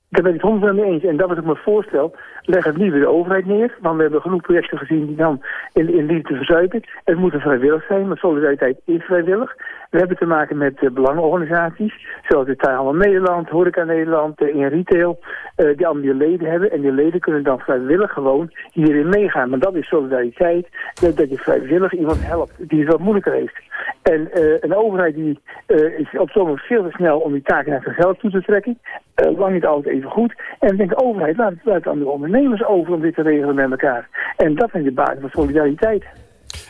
Daar 0.10 0.24
ben 0.24 0.34
ik 0.34 0.42
het 0.42 0.50
honderd 0.50 0.76
mee 0.76 0.92
eens. 0.92 1.04
En 1.04 1.18
dat 1.18 1.28
wat 1.28 1.38
ik 1.38 1.44
me 1.46 1.56
voorstel, 1.56 2.16
leg 2.46 2.64
het 2.64 2.78
niet 2.78 2.92
bij 2.92 3.00
de 3.00 3.08
overheid 3.08 3.46
neer. 3.46 3.76
Want 3.82 3.96
we 3.96 4.02
hebben 4.02 4.22
genoeg 4.22 4.42
projecten 4.42 4.78
gezien 4.78 5.06
die 5.06 5.16
dan 5.16 5.44
in, 5.74 5.94
in 5.94 6.06
liefde 6.06 6.36
verzuipen. 6.36 6.84
Het 7.04 7.18
moet 7.18 7.34
vrijwillig 7.34 7.86
zijn, 7.86 8.08
maar 8.08 8.18
solidariteit 8.18 8.80
is 8.86 9.04
vrijwillig. 9.04 9.56
We 9.90 9.98
hebben 9.98 10.18
te 10.18 10.26
maken 10.26 10.58
met 10.58 10.82
uh, 10.82 10.92
belangenorganisaties, 10.92 12.08
zoals 12.28 12.46
de 12.46 12.56
Tuinhandel 12.56 12.94
Nederland, 12.94 13.50
Horeca 13.50 13.84
Nederland, 13.84 14.42
uh, 14.42 14.56
in 14.56 14.68
retail, 14.68 15.20
uh, 15.58 15.78
die 15.78 15.88
allemaal 15.88 16.14
leden 16.14 16.50
hebben. 16.50 16.72
En 16.72 16.82
die 16.82 16.92
leden 16.92 17.20
kunnen 17.20 17.44
dan 17.44 17.60
vrijwillig 17.60 18.12
gewoon 18.12 18.52
hierin 18.72 19.10
meegaan. 19.10 19.50
Maar 19.50 19.60
dat 19.60 19.76
is 19.76 19.88
solidariteit, 19.88 20.68
dat, 21.02 21.18
dat 21.18 21.30
je 21.30 21.38
vrijwillig 21.38 21.94
iemand 21.94 22.26
helpt 22.26 22.54
die 22.58 22.80
het 22.80 22.92
wat 22.92 23.00
moeilijker 23.00 23.34
heeft. 23.34 23.64
En 24.02 24.30
een 24.60 24.76
overheid 24.76 25.16
die 25.16 25.40
is 25.98 26.18
op 26.18 26.30
zo'n 26.30 26.58
veel 26.58 26.84
te 26.84 26.92
snel 26.92 27.20
om 27.20 27.32
die 27.32 27.42
taken 27.42 27.72
naar 27.72 27.82
zichzelf 27.84 28.18
toe 28.18 28.32
te 28.32 28.42
trekken. 28.42 28.80
lang 29.16 29.54
niet 29.54 29.66
altijd 29.66 29.96
even 29.96 30.10
goed. 30.10 30.34
En 30.60 30.72
ik 30.72 30.78
denk, 30.78 30.90
de 30.90 31.04
overheid 31.04 31.38
laat, 31.38 31.54
laat 31.64 31.76
het 31.76 31.88
aan 31.88 32.00
de 32.00 32.08
ondernemers 32.08 32.35
over 32.68 32.94
om 32.94 33.02
dit 33.02 33.16
te 33.16 33.22
regelen 33.22 33.56
met 33.56 33.72
elkaar. 33.72 34.34
En 34.38 34.56
dat 34.56 34.76
is 34.76 34.84
de 34.84 34.92
basis 34.92 35.20
van 35.20 35.30
solidariteit. 35.30 36.04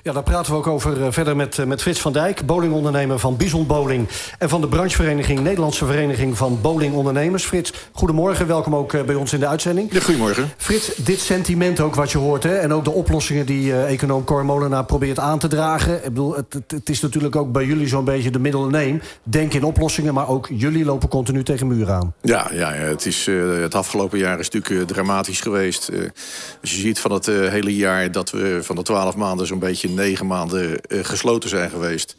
Ja, 0.03 0.11
daar 0.13 0.23
praten 0.23 0.51
we 0.51 0.57
ook 0.57 0.67
over 0.67 0.97
uh, 0.97 1.07
verder 1.09 1.35
met, 1.35 1.57
uh, 1.57 1.65
met 1.65 1.81
Frits 1.81 2.01
van 2.01 2.13
Dijk... 2.13 2.45
bowlingondernemer 2.45 3.19
van 3.19 3.37
Bison 3.37 3.67
Bowling... 3.67 4.07
en 4.37 4.49
van 4.49 4.61
de 4.61 4.67
branchevereniging 4.67 5.39
Nederlandse 5.39 5.85
Vereniging 5.85 6.37
van 6.37 6.61
Bowlingondernemers. 6.61 7.45
Frits, 7.45 7.73
goedemorgen. 7.91 8.47
Welkom 8.47 8.75
ook 8.75 8.93
uh, 8.93 9.01
bij 9.01 9.15
ons 9.15 9.33
in 9.33 9.39
de 9.39 9.47
uitzending. 9.47 9.93
Ja, 9.93 9.99
goedemorgen. 9.99 10.49
Frits, 10.57 10.95
dit 10.95 11.19
sentiment 11.19 11.79
ook 11.79 11.95
wat 11.95 12.11
je 12.11 12.17
hoort... 12.17 12.43
Hè, 12.43 12.55
en 12.55 12.73
ook 12.73 12.83
de 12.83 12.91
oplossingen 12.91 13.45
die 13.45 13.83
econoom 13.83 14.23
Cor 14.23 14.45
Molenaar 14.45 14.85
probeert 14.85 15.19
aan 15.19 15.39
te 15.39 15.47
dragen. 15.47 15.95
Ik 15.95 16.03
bedoel, 16.03 16.35
het, 16.35 16.53
het, 16.67 16.89
is 16.89 17.01
natuurlijk 17.01 17.35
ook 17.35 17.51
bij 17.51 17.65
jullie 17.65 17.87
zo'n 17.87 18.05
beetje 18.05 18.31
de 18.31 18.39
middle 18.39 18.69
name. 18.69 18.99
Denk 19.23 19.53
in 19.53 19.63
oplossingen, 19.63 20.13
maar 20.13 20.29
ook 20.29 20.49
jullie 20.53 20.85
lopen 20.85 21.09
continu 21.09 21.43
tegen 21.43 21.67
muur 21.67 21.91
aan. 21.91 22.13
Ja, 22.21 22.49
ja 22.53 22.71
het, 22.71 23.05
is, 23.05 23.25
het 23.61 23.75
afgelopen 23.75 24.17
jaar 24.17 24.39
is 24.39 24.49
natuurlijk 24.49 24.87
dramatisch 24.87 25.41
geweest. 25.41 25.89
als 26.61 26.71
je 26.71 26.79
ziet 26.79 26.99
van 26.99 27.11
het 27.11 27.25
hele 27.25 27.75
jaar 27.75 28.11
dat 28.11 28.31
we 28.31 28.59
van 28.61 28.75
de 28.75 28.81
twaalf 28.81 29.15
maanden 29.15 29.47
zo'n 29.47 29.59
beetje 29.59 29.74
negen 29.83 30.27
maanden 30.27 30.79
uh, 30.87 31.03
gesloten 31.03 31.49
zijn 31.49 31.69
geweest. 31.69 32.15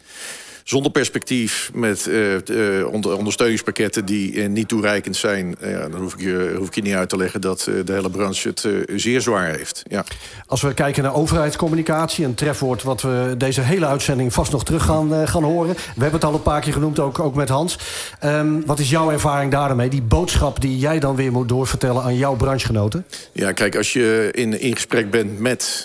Zonder 0.67 0.91
perspectief, 0.93 1.71
met 1.75 2.07
uh, 2.07 2.35
uh, 2.51 2.93
ondersteuningspakketten 2.93 4.05
die 4.05 4.49
niet 4.49 4.69
toereikend 4.69 5.17
zijn... 5.17 5.57
dan 5.91 6.01
hoef 6.01 6.15
ik, 6.15 6.21
je, 6.21 6.55
hoef 6.59 6.67
ik 6.67 6.75
je 6.75 6.83
niet 6.83 6.95
uit 6.95 7.09
te 7.09 7.17
leggen 7.17 7.41
dat 7.41 7.71
de 7.85 7.93
hele 7.93 8.11
branche 8.11 8.49
het 8.49 8.69
zeer 8.97 9.21
zwaar 9.21 9.55
heeft. 9.55 9.83
Ja. 9.89 10.05
Als 10.47 10.63
we 10.63 10.75
kijken 10.75 11.03
naar 11.03 11.15
overheidscommunicatie, 11.15 12.25
een 12.25 12.35
trefwoord... 12.35 12.83
wat 12.83 13.03
we 13.03 13.35
deze 13.39 13.61
hele 13.61 13.87
uitzending 13.87 14.33
vast 14.33 14.53
nog 14.53 14.65
terug 14.65 14.85
gaan, 14.85 15.29
gaan 15.29 15.43
horen. 15.43 15.75
We 15.75 16.03
hebben 16.03 16.21
het 16.21 16.25
al 16.25 16.35
een 16.35 16.43
paar 16.43 16.61
keer 16.61 16.73
genoemd, 16.73 16.99
ook, 16.99 17.19
ook 17.19 17.35
met 17.35 17.49
Hans. 17.49 17.79
Um, 18.25 18.67
wat 18.67 18.79
is 18.79 18.91
jouw 18.91 19.11
ervaring 19.11 19.53
daarmee? 19.53 19.89
Die 19.89 20.03
boodschap 20.03 20.61
die 20.61 20.79
jij 20.79 20.99
dan 20.99 21.17
weer 21.17 21.33
moet 21.33 21.49
doorvertellen 21.49 22.03
aan 22.03 22.17
jouw 22.17 22.35
branchegenoten? 22.35 23.07
Ja, 23.33 23.53
kijk, 23.53 23.77
als 23.77 23.93
je 23.93 24.29
in, 24.33 24.61
in 24.61 24.75
gesprek 24.75 25.11
bent 25.11 25.39
met, 25.39 25.85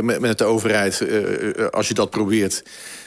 met, 0.00 0.20
met 0.20 0.38
de 0.38 0.44
overheid... 0.44 1.04
als 1.70 1.88
je 1.88 1.94
dat 1.94 2.10
probeert... 2.10 2.62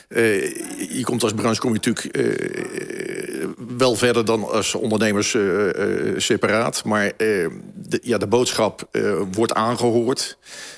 Uh, 0.10 0.56
je 0.98 1.04
komt 1.04 1.24
als 1.24 1.34
branche 1.34 1.60
kom 1.60 1.74
je 1.74 1.80
natuurlijk 1.84 2.18
uh, 2.18 3.48
wel 3.78 3.96
verder 3.96 4.26
dan 4.26 4.50
als 4.50 4.76
ondernemers 4.76 5.34
uh, 5.34 5.70
separaat. 6.18 6.84
Maar 6.84 7.12
de, 7.18 8.00
ja, 8.02 8.18
de 8.18 8.28
boodschap 8.28 8.88
wordt 9.32 9.54
aangehoord. 9.54 10.38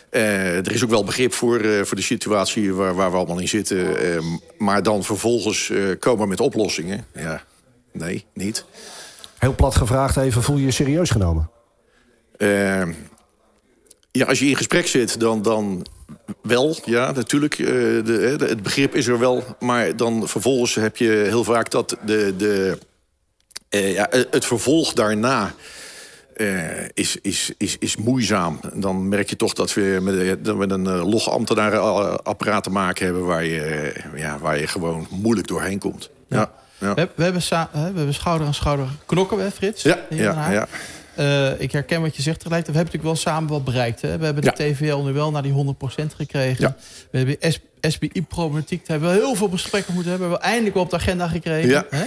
er 0.09 0.71
is 0.71 0.83
ook 0.83 0.89
wel 0.89 1.03
begrip 1.03 1.33
voor, 1.33 1.61
voor 1.85 1.97
de 1.97 2.03
situatie 2.03 2.73
waar, 2.73 2.95
waar 2.95 3.11
we 3.11 3.17
allemaal 3.17 3.39
in 3.39 3.47
zitten. 3.47 3.95
maar 4.57 4.83
dan 4.83 5.03
vervolgens 5.03 5.71
komen 5.99 6.27
met 6.27 6.39
oplossingen. 6.39 7.05
Ja, 7.13 7.43
nee, 7.91 8.25
niet. 8.33 8.65
Heel 9.37 9.55
plat 9.55 9.75
gevraagd 9.75 10.17
even, 10.17 10.43
voel 10.43 10.57
je 10.57 10.65
je 10.65 10.71
serieus 10.71 11.09
genomen? 11.09 11.49
Ja, 14.11 14.25
als 14.25 14.39
je 14.39 14.45
in 14.45 14.55
gesprek 14.55 14.87
zit, 14.87 15.19
dan... 15.19 15.41
dan 15.41 15.85
wel, 16.41 16.77
ja, 16.85 17.11
natuurlijk. 17.11 17.57
Uh, 17.57 17.67
de, 17.67 18.35
de, 18.37 18.45
het 18.45 18.63
begrip 18.63 18.95
is 18.95 19.07
er 19.07 19.19
wel. 19.19 19.43
Maar 19.59 19.95
dan 19.95 20.27
vervolgens 20.27 20.75
heb 20.75 20.97
je 20.97 21.07
heel 21.07 21.43
vaak 21.43 21.71
dat 21.71 21.97
de, 22.05 22.33
de, 22.37 22.77
uh, 23.69 23.93
ja, 23.93 24.07
het 24.09 24.45
vervolg 24.45 24.93
daarna... 24.93 25.53
Is, 26.93 27.17
is, 27.21 27.51
is, 27.57 27.75
is 27.79 27.95
moeizaam. 27.97 28.59
Dan 28.73 29.07
merk 29.07 29.29
je 29.29 29.35
toch 29.35 29.53
dat 29.53 29.73
we 29.73 29.99
met, 30.01 30.45
dat 30.45 30.57
we 30.57 30.69
een 30.69 30.85
uh, 30.85 31.09
log 31.09 31.29
ambtenarenapparaat 31.29 32.63
te 32.63 32.69
maken 32.69 33.05
hebben... 33.05 33.25
Waar 33.25 33.43
je, 33.43 33.93
ja, 34.15 34.37
waar 34.37 34.59
je 34.59 34.67
gewoon 34.67 35.07
moeilijk 35.09 35.47
doorheen 35.47 35.79
komt. 35.79 36.09
Ja. 36.27 36.51
We, 36.77 36.93
we, 36.93 37.01
hebben 37.23 37.41
we 37.71 37.77
hebben 37.81 38.13
schouder 38.13 38.47
aan 38.47 38.53
schouder 38.53 38.87
knokken, 39.05 39.39
hè, 39.39 39.51
Frits? 39.51 39.83
Ja, 39.83 39.99
ja, 40.09 40.51
ja. 40.51 40.67
Uh, 41.19 41.61
ik 41.61 41.71
herken 41.71 42.01
wat 42.01 42.15
je 42.15 42.21
zegt 42.21 42.39
tegelijk. 42.39 42.65
We 42.65 42.71
hebben 42.71 42.93
natuurlijk 42.93 43.23
wel 43.23 43.33
samen 43.33 43.49
wat 43.49 43.63
bereikt. 43.63 44.01
Hè? 44.01 44.17
We 44.17 44.25
hebben 44.25 44.43
de 44.43 44.53
ja. 44.55 44.73
TVL 44.73 44.97
nu 44.97 45.13
wel 45.13 45.31
naar 45.31 45.41
die 45.41 45.75
100% 46.01 46.05
gekregen. 46.15 46.63
Ja. 46.63 46.75
We 47.11 47.17
hebben 47.17 47.37
SBI-problematiek. 47.81 48.87
Daar 48.87 48.99
hebben 48.99 49.15
we 49.15 49.25
heel 49.25 49.35
veel 49.35 49.49
besprekken 49.49 49.93
moeten 49.93 50.11
hebben. 50.11 50.29
We 50.29 50.33
hebben 50.35 50.51
eindelijk 50.51 50.77
op 50.77 50.89
de 50.89 50.95
agenda 50.95 51.27
gekregen. 51.27 51.69
Ja. 51.69 51.85
Hè? 51.89 52.03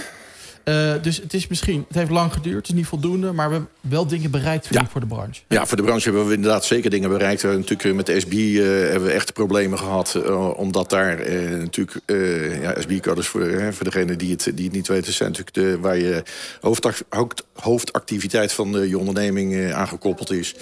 Uh, 0.65 0.93
dus 1.01 1.17
het 1.17 1.33
is 1.33 1.47
misschien, 1.47 1.85
het 1.87 1.97
heeft 1.97 2.09
lang 2.09 2.33
geduurd, 2.33 2.55
het 2.55 2.67
is 2.67 2.73
niet 2.73 2.85
voldoende, 2.85 3.31
maar 3.31 3.47
we 3.47 3.53
hebben 3.53 3.71
wel 3.81 4.07
dingen 4.07 4.31
bereikt 4.31 4.67
ja. 4.69 4.87
voor 4.91 5.01
de 5.01 5.07
branche. 5.07 5.41
Ja, 5.47 5.65
voor 5.65 5.77
de 5.77 5.83
branche 5.83 6.03
hebben 6.03 6.27
we 6.27 6.33
inderdaad 6.33 6.65
zeker 6.65 6.89
dingen 6.89 7.09
bereikt. 7.09 7.41
We 7.41 7.47
natuurlijk 7.47 7.95
met 7.95 8.05
de 8.05 8.19
SB 8.19 8.33
uh, 8.33 8.63
hebben 8.65 9.03
we 9.03 9.11
echt 9.11 9.33
problemen 9.33 9.77
gehad, 9.77 10.13
uh, 10.17 10.57
omdat 10.59 10.89
daar 10.89 11.17
natuurlijk 11.57 11.99
ja, 12.61 12.75
SB-codes 12.79 13.27
voor, 13.27 13.73
voor 13.73 13.83
degene 13.85 14.15
die 14.15 14.31
het, 14.31 14.51
die 14.53 14.65
het 14.65 14.73
niet 14.73 14.87
weten, 14.87 15.13
zijn 15.13 15.31
natuurlijk 15.31 15.55
de, 15.55 15.79
waar 15.79 15.97
je 15.97 16.23
hoofdact, 16.61 17.03
hoofdactiviteit 17.53 18.53
van 18.53 18.87
je 18.87 18.97
onderneming 18.97 19.73
aangekoppeld 19.73 20.31
is. 20.31 20.55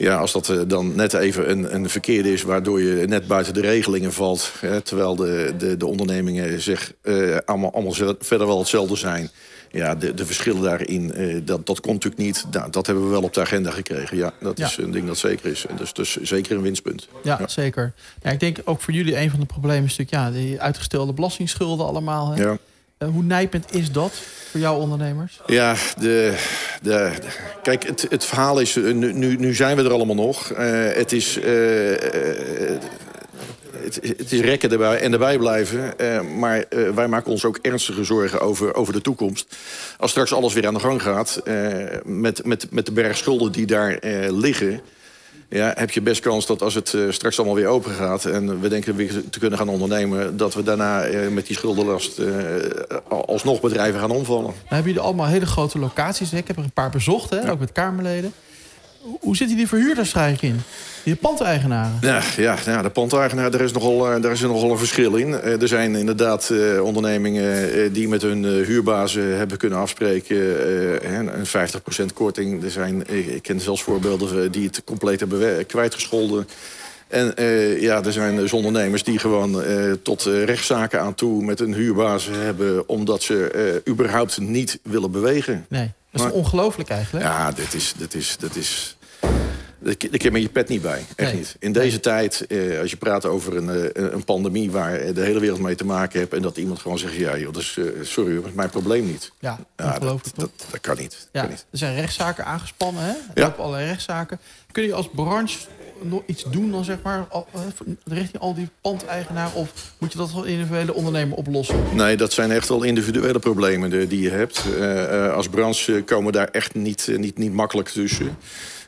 Ja, 0.00 0.16
als 0.16 0.32
dat 0.32 0.54
dan 0.66 0.94
net 0.94 1.12
even 1.12 1.50
een, 1.50 1.74
een 1.74 1.88
verkeerde 1.90 2.32
is... 2.32 2.42
waardoor 2.42 2.80
je 2.80 3.06
net 3.06 3.26
buiten 3.26 3.54
de 3.54 3.60
regelingen 3.60 4.12
valt... 4.12 4.52
Hè, 4.60 4.80
terwijl 4.80 5.16
de, 5.16 5.54
de, 5.58 5.76
de 5.76 5.86
ondernemingen 5.86 6.60
zich 6.60 6.92
uh, 7.02 7.36
allemaal, 7.44 7.72
allemaal 7.72 8.16
verder 8.18 8.46
wel 8.46 8.58
hetzelfde 8.58 8.96
zijn... 8.96 9.30
Ja, 9.72 9.94
de, 9.94 10.14
de 10.14 10.26
verschillen 10.26 10.62
daarin, 10.62 11.12
uh, 11.16 11.40
dat, 11.44 11.66
dat 11.66 11.80
komt 11.80 12.04
natuurlijk 12.04 12.22
niet. 12.22 12.46
Nou, 12.50 12.70
dat 12.70 12.86
hebben 12.86 13.04
we 13.04 13.10
wel 13.10 13.22
op 13.22 13.34
de 13.34 13.40
agenda 13.40 13.70
gekregen. 13.70 14.16
Ja, 14.16 14.32
dat 14.40 14.58
ja. 14.58 14.66
is 14.66 14.76
een 14.76 14.90
ding 14.90 15.06
dat 15.06 15.18
zeker 15.18 15.50
is. 15.50 15.66
En 15.66 15.76
dus, 15.76 15.92
dus 15.92 16.16
zeker 16.16 16.56
een 16.56 16.62
winstpunt. 16.62 17.08
Ja, 17.22 17.36
ja, 17.40 17.48
zeker. 17.48 17.92
Ja, 18.22 18.30
ik 18.30 18.40
denk 18.40 18.58
ook 18.64 18.80
voor 18.80 18.94
jullie 18.94 19.16
een 19.16 19.30
van 19.30 19.40
de 19.40 19.46
problemen 19.46 19.84
is 19.84 19.96
natuurlijk... 19.96 20.34
ja, 20.34 20.40
die 20.40 20.60
uitgestelde 20.60 21.12
belastingsschulden 21.12 21.86
allemaal. 21.86 22.30
Hè? 22.30 22.42
Ja. 22.42 22.58
Uh, 23.02 23.08
hoe 23.08 23.22
nijpend 23.22 23.74
is 23.74 23.92
dat 23.92 24.12
voor 24.50 24.60
jouw 24.60 24.76
ondernemers? 24.76 25.40
Ja, 25.46 25.74
de, 25.98 26.34
de, 26.82 27.12
kijk, 27.62 27.86
het, 27.86 28.06
het 28.08 28.24
verhaal 28.24 28.60
is... 28.60 28.74
Nu, 28.74 29.36
nu 29.36 29.54
zijn 29.54 29.76
we 29.76 29.82
er 29.82 29.92
allemaal 29.92 30.14
nog. 30.14 30.50
Uh, 30.52 30.58
het 30.92 31.12
is... 31.12 31.38
Het, 33.82 34.32
is 34.32 34.40
rekken 34.40 35.00
en 35.00 35.12
erbij 35.12 35.38
blijven. 35.38 35.94
Maar 36.38 36.64
wij 36.94 37.08
maken 37.08 37.30
ons 37.30 37.44
ook 37.44 37.58
ernstige 37.62 38.04
zorgen 38.04 38.40
over, 38.40 38.74
over 38.74 38.92
de 38.92 39.00
toekomst. 39.00 39.56
Als 39.98 40.10
straks 40.10 40.32
alles 40.32 40.54
weer 40.54 40.66
aan 40.66 40.74
de 40.74 40.80
gang 40.80 41.02
gaat... 41.02 41.42
Met, 42.04 42.44
met, 42.46 42.66
met 42.70 42.86
de 42.86 42.92
berg 42.92 43.16
schulden 43.16 43.52
die 43.52 43.66
daar 43.66 43.98
liggen... 44.30 44.80
Ja, 45.50 45.72
heb 45.76 45.90
je 45.90 46.00
best 46.00 46.20
kans 46.20 46.46
dat 46.46 46.62
als 46.62 46.74
het 46.74 46.96
straks 47.08 47.38
allemaal 47.38 47.56
weer 47.56 47.66
open 47.66 47.92
gaat... 47.92 48.24
en 48.24 48.60
we 48.60 48.68
denken 48.68 48.96
weer 48.96 49.22
te 49.30 49.38
kunnen 49.38 49.58
gaan 49.58 49.68
ondernemen... 49.68 50.36
dat 50.36 50.54
we 50.54 50.62
daarna 50.62 51.06
met 51.30 51.46
die 51.46 51.56
schuldenlast 51.56 52.20
alsnog 53.08 53.60
bedrijven 53.60 54.00
gaan 54.00 54.10
omvallen. 54.10 54.44
Dan 54.44 54.54
hebben 54.68 54.86
jullie 54.86 55.06
allemaal 55.06 55.26
hele 55.26 55.46
grote 55.46 55.78
locaties. 55.78 56.32
Ik 56.32 56.46
heb 56.46 56.56
er 56.56 56.64
een 56.64 56.72
paar 56.72 56.90
bezocht, 56.90 57.30
hè, 57.30 57.40
ja. 57.40 57.50
ook 57.50 57.58
met 57.58 57.72
Kamerleden. 57.72 58.32
Hoe 59.20 59.36
zitten 59.36 59.56
die 59.56 59.68
verhuurders 59.68 60.12
eigenlijk 60.12 60.54
in? 60.54 60.62
Die 61.02 61.16
pandeigenaren? 61.16 61.98
Ja, 62.00 62.22
ja, 62.36 62.56
ja 62.64 62.82
de 62.82 62.90
pandeigenaar, 62.90 63.50
daar 63.50 63.60
is, 63.60 63.72
nogal, 63.72 64.20
daar 64.20 64.32
is 64.32 64.42
er 64.42 64.48
nogal 64.48 64.70
een 64.70 64.78
verschil 64.78 65.14
in. 65.14 65.32
Er 65.32 65.68
zijn 65.68 65.94
inderdaad 65.94 66.48
uh, 66.52 66.84
ondernemingen 66.84 67.92
die 67.92 68.08
met 68.08 68.22
hun 68.22 68.44
huurbazen 68.44 69.36
hebben 69.36 69.58
kunnen 69.58 69.78
afspreken... 69.78 70.36
een 71.38 71.46
50% 71.46 72.14
korting. 72.14 72.64
Er 72.64 72.70
zijn, 72.70 73.10
ik 73.34 73.42
ken 73.42 73.60
zelfs 73.60 73.82
voorbeelden 73.82 74.52
die 74.52 74.66
het 74.66 74.84
compleet 74.84 75.20
hebben 75.20 75.66
kwijtgescholden. 75.66 76.48
En 77.08 77.34
ja, 77.80 78.04
er 78.04 78.12
zijn 78.12 78.36
dus 78.36 78.52
ondernemers 78.52 79.02
die 79.02 79.18
gewoon 79.18 79.62
tot 80.02 80.22
rechtszaken 80.22 81.00
aan 81.00 81.14
toe... 81.14 81.44
met 81.44 81.58
hun 81.58 81.74
huurbazen 81.74 82.40
hebben, 82.40 82.88
omdat 82.88 83.22
ze 83.22 83.82
überhaupt 83.88 84.38
niet 84.38 84.78
willen 84.82 85.10
bewegen. 85.10 85.66
Nee. 85.68 85.90
Dat 86.12 86.26
is 86.26 86.32
ongelooflijk 86.32 86.88
eigenlijk. 86.88 87.24
Ja, 87.24 87.52
dit 87.52 87.74
is... 87.74 87.94
Dit 87.98 88.14
is, 88.14 88.36
dit 88.38 88.56
is 88.56 88.96
ik 89.82 90.22
heb 90.22 90.32
met 90.32 90.42
je 90.42 90.48
pet 90.48 90.68
niet 90.68 90.82
bij. 90.82 91.04
Echt 91.16 91.30
nee. 91.30 91.40
niet. 91.40 91.56
In 91.58 91.72
deze 91.72 92.00
tijd, 92.00 92.46
eh, 92.46 92.80
als 92.80 92.90
je 92.90 92.96
praat 92.96 93.24
over 93.24 93.56
een, 93.56 93.92
uh, 93.96 94.12
een 94.12 94.24
pandemie... 94.24 94.70
waar 94.70 95.14
de 95.14 95.20
hele 95.20 95.40
wereld 95.40 95.60
mee 95.60 95.74
te 95.74 95.84
maken 95.84 96.18
heeft... 96.18 96.32
en 96.32 96.42
dat 96.42 96.56
iemand 96.56 96.78
gewoon 96.78 96.98
zegt... 96.98 97.14
ja, 97.14 97.36
joh, 97.36 97.56
is, 97.56 97.76
uh, 97.78 97.86
sorry, 98.02 98.34
dat 98.34 98.44
is 98.44 98.52
mijn 98.52 98.70
probleem 98.70 99.06
niet. 99.06 99.32
Ja, 99.38 99.58
ja 99.76 99.98
dat, 99.98 100.32
dat, 100.34 100.50
dat, 100.70 100.80
kan 100.80 100.96
niet. 100.96 101.28
Ja, 101.32 101.40
kan 101.40 101.50
niet. 101.50 101.66
Er 101.70 101.78
zijn 101.78 101.94
rechtszaken 101.94 102.44
aangespannen, 102.44 103.02
hè? 103.02 103.12
Ja. 103.34 103.46
lopen 103.46 103.64
allerlei 103.64 103.86
rechtszaken. 103.86 104.38
Kun 104.72 104.82
je 104.82 104.94
als 104.94 105.08
branche 105.14 105.58
nog 106.02 106.22
iets 106.26 106.44
doen 106.50 106.70
dan, 106.70 106.84
zeg 106.84 106.96
maar... 107.02 107.26
Al, 107.28 107.46
richting 108.04 108.42
al 108.42 108.54
die 108.54 108.68
pandeigenaren... 108.80 109.54
of 109.54 109.92
moet 109.98 110.12
je 110.12 110.18
dat 110.18 110.32
als 110.34 110.46
individuele 110.46 110.94
ondernemer 110.94 111.36
oplossen? 111.36 111.82
Nee, 111.92 112.16
dat 112.16 112.32
zijn 112.32 112.50
echt 112.50 112.68
wel 112.68 112.82
individuele 112.82 113.38
problemen 113.38 114.08
die 114.08 114.20
je 114.20 114.30
hebt. 114.30 114.64
Uh, 114.78 115.32
als 115.32 115.48
branche 115.48 116.02
komen 116.06 116.32
daar 116.32 116.48
echt 116.48 116.74
niet, 116.74 117.12
niet, 117.16 117.38
niet 117.38 117.52
makkelijk 117.52 117.88
tussen... 117.88 118.36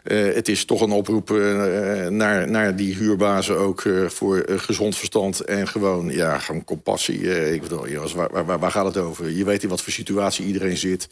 Uh, 0.05 0.35
het 0.35 0.49
is 0.49 0.65
toch 0.65 0.81
een 0.81 0.91
oproep 0.91 1.31
uh, 1.31 2.07
naar, 2.07 2.51
naar 2.51 2.77
die 2.77 2.95
huurbazen 2.95 3.59
ook 3.59 3.85
uh, 3.85 4.09
voor 4.09 4.45
gezond 4.49 4.97
verstand 4.97 5.41
en 5.41 5.69
gewoon, 5.69 6.11
ja, 6.11 6.39
gewoon 6.39 6.65
compassie. 6.65 7.53
ik 7.53 7.63
bedoel, 7.63 7.89
jongens, 7.89 8.13
waar, 8.13 8.45
waar, 8.45 8.59
waar, 8.59 8.71
gaat 8.71 8.85
het 8.85 8.97
over? 8.97 9.31
Je 9.31 9.45
weet 9.45 9.63
in 9.63 9.69
wat 9.69 9.83
voor 9.83 9.93
situatie 9.93 10.47
iedereen 10.47 10.77
zit. 10.77 11.09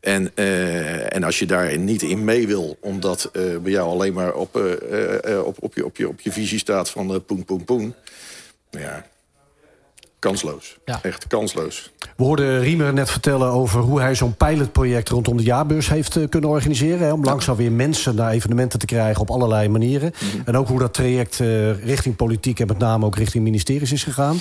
En, 0.00 0.36
en 1.08 1.24
als 1.24 1.38
je 1.38 1.46
daar 1.46 1.78
niet 1.78 2.02
in 2.02 2.24
mee 2.24 2.46
wil, 2.46 2.76
omdat 2.80 3.30
bij 3.32 3.72
jou 3.72 3.90
alleen 3.90 4.12
maar 4.12 4.34
op, 4.34 4.54
op, 5.44 5.56
op, 5.58 5.74
je, 5.74 5.84
op, 5.84 5.96
je, 5.96 6.08
op 6.08 6.20
je 6.20 6.32
visie 6.32 6.58
staat 6.58 6.90
van 6.90 7.24
poen, 7.24 7.44
poen, 7.44 7.64
poen. 7.64 7.94
Ja, 8.70 9.06
kansloos. 10.24 10.76
Ja. 10.84 10.98
Echt 11.02 11.26
kansloos. 11.26 11.92
We 12.16 12.24
hoorden 12.24 12.60
Riemer 12.60 12.92
net 12.92 13.10
vertellen 13.10 13.48
over 13.48 13.80
hoe 13.80 14.00
hij 14.00 14.14
zo'n 14.14 14.34
pilotproject 14.34 15.08
rondom 15.08 15.36
de 15.36 15.42
jaarbeurs 15.42 15.88
heeft 15.88 16.16
uh, 16.16 16.28
kunnen 16.28 16.50
organiseren. 16.50 17.06
Hè, 17.06 17.12
om 17.12 17.24
langzaam 17.24 17.56
weer 17.56 17.72
mensen 17.72 18.14
naar 18.14 18.30
evenementen 18.30 18.78
te 18.78 18.86
krijgen 18.86 19.20
op 19.20 19.30
allerlei 19.30 19.68
manieren. 19.68 20.12
Mm 20.20 20.30
-hmm. 20.30 20.42
En 20.44 20.56
ook 20.56 20.68
hoe 20.68 20.78
dat 20.78 20.94
traject 20.94 21.38
uh, 21.38 21.84
richting 21.84 22.16
politiek 22.16 22.60
en 22.60 22.66
met 22.66 22.78
name 22.78 23.06
ook 23.06 23.16
richting 23.16 23.44
ministeries 23.44 23.92
is 23.92 24.04
gegaan. 24.04 24.36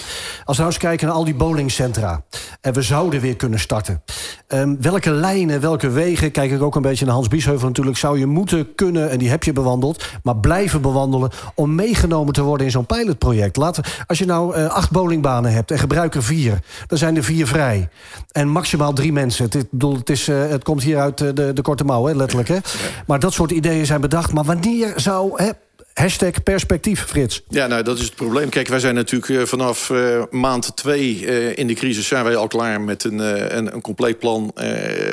Als 0.46 0.58
we 0.58 0.64
nou 0.64 0.66
eens 0.66 0.78
kijken 0.78 1.08
naar 1.08 1.16
al 1.16 1.24
die 1.24 1.36
bowlingcentra. 1.36 2.24
En 2.62 2.74
we 2.74 2.82
zouden 2.82 3.22
weer 3.22 3.36
kunnen 3.36 3.60
starten. 3.60 4.04
Um, 4.48 4.82
welke 4.82 5.12
lijnen, 5.12 5.62
welke 5.62 5.90
wegen, 5.90 6.32
kijk 6.32 6.52
ik 6.52 6.62
ook 6.62 6.76
een 6.76 6.82
beetje 6.82 7.06
naar 7.06 7.14
Hans 7.14 7.28
Biesheuvel 7.28 7.68
natuurlijk, 7.68 7.98
zou 7.98 8.20
je 8.20 8.26
moeten 8.26 8.76
kunnen, 8.76 9.10
en 9.10 9.18
die 9.18 9.30
heb 9.30 9.44
je 9.44 9.54
bewandeld, 9.54 10.06
maar 10.24 10.38
blijven 10.38 10.82
bewandelen 10.82 11.30
om 11.56 11.76
meegenomen 11.76 12.34
te 12.34 12.42
worden 12.42 12.66
in 12.66 12.72
zo'n 12.72 12.86
pilotproject. 12.86 13.56
Laten, 13.56 13.84
als 14.08 14.18
je 14.18 14.26
nou 14.26 14.58
uh, 14.58 14.66
acht 14.66 14.92
bowlingbanen 14.92 15.52
hebt 15.52 15.72
en 15.74 15.80
gebruik 15.80 16.16
er 16.16 16.24
vier, 16.24 16.60
dan 16.88 16.98
zijn 16.98 17.16
er 17.16 17.24
vier 17.24 17.48
vrij. 17.48 17.90
En 18.32 18.48
maximaal 18.48 18.94
drie 18.94 19.14
mensen. 19.14 19.46
Het, 19.50 19.70
bedoel, 19.70 19.96
het, 19.96 20.10
is, 20.10 20.28
uh, 20.28 20.48
het 20.50 20.64
komt 20.64 20.84
hier 20.84 21.00
uit 21.00 21.18
de, 21.18 21.54
de 21.54 21.62
korte 21.62 21.84
mouw, 21.84 22.06
hè, 22.06 22.14
letterlijk. 22.14 22.48
Hè? 22.50 22.58
Maar 23.08 23.20
dat 23.20 23.34
soort 23.34 23.52
ideeën 23.52 23.86
zijn 23.86 24.02
bedacht. 24.02 24.34
Maar 24.34 24.44
wanneer 24.44 24.94
zou... 24.96 25.44
Hè, 25.44 25.50
Hashtag 25.94 26.44
perspectief, 26.44 27.06
Frits. 27.06 27.42
Ja, 27.50 27.68
nou, 27.68 27.84
dat 27.84 27.98
is 27.98 28.04
het 28.04 28.16
probleem. 28.16 28.50
Kijk, 28.50 28.68
wij 28.68 28.80
zijn 28.80 28.96
natuurlijk 28.96 29.32
uh, 29.32 29.42
vanaf 29.42 29.92
maand 30.32 30.76
twee 30.76 31.16
in 31.56 31.68
de 31.68 31.74
crisis... 31.74 32.08
zijn 32.08 32.24
wij 32.24 32.36
al 32.36 32.48
klaar 32.48 32.82
met 32.82 33.04
een, 33.04 33.20
een, 33.58 33.74
een, 33.74 33.82
compleet 33.82 34.20
plan 34.20 34.54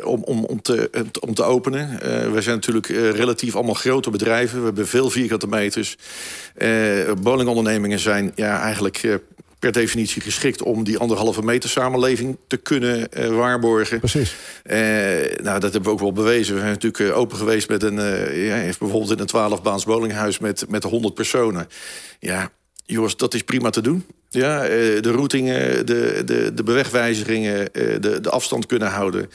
om, 0.04 0.22
om, 0.22 0.44
om, 0.44 0.62
te, 0.62 0.90
om 1.20 1.34
te 1.34 1.42
openen. 1.42 1.98
wij 2.32 2.42
zijn 2.42 2.54
natuurlijk 2.54 2.86
relatief 2.86 3.54
allemaal 3.54 3.74
grote 3.74 4.11
bedrijven. 4.11 4.58
We 4.58 4.64
hebben 4.64 4.88
veel 4.88 5.11
vierkante 5.11 5.46
meters. 5.46 5.96
bowlingondernemingen 7.22 7.98
zijn 7.98 8.32
ja, 8.34 8.61
eigenlijk 8.61 9.20
per 9.61 9.72
definitie 9.72 10.22
geschikt 10.22 10.62
om 10.62 10.84
die 10.84 10.98
anderhalve 10.98 11.42
meter 11.42 11.68
samenleving 11.68 12.38
te 12.46 12.56
kunnen 12.56 13.08
uh, 13.18 13.28
waarborgen. 13.28 13.98
Precies. 13.98 14.36
Uh, 14.64 14.76
nou, 15.42 15.61
dat 15.61 15.72
hebben 15.72 15.82
we 15.82 15.90
ook 15.90 16.00
wel 16.00 16.12
bewezen. 16.12 16.54
We 16.54 16.61
zijn 16.61 16.72
natuurlijk 16.72 17.16
open 17.16 17.36
geweest 17.36 17.68
met 17.68 17.82
een, 17.82 17.94
ja, 18.34 18.62
bijvoorbeeld 18.78 19.11
in 19.11 19.18
een 19.18 19.26
12 19.26 19.62
baans 19.62 19.84
bowlinghuis 19.84 20.38
met, 20.38 20.64
met 20.68 20.82
100 20.82 21.14
personen. 21.14 21.68
Ja, 22.18 22.50
jongens, 22.84 23.16
dat 23.16 23.34
is 23.34 23.42
prima 23.42 23.70
te 23.70 23.80
doen. 23.80 24.06
Ja, 24.28 24.62
de 25.00 25.11
routingen, 25.11 25.86
de, 25.86 26.22
de, 26.24 26.54
de 26.54 26.62
bewegwijzigingen, 26.62 27.68
de, 27.72 28.18
de 28.20 28.30
afstand 28.30 28.66
kunnen 28.66 28.88
houden. 28.88 29.30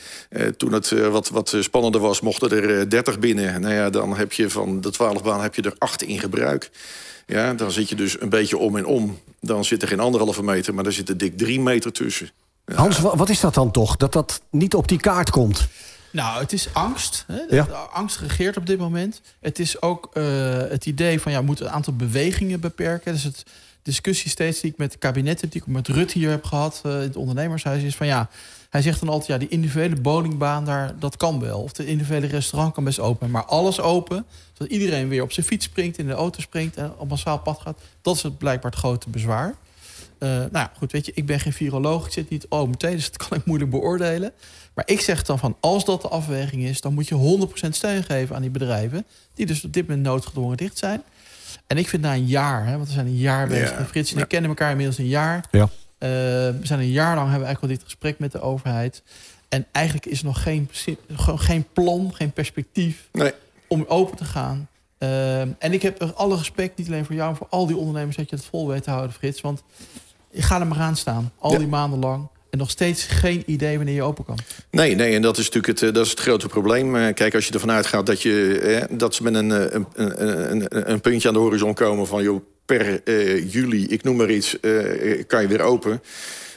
Toen 0.57 0.73
het 0.73 0.89
wat, 0.89 1.29
wat 1.29 1.55
spannender 1.59 2.01
was, 2.01 2.21
mochten 2.21 2.51
er 2.51 2.89
30 2.89 3.19
binnen. 3.19 3.61
Nou 3.61 3.73
ja, 3.73 3.89
dan 3.89 4.15
heb 4.17 4.33
je 4.33 4.49
van 4.49 4.81
de 4.81 4.91
12 4.91 5.23
baan 5.23 5.41
heb 5.41 5.55
je 5.55 5.61
er 5.61 5.75
8 5.77 6.01
in 6.01 6.19
gebruik. 6.19 6.69
Ja, 7.25 7.53
dan 7.53 7.71
zit 7.71 7.89
je 7.89 7.95
dus 7.95 8.21
een 8.21 8.29
beetje 8.29 8.57
om 8.57 8.77
en 8.77 8.85
om. 8.85 9.19
Dan 9.39 9.65
zit 9.65 9.81
er 9.81 9.87
geen 9.87 9.99
anderhalve 9.99 10.43
meter, 10.43 10.73
maar 10.73 10.83
daar 10.83 10.93
zit 10.93 11.09
er 11.09 11.17
dik 11.17 11.37
drie 11.37 11.59
meter 11.59 11.91
tussen. 11.91 12.29
Ja. 12.65 12.75
Hans, 12.75 12.99
wat 12.99 13.29
is 13.29 13.39
dat 13.39 13.53
dan 13.53 13.71
toch? 13.71 13.95
Dat 13.95 14.13
dat 14.13 14.41
niet 14.49 14.73
op 14.73 14.87
die 14.87 14.99
kaart 14.99 15.29
komt? 15.29 15.67
Nou, 16.11 16.41
het 16.41 16.53
is 16.53 16.67
angst. 16.73 17.25
Hè? 17.27 17.55
Ja. 17.55 17.63
Angst 17.91 18.19
regeert 18.19 18.57
op 18.57 18.65
dit 18.65 18.77
moment. 18.77 19.21
Het 19.39 19.59
is 19.59 19.81
ook 19.81 20.09
uh, 20.13 20.23
het 20.57 20.85
idee 20.85 21.21
van 21.21 21.31
ja, 21.31 21.39
we 21.39 21.45
moeten 21.45 21.65
een 21.65 21.71
aantal 21.71 21.95
bewegingen 21.95 22.59
beperken. 22.59 23.13
Dus 23.13 23.23
het 23.23 23.43
discussie 23.81 24.29
steeds 24.29 24.59
die 24.59 24.71
ik 24.71 24.77
met 24.77 24.91
het 24.91 25.01
kabinet 25.01 25.41
heb, 25.41 25.51
die 25.51 25.61
ik 25.61 25.67
met 25.67 25.87
Rutte 25.87 26.17
hier 26.17 26.29
heb 26.29 26.43
gehad 26.43 26.81
uh, 26.85 26.91
in 26.91 26.99
het 26.99 27.15
ondernemershuis, 27.15 27.83
is 27.83 27.95
van 27.95 28.07
ja, 28.07 28.29
hij 28.75 28.83
zegt 28.83 28.99
dan 28.99 29.09
altijd 29.09 29.27
ja, 29.27 29.37
die 29.37 29.47
individuele 29.47 30.01
bowlingbaan 30.01 30.65
daar, 30.65 30.99
dat 30.99 31.17
kan 31.17 31.39
wel. 31.39 31.61
Of 31.61 31.71
de 31.71 31.85
individuele 31.85 32.27
restaurant 32.27 32.73
kan 32.73 32.83
best 32.83 32.99
open, 32.99 33.31
maar 33.31 33.45
alles 33.45 33.79
open, 33.79 34.25
zodat 34.53 34.73
iedereen 34.73 35.07
weer 35.07 35.23
op 35.23 35.31
zijn 35.31 35.45
fiets 35.45 35.65
springt, 35.65 35.97
in 35.97 36.07
de 36.07 36.13
auto 36.13 36.41
springt 36.41 36.77
en 36.77 36.93
op 36.97 37.09
massaal 37.09 37.39
pad 37.39 37.59
gaat. 37.61 37.79
Dat 38.01 38.15
is 38.15 38.23
het 38.23 38.37
blijkbaar 38.37 38.71
het 38.71 38.79
grote 38.79 39.09
bezwaar. 39.09 39.55
Uh, 40.19 40.29
nou 40.29 40.49
ja, 40.51 40.71
goed, 40.77 40.91
weet 40.91 41.05
je, 41.05 41.11
ik 41.15 41.25
ben 41.25 41.39
geen 41.39 41.53
viroloog, 41.53 42.05
ik 42.05 42.11
zit 42.11 42.29
niet 42.29 42.45
oh 42.49 42.69
meteen, 42.69 42.95
dus 42.95 43.11
dat 43.11 43.27
kan 43.27 43.37
ik 43.37 43.45
moeilijk 43.45 43.71
beoordelen. 43.71 44.31
Maar 44.73 44.87
ik 44.87 45.01
zeg 45.01 45.23
dan 45.23 45.39
van, 45.39 45.57
als 45.59 45.85
dat 45.85 46.01
de 46.01 46.07
afweging 46.07 46.63
is, 46.63 46.81
dan 46.81 46.93
moet 46.93 47.07
je 47.07 47.47
100% 47.65 47.69
steun 47.69 48.03
geven 48.03 48.35
aan 48.35 48.41
die 48.41 48.51
bedrijven, 48.51 49.05
die 49.33 49.45
dus 49.45 49.63
op 49.63 49.73
dit 49.73 49.87
moment 49.87 50.05
noodgedwongen 50.05 50.57
dicht 50.57 50.77
zijn. 50.77 51.03
En 51.67 51.77
ik 51.77 51.87
vind 51.87 52.01
na 52.01 52.13
een 52.13 52.25
jaar, 52.25 52.65
hè, 52.65 52.75
want 52.75 52.87
we 52.87 52.93
zijn 52.93 53.05
een 53.05 53.17
jaar 53.17 53.47
bezig. 53.47 53.77
Ja. 53.77 53.85
Frits 53.85 54.13
en 54.13 54.21
ik 54.21 54.27
kennen 54.27 54.49
elkaar 54.49 54.69
inmiddels 54.69 54.97
een 54.97 55.07
jaar. 55.07 55.45
Ja. 55.51 55.69
Uh, 56.05 56.11
we 56.59 56.59
zijn 56.61 56.79
een 56.79 56.91
jaar 56.91 57.15
lang 57.15 57.29
hebben 57.29 57.39
we 57.39 57.45
eigenlijk 57.45 57.61
al 57.61 57.79
dit 57.79 57.83
gesprek 57.83 58.19
met 58.19 58.31
de 58.31 58.41
overheid. 58.41 59.03
En 59.49 59.65
eigenlijk 59.71 60.05
is 60.05 60.19
er 60.19 60.25
nog 60.25 60.43
geen, 60.43 60.69
geen 61.35 61.65
plan, 61.73 62.13
geen 62.13 62.31
perspectief 62.31 63.09
nee. 63.11 63.31
om 63.67 63.85
open 63.87 64.17
te 64.17 64.25
gaan. 64.25 64.67
Ehm, 64.97 65.49
en 65.59 65.73
ik 65.73 65.81
heb 65.81 66.13
alle 66.15 66.37
respect, 66.37 66.77
niet 66.77 66.87
alleen 66.87 67.05
voor 67.05 67.15
jou, 67.15 67.29
maar 67.29 67.37
voor 67.37 67.47
al 67.49 67.67
die 67.67 67.77
ondernemers... 67.77 68.15
dat 68.15 68.29
je 68.29 68.35
het 68.35 68.45
vol 68.45 68.67
weet 68.67 68.83
te 68.83 68.89
houden, 68.89 69.15
Frits. 69.15 69.41
Want 69.41 69.63
je 70.31 70.41
gaat 70.41 70.61
er 70.61 70.67
maar 70.67 70.79
aan 70.79 70.95
staan, 70.95 71.31
al 71.37 71.57
die 71.57 71.67
maanden 71.67 71.99
lang. 71.99 72.27
En 72.49 72.57
nog 72.57 72.69
steeds 72.69 73.03
geen 73.03 73.43
idee 73.45 73.77
wanneer 73.77 73.95
je 73.95 74.03
open 74.03 74.25
kan. 74.25 74.37
Nee, 74.71 74.95
nee, 74.95 75.15
en 75.15 75.21
dat 75.21 75.37
is 75.37 75.45
natuurlijk 75.45 75.79
het, 75.79 75.89
eh, 75.89 75.95
dat 75.95 76.05
is 76.05 76.11
het 76.11 76.19
grote 76.19 76.47
probleem. 76.47 76.95
Eh, 76.95 77.13
kijk, 77.13 77.35
als 77.35 77.47
je 77.47 77.53
ervan 77.53 77.71
uitgaat 77.71 78.05
dat, 78.05 78.21
je, 78.21 78.59
eh, 78.59 78.97
dat 78.97 79.15
ze 79.15 79.23
met 79.23 79.33
een, 79.35 79.49
een, 79.75 79.87
een, 79.95 80.91
een 80.91 81.01
puntje 81.01 81.27
aan 81.27 81.33
de 81.33 81.39
horizon 81.39 81.73
komen 81.73 82.07
van... 82.07 82.23
joh, 82.23 82.41
per 82.65 83.01
uh, 83.03 83.51
juli, 83.51 83.87
ik 83.87 84.03
noem 84.03 84.15
maar 84.15 84.31
iets, 84.31 84.57
uh, 84.61 85.23
kan 85.27 85.41
je 85.41 85.47
weer 85.47 85.61
open 85.61 86.01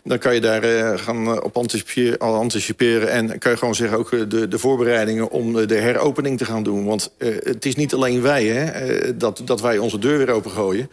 dan 0.05 0.19
kan 0.19 0.35
je 0.35 0.41
daar 0.41 0.65
uh, 0.65 0.99
gaan 0.99 1.43
op 1.43 1.57
anticiperen, 1.57 2.19
anticiperen. 2.19 3.11
En 3.11 3.39
kan 3.39 3.51
je 3.51 3.59
gewoon 3.59 3.75
zeggen 3.75 3.99
ook 3.99 4.31
de, 4.31 4.49
de 4.49 4.59
voorbereidingen 4.59 5.31
om 5.31 5.67
de 5.67 5.75
heropening 5.75 6.39
te 6.39 6.45
gaan 6.45 6.63
doen. 6.63 6.85
Want 6.85 7.11
het 7.43 7.67
is 7.67 7.77
niet 7.77 7.95
alleen 7.95 8.23
wij 8.23 8.45
hè, 8.45 9.17
dat, 9.17 9.43
dat 9.45 9.61
wij 9.61 9.79
onze 9.79 9.99
deur 9.99 10.19
weer 10.19 10.31
opengooien. 10.31 10.91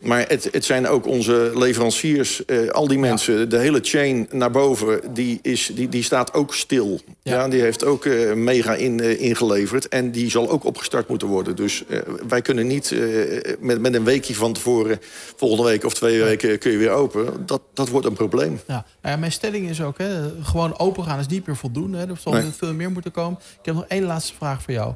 Maar 0.00 0.24
het, 0.28 0.48
het 0.50 0.64
zijn 0.64 0.88
ook 0.88 1.06
onze 1.06 1.52
leveranciers, 1.54 2.42
al 2.70 2.88
die 2.88 2.98
mensen, 2.98 3.38
ja. 3.38 3.44
de 3.44 3.58
hele 3.58 3.78
chain 3.82 4.28
naar 4.30 4.50
boven, 4.50 5.00
die, 5.14 5.38
is, 5.42 5.70
die, 5.74 5.88
die 5.88 6.02
staat 6.02 6.34
ook 6.34 6.54
stil. 6.54 7.00
Ja. 7.22 7.32
ja 7.32 7.48
die 7.48 7.60
heeft 7.60 7.84
ook 7.84 8.06
mega 8.34 8.74
in, 8.74 9.18
ingeleverd 9.18 9.88
en 9.88 10.10
die 10.10 10.30
zal 10.30 10.50
ook 10.50 10.64
opgestart 10.64 11.08
moeten 11.08 11.28
worden. 11.28 11.56
Dus 11.56 11.84
wij 12.28 12.42
kunnen 12.42 12.66
niet 12.66 12.94
met, 13.60 13.80
met 13.80 13.94
een 13.94 14.04
weekje 14.04 14.34
van 14.34 14.52
tevoren, 14.52 15.00
volgende 15.36 15.64
week 15.64 15.84
of 15.84 15.94
twee 15.94 16.22
weken 16.22 16.58
kun 16.58 16.70
je 16.70 16.78
weer 16.78 16.90
open. 16.90 17.46
Dat, 17.46 17.62
dat 17.74 17.88
wordt 17.88 18.06
een 18.06 18.12
probleem. 18.12 18.51
Ja. 18.66 18.84
ja 19.02 19.16
mijn 19.16 19.32
stelling 19.32 19.68
is 19.68 19.80
ook, 19.80 19.98
hè, 19.98 20.42
gewoon 20.42 20.78
open 20.78 21.04
gaan 21.04 21.18
is 21.18 21.26
niet 21.26 21.46
meer 21.46 21.56
voldoende. 21.56 21.98
Hè. 21.98 22.08
Er 22.08 22.16
zal 22.16 22.32
nee. 22.32 22.50
veel 22.50 22.74
meer 22.74 22.90
moeten 22.90 23.10
komen. 23.10 23.38
Ik 23.58 23.64
heb 23.64 23.74
nog 23.74 23.84
één 23.84 24.02
laatste 24.02 24.34
vraag 24.34 24.62
voor 24.62 24.72
jou. 24.72 24.94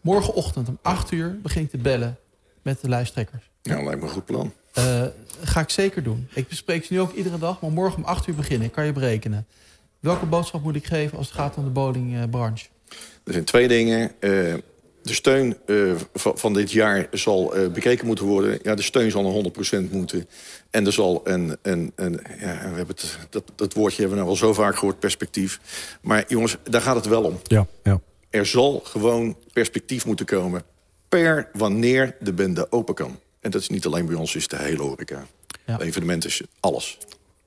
Morgenochtend 0.00 0.68
om 0.68 0.78
8 0.82 1.10
uur 1.10 1.38
begin 1.42 1.62
ik 1.62 1.70
te 1.70 1.78
bellen 1.78 2.18
met 2.62 2.80
de 2.80 2.88
lijsttrekkers. 2.88 3.50
Ja, 3.62 3.82
lijkt 3.82 4.00
me 4.00 4.06
een 4.06 4.12
goed 4.12 4.24
plan. 4.24 4.52
Uh, 4.78 5.02
ga 5.42 5.60
ik 5.60 5.70
zeker 5.70 6.02
doen. 6.02 6.28
Ik 6.34 6.48
bespreek 6.48 6.84
ze 6.84 6.92
nu 6.92 7.00
ook 7.00 7.12
iedere 7.12 7.38
dag, 7.38 7.60
maar 7.60 7.70
morgen 7.70 7.98
om 7.98 8.04
8 8.04 8.26
uur 8.26 8.34
beginnen. 8.34 8.70
Kan 8.70 8.84
je 8.84 8.92
berekenen. 8.92 9.46
Welke 10.00 10.26
boodschap 10.26 10.62
moet 10.62 10.76
ik 10.76 10.86
geven 10.86 11.18
als 11.18 11.26
het 11.26 11.36
gaat 11.36 11.56
om 11.56 11.64
de 11.64 11.70
bowlingbranche? 11.70 12.66
Er 13.24 13.32
zijn 13.32 13.44
twee 13.44 13.68
dingen. 13.68 14.12
Uh, 14.20 14.54
de 15.06 15.14
steun 15.14 15.56
uh, 15.66 15.94
van 16.14 16.52
dit 16.52 16.72
jaar 16.72 17.08
zal 17.12 17.54
bekeken 17.72 18.06
moeten 18.06 18.24
worden. 18.24 18.58
Ja, 18.62 18.74
de 18.74 18.82
steun 18.82 19.10
zal 19.10 19.22
naar 19.22 19.52
100% 19.86 19.90
moeten. 19.90 20.28
En 20.70 20.86
er 20.86 20.92
zal 20.92 21.20
een... 21.24 21.56
een, 21.62 21.92
een 21.94 22.20
ja, 22.38 22.58
we 22.70 22.76
hebben 22.76 22.86
het, 22.86 23.18
dat, 23.30 23.44
dat 23.54 23.72
woordje 23.72 24.00
hebben 24.00 24.18
we 24.18 24.24
nou 24.24 24.34
al 24.34 24.46
zo 24.46 24.52
vaak 24.52 24.76
gehoord, 24.76 24.98
perspectief. 24.98 25.60
Maar 26.00 26.24
jongens, 26.28 26.56
daar 26.62 26.80
gaat 26.80 26.96
het 26.96 27.06
wel 27.06 27.22
om. 27.22 27.38
Ja, 27.42 27.66
ja. 27.82 28.00
Er 28.30 28.46
zal 28.46 28.80
gewoon 28.84 29.36
perspectief 29.52 30.06
moeten 30.06 30.26
komen 30.26 30.62
per 31.08 31.48
wanneer 31.52 32.16
de 32.20 32.32
bende 32.32 32.72
open 32.72 32.94
kan. 32.94 33.18
En 33.40 33.50
dat 33.50 33.60
is 33.60 33.68
niet 33.68 33.86
alleen 33.86 34.06
bij 34.06 34.16
ons, 34.16 34.34
is 34.34 34.48
de 34.48 34.56
hele 34.56 34.82
horeca. 34.82 35.26
Ja. 35.66 35.80
Evenementen 35.80 36.28
is 36.30 36.42
alles. 36.60 36.98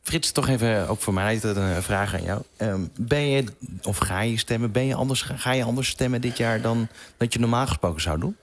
Frits, 0.02 0.32
toch 0.32 0.48
even 0.48 0.88
ook 0.88 1.02
voor 1.02 1.14
mij 1.14 1.40
een 1.44 1.84
vraag 1.84 2.14
aan 2.14 2.24
jou. 2.24 2.42
Um, 2.58 2.92
ben 3.00 3.30
je, 3.30 3.44
of 3.84 3.98
ga 3.98 4.22
je 4.22 4.38
stemmen, 4.38 4.72
ben 4.72 4.86
je 4.86 4.96
anders, 4.96 5.22
ga 5.22 5.52
je 5.52 5.64
anders 5.64 5.88
stemmen 5.88 6.22
dit 6.22 6.38
jaar 6.38 6.62
dan 6.62 6.88
dat 7.18 7.34
je 7.34 7.40
normaal 7.40 7.68
gesproken 7.68 8.02
zou 8.02 8.20
doen? 8.20 8.36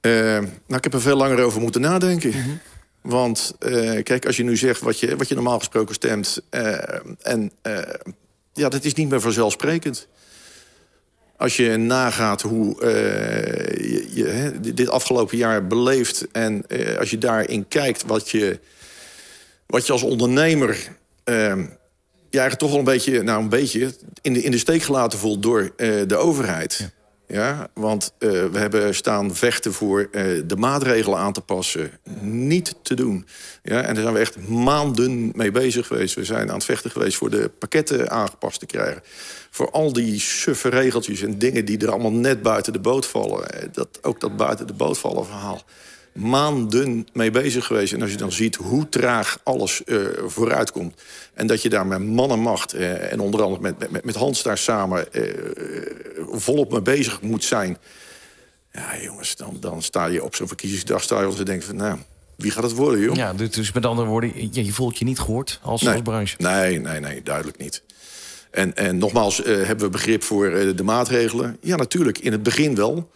Uh, 0.00 0.12
nou, 0.12 0.50
ik 0.66 0.84
heb 0.84 0.94
er 0.94 1.00
veel 1.00 1.16
langer 1.16 1.42
over 1.42 1.60
moeten 1.60 1.80
nadenken. 1.80 2.30
Mm 2.30 2.42
-hmm. 2.42 2.60
Want 3.00 3.54
uh, 3.60 4.02
kijk, 4.02 4.26
als 4.26 4.36
je 4.36 4.42
nu 4.42 4.56
zegt 4.56 4.80
wat 4.80 5.00
je, 5.00 5.16
wat 5.16 5.28
je 5.28 5.34
normaal 5.34 5.58
gesproken 5.58 5.94
stemt... 5.94 6.42
Uh, 6.50 6.78
en 7.22 7.52
ja, 8.52 8.68
dat 8.68 8.84
is 8.84 8.94
niet 8.94 9.08
meer 9.08 9.20
vanzelfsprekend 9.20 10.08
als 11.36 11.56
je 11.56 11.76
nagaat 11.76 12.42
hoe 12.42 12.76
je, 13.80 14.08
je 14.14 14.24
hè, 14.24 14.60
dit 14.60 14.88
afgelopen 14.88 15.36
jaar 15.36 15.66
beleeft... 15.66 16.26
en 16.32 16.64
als 16.98 17.10
je 17.10 17.18
daarin 17.18 17.68
kijkt 17.68 18.02
wat 18.06 18.30
je, 18.30 18.60
wat 19.66 19.86
je 19.86 19.92
als 19.92 20.02
ondernemer... 20.02 21.00
Uh, 21.24 21.34
je 22.30 22.38
eigenlijk 22.38 22.58
toch 22.58 22.70
wel 22.70 22.78
een 22.78 22.84
beetje, 22.84 23.22
nou 23.22 23.42
een 23.42 23.48
beetje 23.48 23.94
in 24.20 24.32
de, 24.32 24.42
in 24.42 24.50
de 24.50 24.58
steek 24.58 24.82
gelaten 24.82 25.18
voelt 25.18 25.42
door 25.42 25.72
de 26.06 26.16
overheid. 26.16 26.78
Ja. 26.78 26.90
Ja, 27.32 27.68
want 27.74 28.12
uh, 28.18 28.30
we 28.30 28.58
hebben 28.58 28.94
staan 28.94 29.34
vechten 29.34 29.72
voor 29.72 30.00
uh, 30.00 30.42
de 30.46 30.56
maatregelen 30.56 31.18
aan 31.18 31.32
te 31.32 31.40
passen. 31.40 31.90
Niet 32.20 32.74
te 32.82 32.94
doen. 32.94 33.26
Ja, 33.62 33.82
en 33.82 33.94
daar 33.94 34.02
zijn 34.02 34.14
we 34.14 34.20
echt 34.20 34.48
maanden 34.48 35.32
mee 35.34 35.50
bezig 35.50 35.86
geweest. 35.86 36.14
We 36.14 36.24
zijn 36.24 36.48
aan 36.48 36.54
het 36.54 36.64
vechten 36.64 36.90
geweest 36.90 37.16
voor 37.16 37.30
de 37.30 37.50
pakketten 37.58 38.10
aangepast 38.10 38.58
te 38.58 38.66
krijgen. 38.66 39.02
Voor 39.50 39.70
al 39.70 39.92
die 39.92 40.20
suffe 40.20 40.68
regeltjes 40.68 41.22
en 41.22 41.38
dingen 41.38 41.64
die 41.64 41.78
er 41.78 41.90
allemaal 41.90 42.12
net 42.12 42.42
buiten 42.42 42.72
de 42.72 42.80
boot 42.80 43.06
vallen. 43.06 43.48
Dat, 43.72 43.98
ook 44.02 44.20
dat 44.20 44.36
buiten 44.36 44.66
de 44.66 44.72
boot 44.72 44.98
vallen 44.98 45.26
verhaal 45.26 45.62
maanden 46.12 47.06
mee 47.12 47.30
bezig 47.30 47.66
geweest. 47.66 47.92
En 47.92 48.02
als 48.02 48.10
je 48.10 48.16
dan 48.16 48.32
ziet 48.32 48.54
hoe 48.54 48.88
traag 48.88 49.38
alles 49.42 49.82
uh, 49.84 50.06
vooruit 50.26 50.72
komt... 50.72 51.02
en 51.34 51.46
dat 51.46 51.62
je 51.62 51.68
daar 51.68 51.86
met 51.86 52.04
mannenmacht 52.04 52.74
uh, 52.74 53.12
en 53.12 53.20
onder 53.20 53.42
andere 53.42 53.62
met, 53.62 53.90
met, 53.90 54.04
met 54.04 54.14
Hans 54.14 54.42
daar 54.42 54.58
samen... 54.58 55.06
Uh, 55.12 55.22
volop 56.30 56.72
mee 56.72 56.82
bezig 56.82 57.20
moet 57.20 57.44
zijn... 57.44 57.78
ja, 58.72 59.00
jongens, 59.02 59.36
dan, 59.36 59.56
dan 59.60 59.82
sta 59.82 60.06
je 60.06 60.24
op 60.24 60.34
zo'n 60.34 60.48
verkiezingsdag... 60.48 61.02
sta 61.02 61.20
je 61.22 61.34
te 61.34 61.44
denken 61.44 61.66
van, 61.66 61.76
nou, 61.76 61.98
wie 62.36 62.50
gaat 62.50 62.62
het 62.62 62.72
worden, 62.72 63.00
joh? 63.00 63.14
Ja, 63.14 63.32
dus 63.32 63.72
met 63.72 63.86
andere 63.86 64.08
woorden, 64.08 64.52
je, 64.52 64.64
je 64.64 64.72
voelt 64.72 64.98
je 64.98 65.04
niet 65.04 65.18
gehoord 65.18 65.60
als, 65.62 65.82
nee, 65.82 65.92
als 65.92 66.02
branche? 66.02 66.36
Nee, 66.38 66.78
nee, 66.78 67.00
nee, 67.00 67.22
duidelijk 67.22 67.58
niet. 67.58 67.82
En, 68.50 68.76
en 68.76 68.98
nogmaals, 68.98 69.36
hebben 69.44 69.78
we 69.78 69.88
begrip 69.88 70.22
voor 70.22 70.50
de 70.76 70.82
maatregelen? 70.82 71.56
Ja, 71.60 71.76
natuurlijk, 71.76 72.18
in 72.18 72.32
het 72.32 72.42
begin 72.42 72.74
wel... 72.74 73.10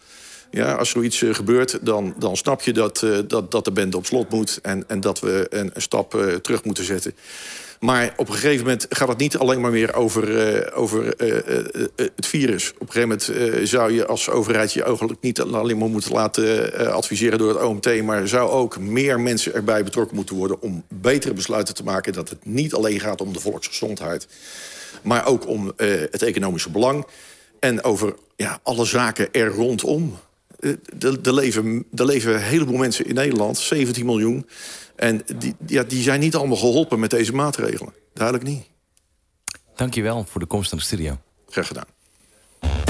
Ja, 0.51 0.73
als 0.73 0.89
zoiets 0.89 1.21
uh, 1.21 1.33
gebeurt, 1.33 1.79
dan, 1.81 2.15
dan 2.17 2.37
snap 2.37 2.61
je 2.61 2.73
dat, 2.73 3.01
uh, 3.01 3.17
dat, 3.27 3.51
dat 3.51 3.65
de 3.65 3.71
bende 3.71 3.97
op 3.97 4.05
slot 4.05 4.29
moet... 4.29 4.59
en, 4.61 4.83
en 4.87 4.99
dat 4.99 5.19
we 5.19 5.47
een, 5.49 5.71
een 5.73 5.81
stap 5.81 6.15
uh, 6.15 6.33
terug 6.33 6.63
moeten 6.63 6.83
zetten. 6.83 7.15
Maar 7.79 8.13
op 8.17 8.27
een 8.27 8.33
gegeven 8.33 8.65
moment 8.65 8.85
gaat 8.89 9.07
het 9.07 9.17
niet 9.17 9.37
alleen 9.37 9.61
maar 9.61 9.71
meer 9.71 9.93
over, 9.93 10.73
over 10.73 11.13
het 12.15 12.25
virus. 12.25 12.73
Op 12.73 12.81
een 12.81 12.91
gegeven 12.91 13.19
moment 13.31 13.69
zou 13.69 13.93
je 13.93 14.05
als 14.05 14.29
overheid 14.29 14.73
je 14.73 14.83
eigenlijk 14.83 15.21
niet 15.21 15.41
alleen 15.41 15.77
maar 15.77 15.89
moeten 15.89 16.11
laten 16.11 16.73
adviseren 16.93 17.37
door 17.37 17.49
het 17.49 17.63
OMT... 17.63 18.01
maar 18.01 18.27
zou 18.27 18.49
ook 18.49 18.79
meer 18.79 19.19
mensen 19.19 19.53
erbij 19.53 19.83
betrokken 19.83 20.15
moeten 20.15 20.35
worden... 20.35 20.61
om 20.61 20.83
betere 20.87 21.33
besluiten 21.33 21.73
te 21.73 21.83
maken 21.83 22.13
dat 22.13 22.29
het 22.29 22.45
niet 22.45 22.73
alleen 22.73 22.99
gaat 22.99 23.21
om 23.21 23.33
de 23.33 23.39
volksgezondheid... 23.39 24.27
maar 25.01 25.25
ook 25.25 25.47
om 25.47 25.73
het 26.11 26.21
economische 26.21 26.69
belang... 26.69 27.05
En 27.59 27.83
over 27.83 28.15
ja, 28.35 28.59
alle 28.63 28.85
zaken 28.85 29.27
er 29.31 29.47
rondom. 29.47 30.17
Er 30.99 31.33
leven, 31.33 31.85
leven 31.91 32.33
een 32.33 32.41
heleboel 32.41 32.77
mensen 32.77 33.05
in 33.05 33.15
Nederland, 33.15 33.57
17 33.57 34.05
miljoen. 34.05 34.47
En 34.95 35.21
die, 35.37 35.55
ja, 35.65 35.83
die 35.83 36.01
zijn 36.01 36.19
niet 36.19 36.35
allemaal 36.35 36.57
geholpen 36.57 36.99
met 36.99 37.09
deze 37.09 37.33
maatregelen. 37.33 37.93
Duidelijk 38.13 38.47
niet. 38.47 38.63
Dank 39.75 39.93
je 39.93 40.01
wel 40.01 40.25
voor 40.29 40.41
de 40.41 40.47
komst 40.47 40.71
aan 40.71 40.77
de 40.77 40.83
studio. 40.83 41.17
Graag 41.49 41.67
gedaan. 41.67 42.86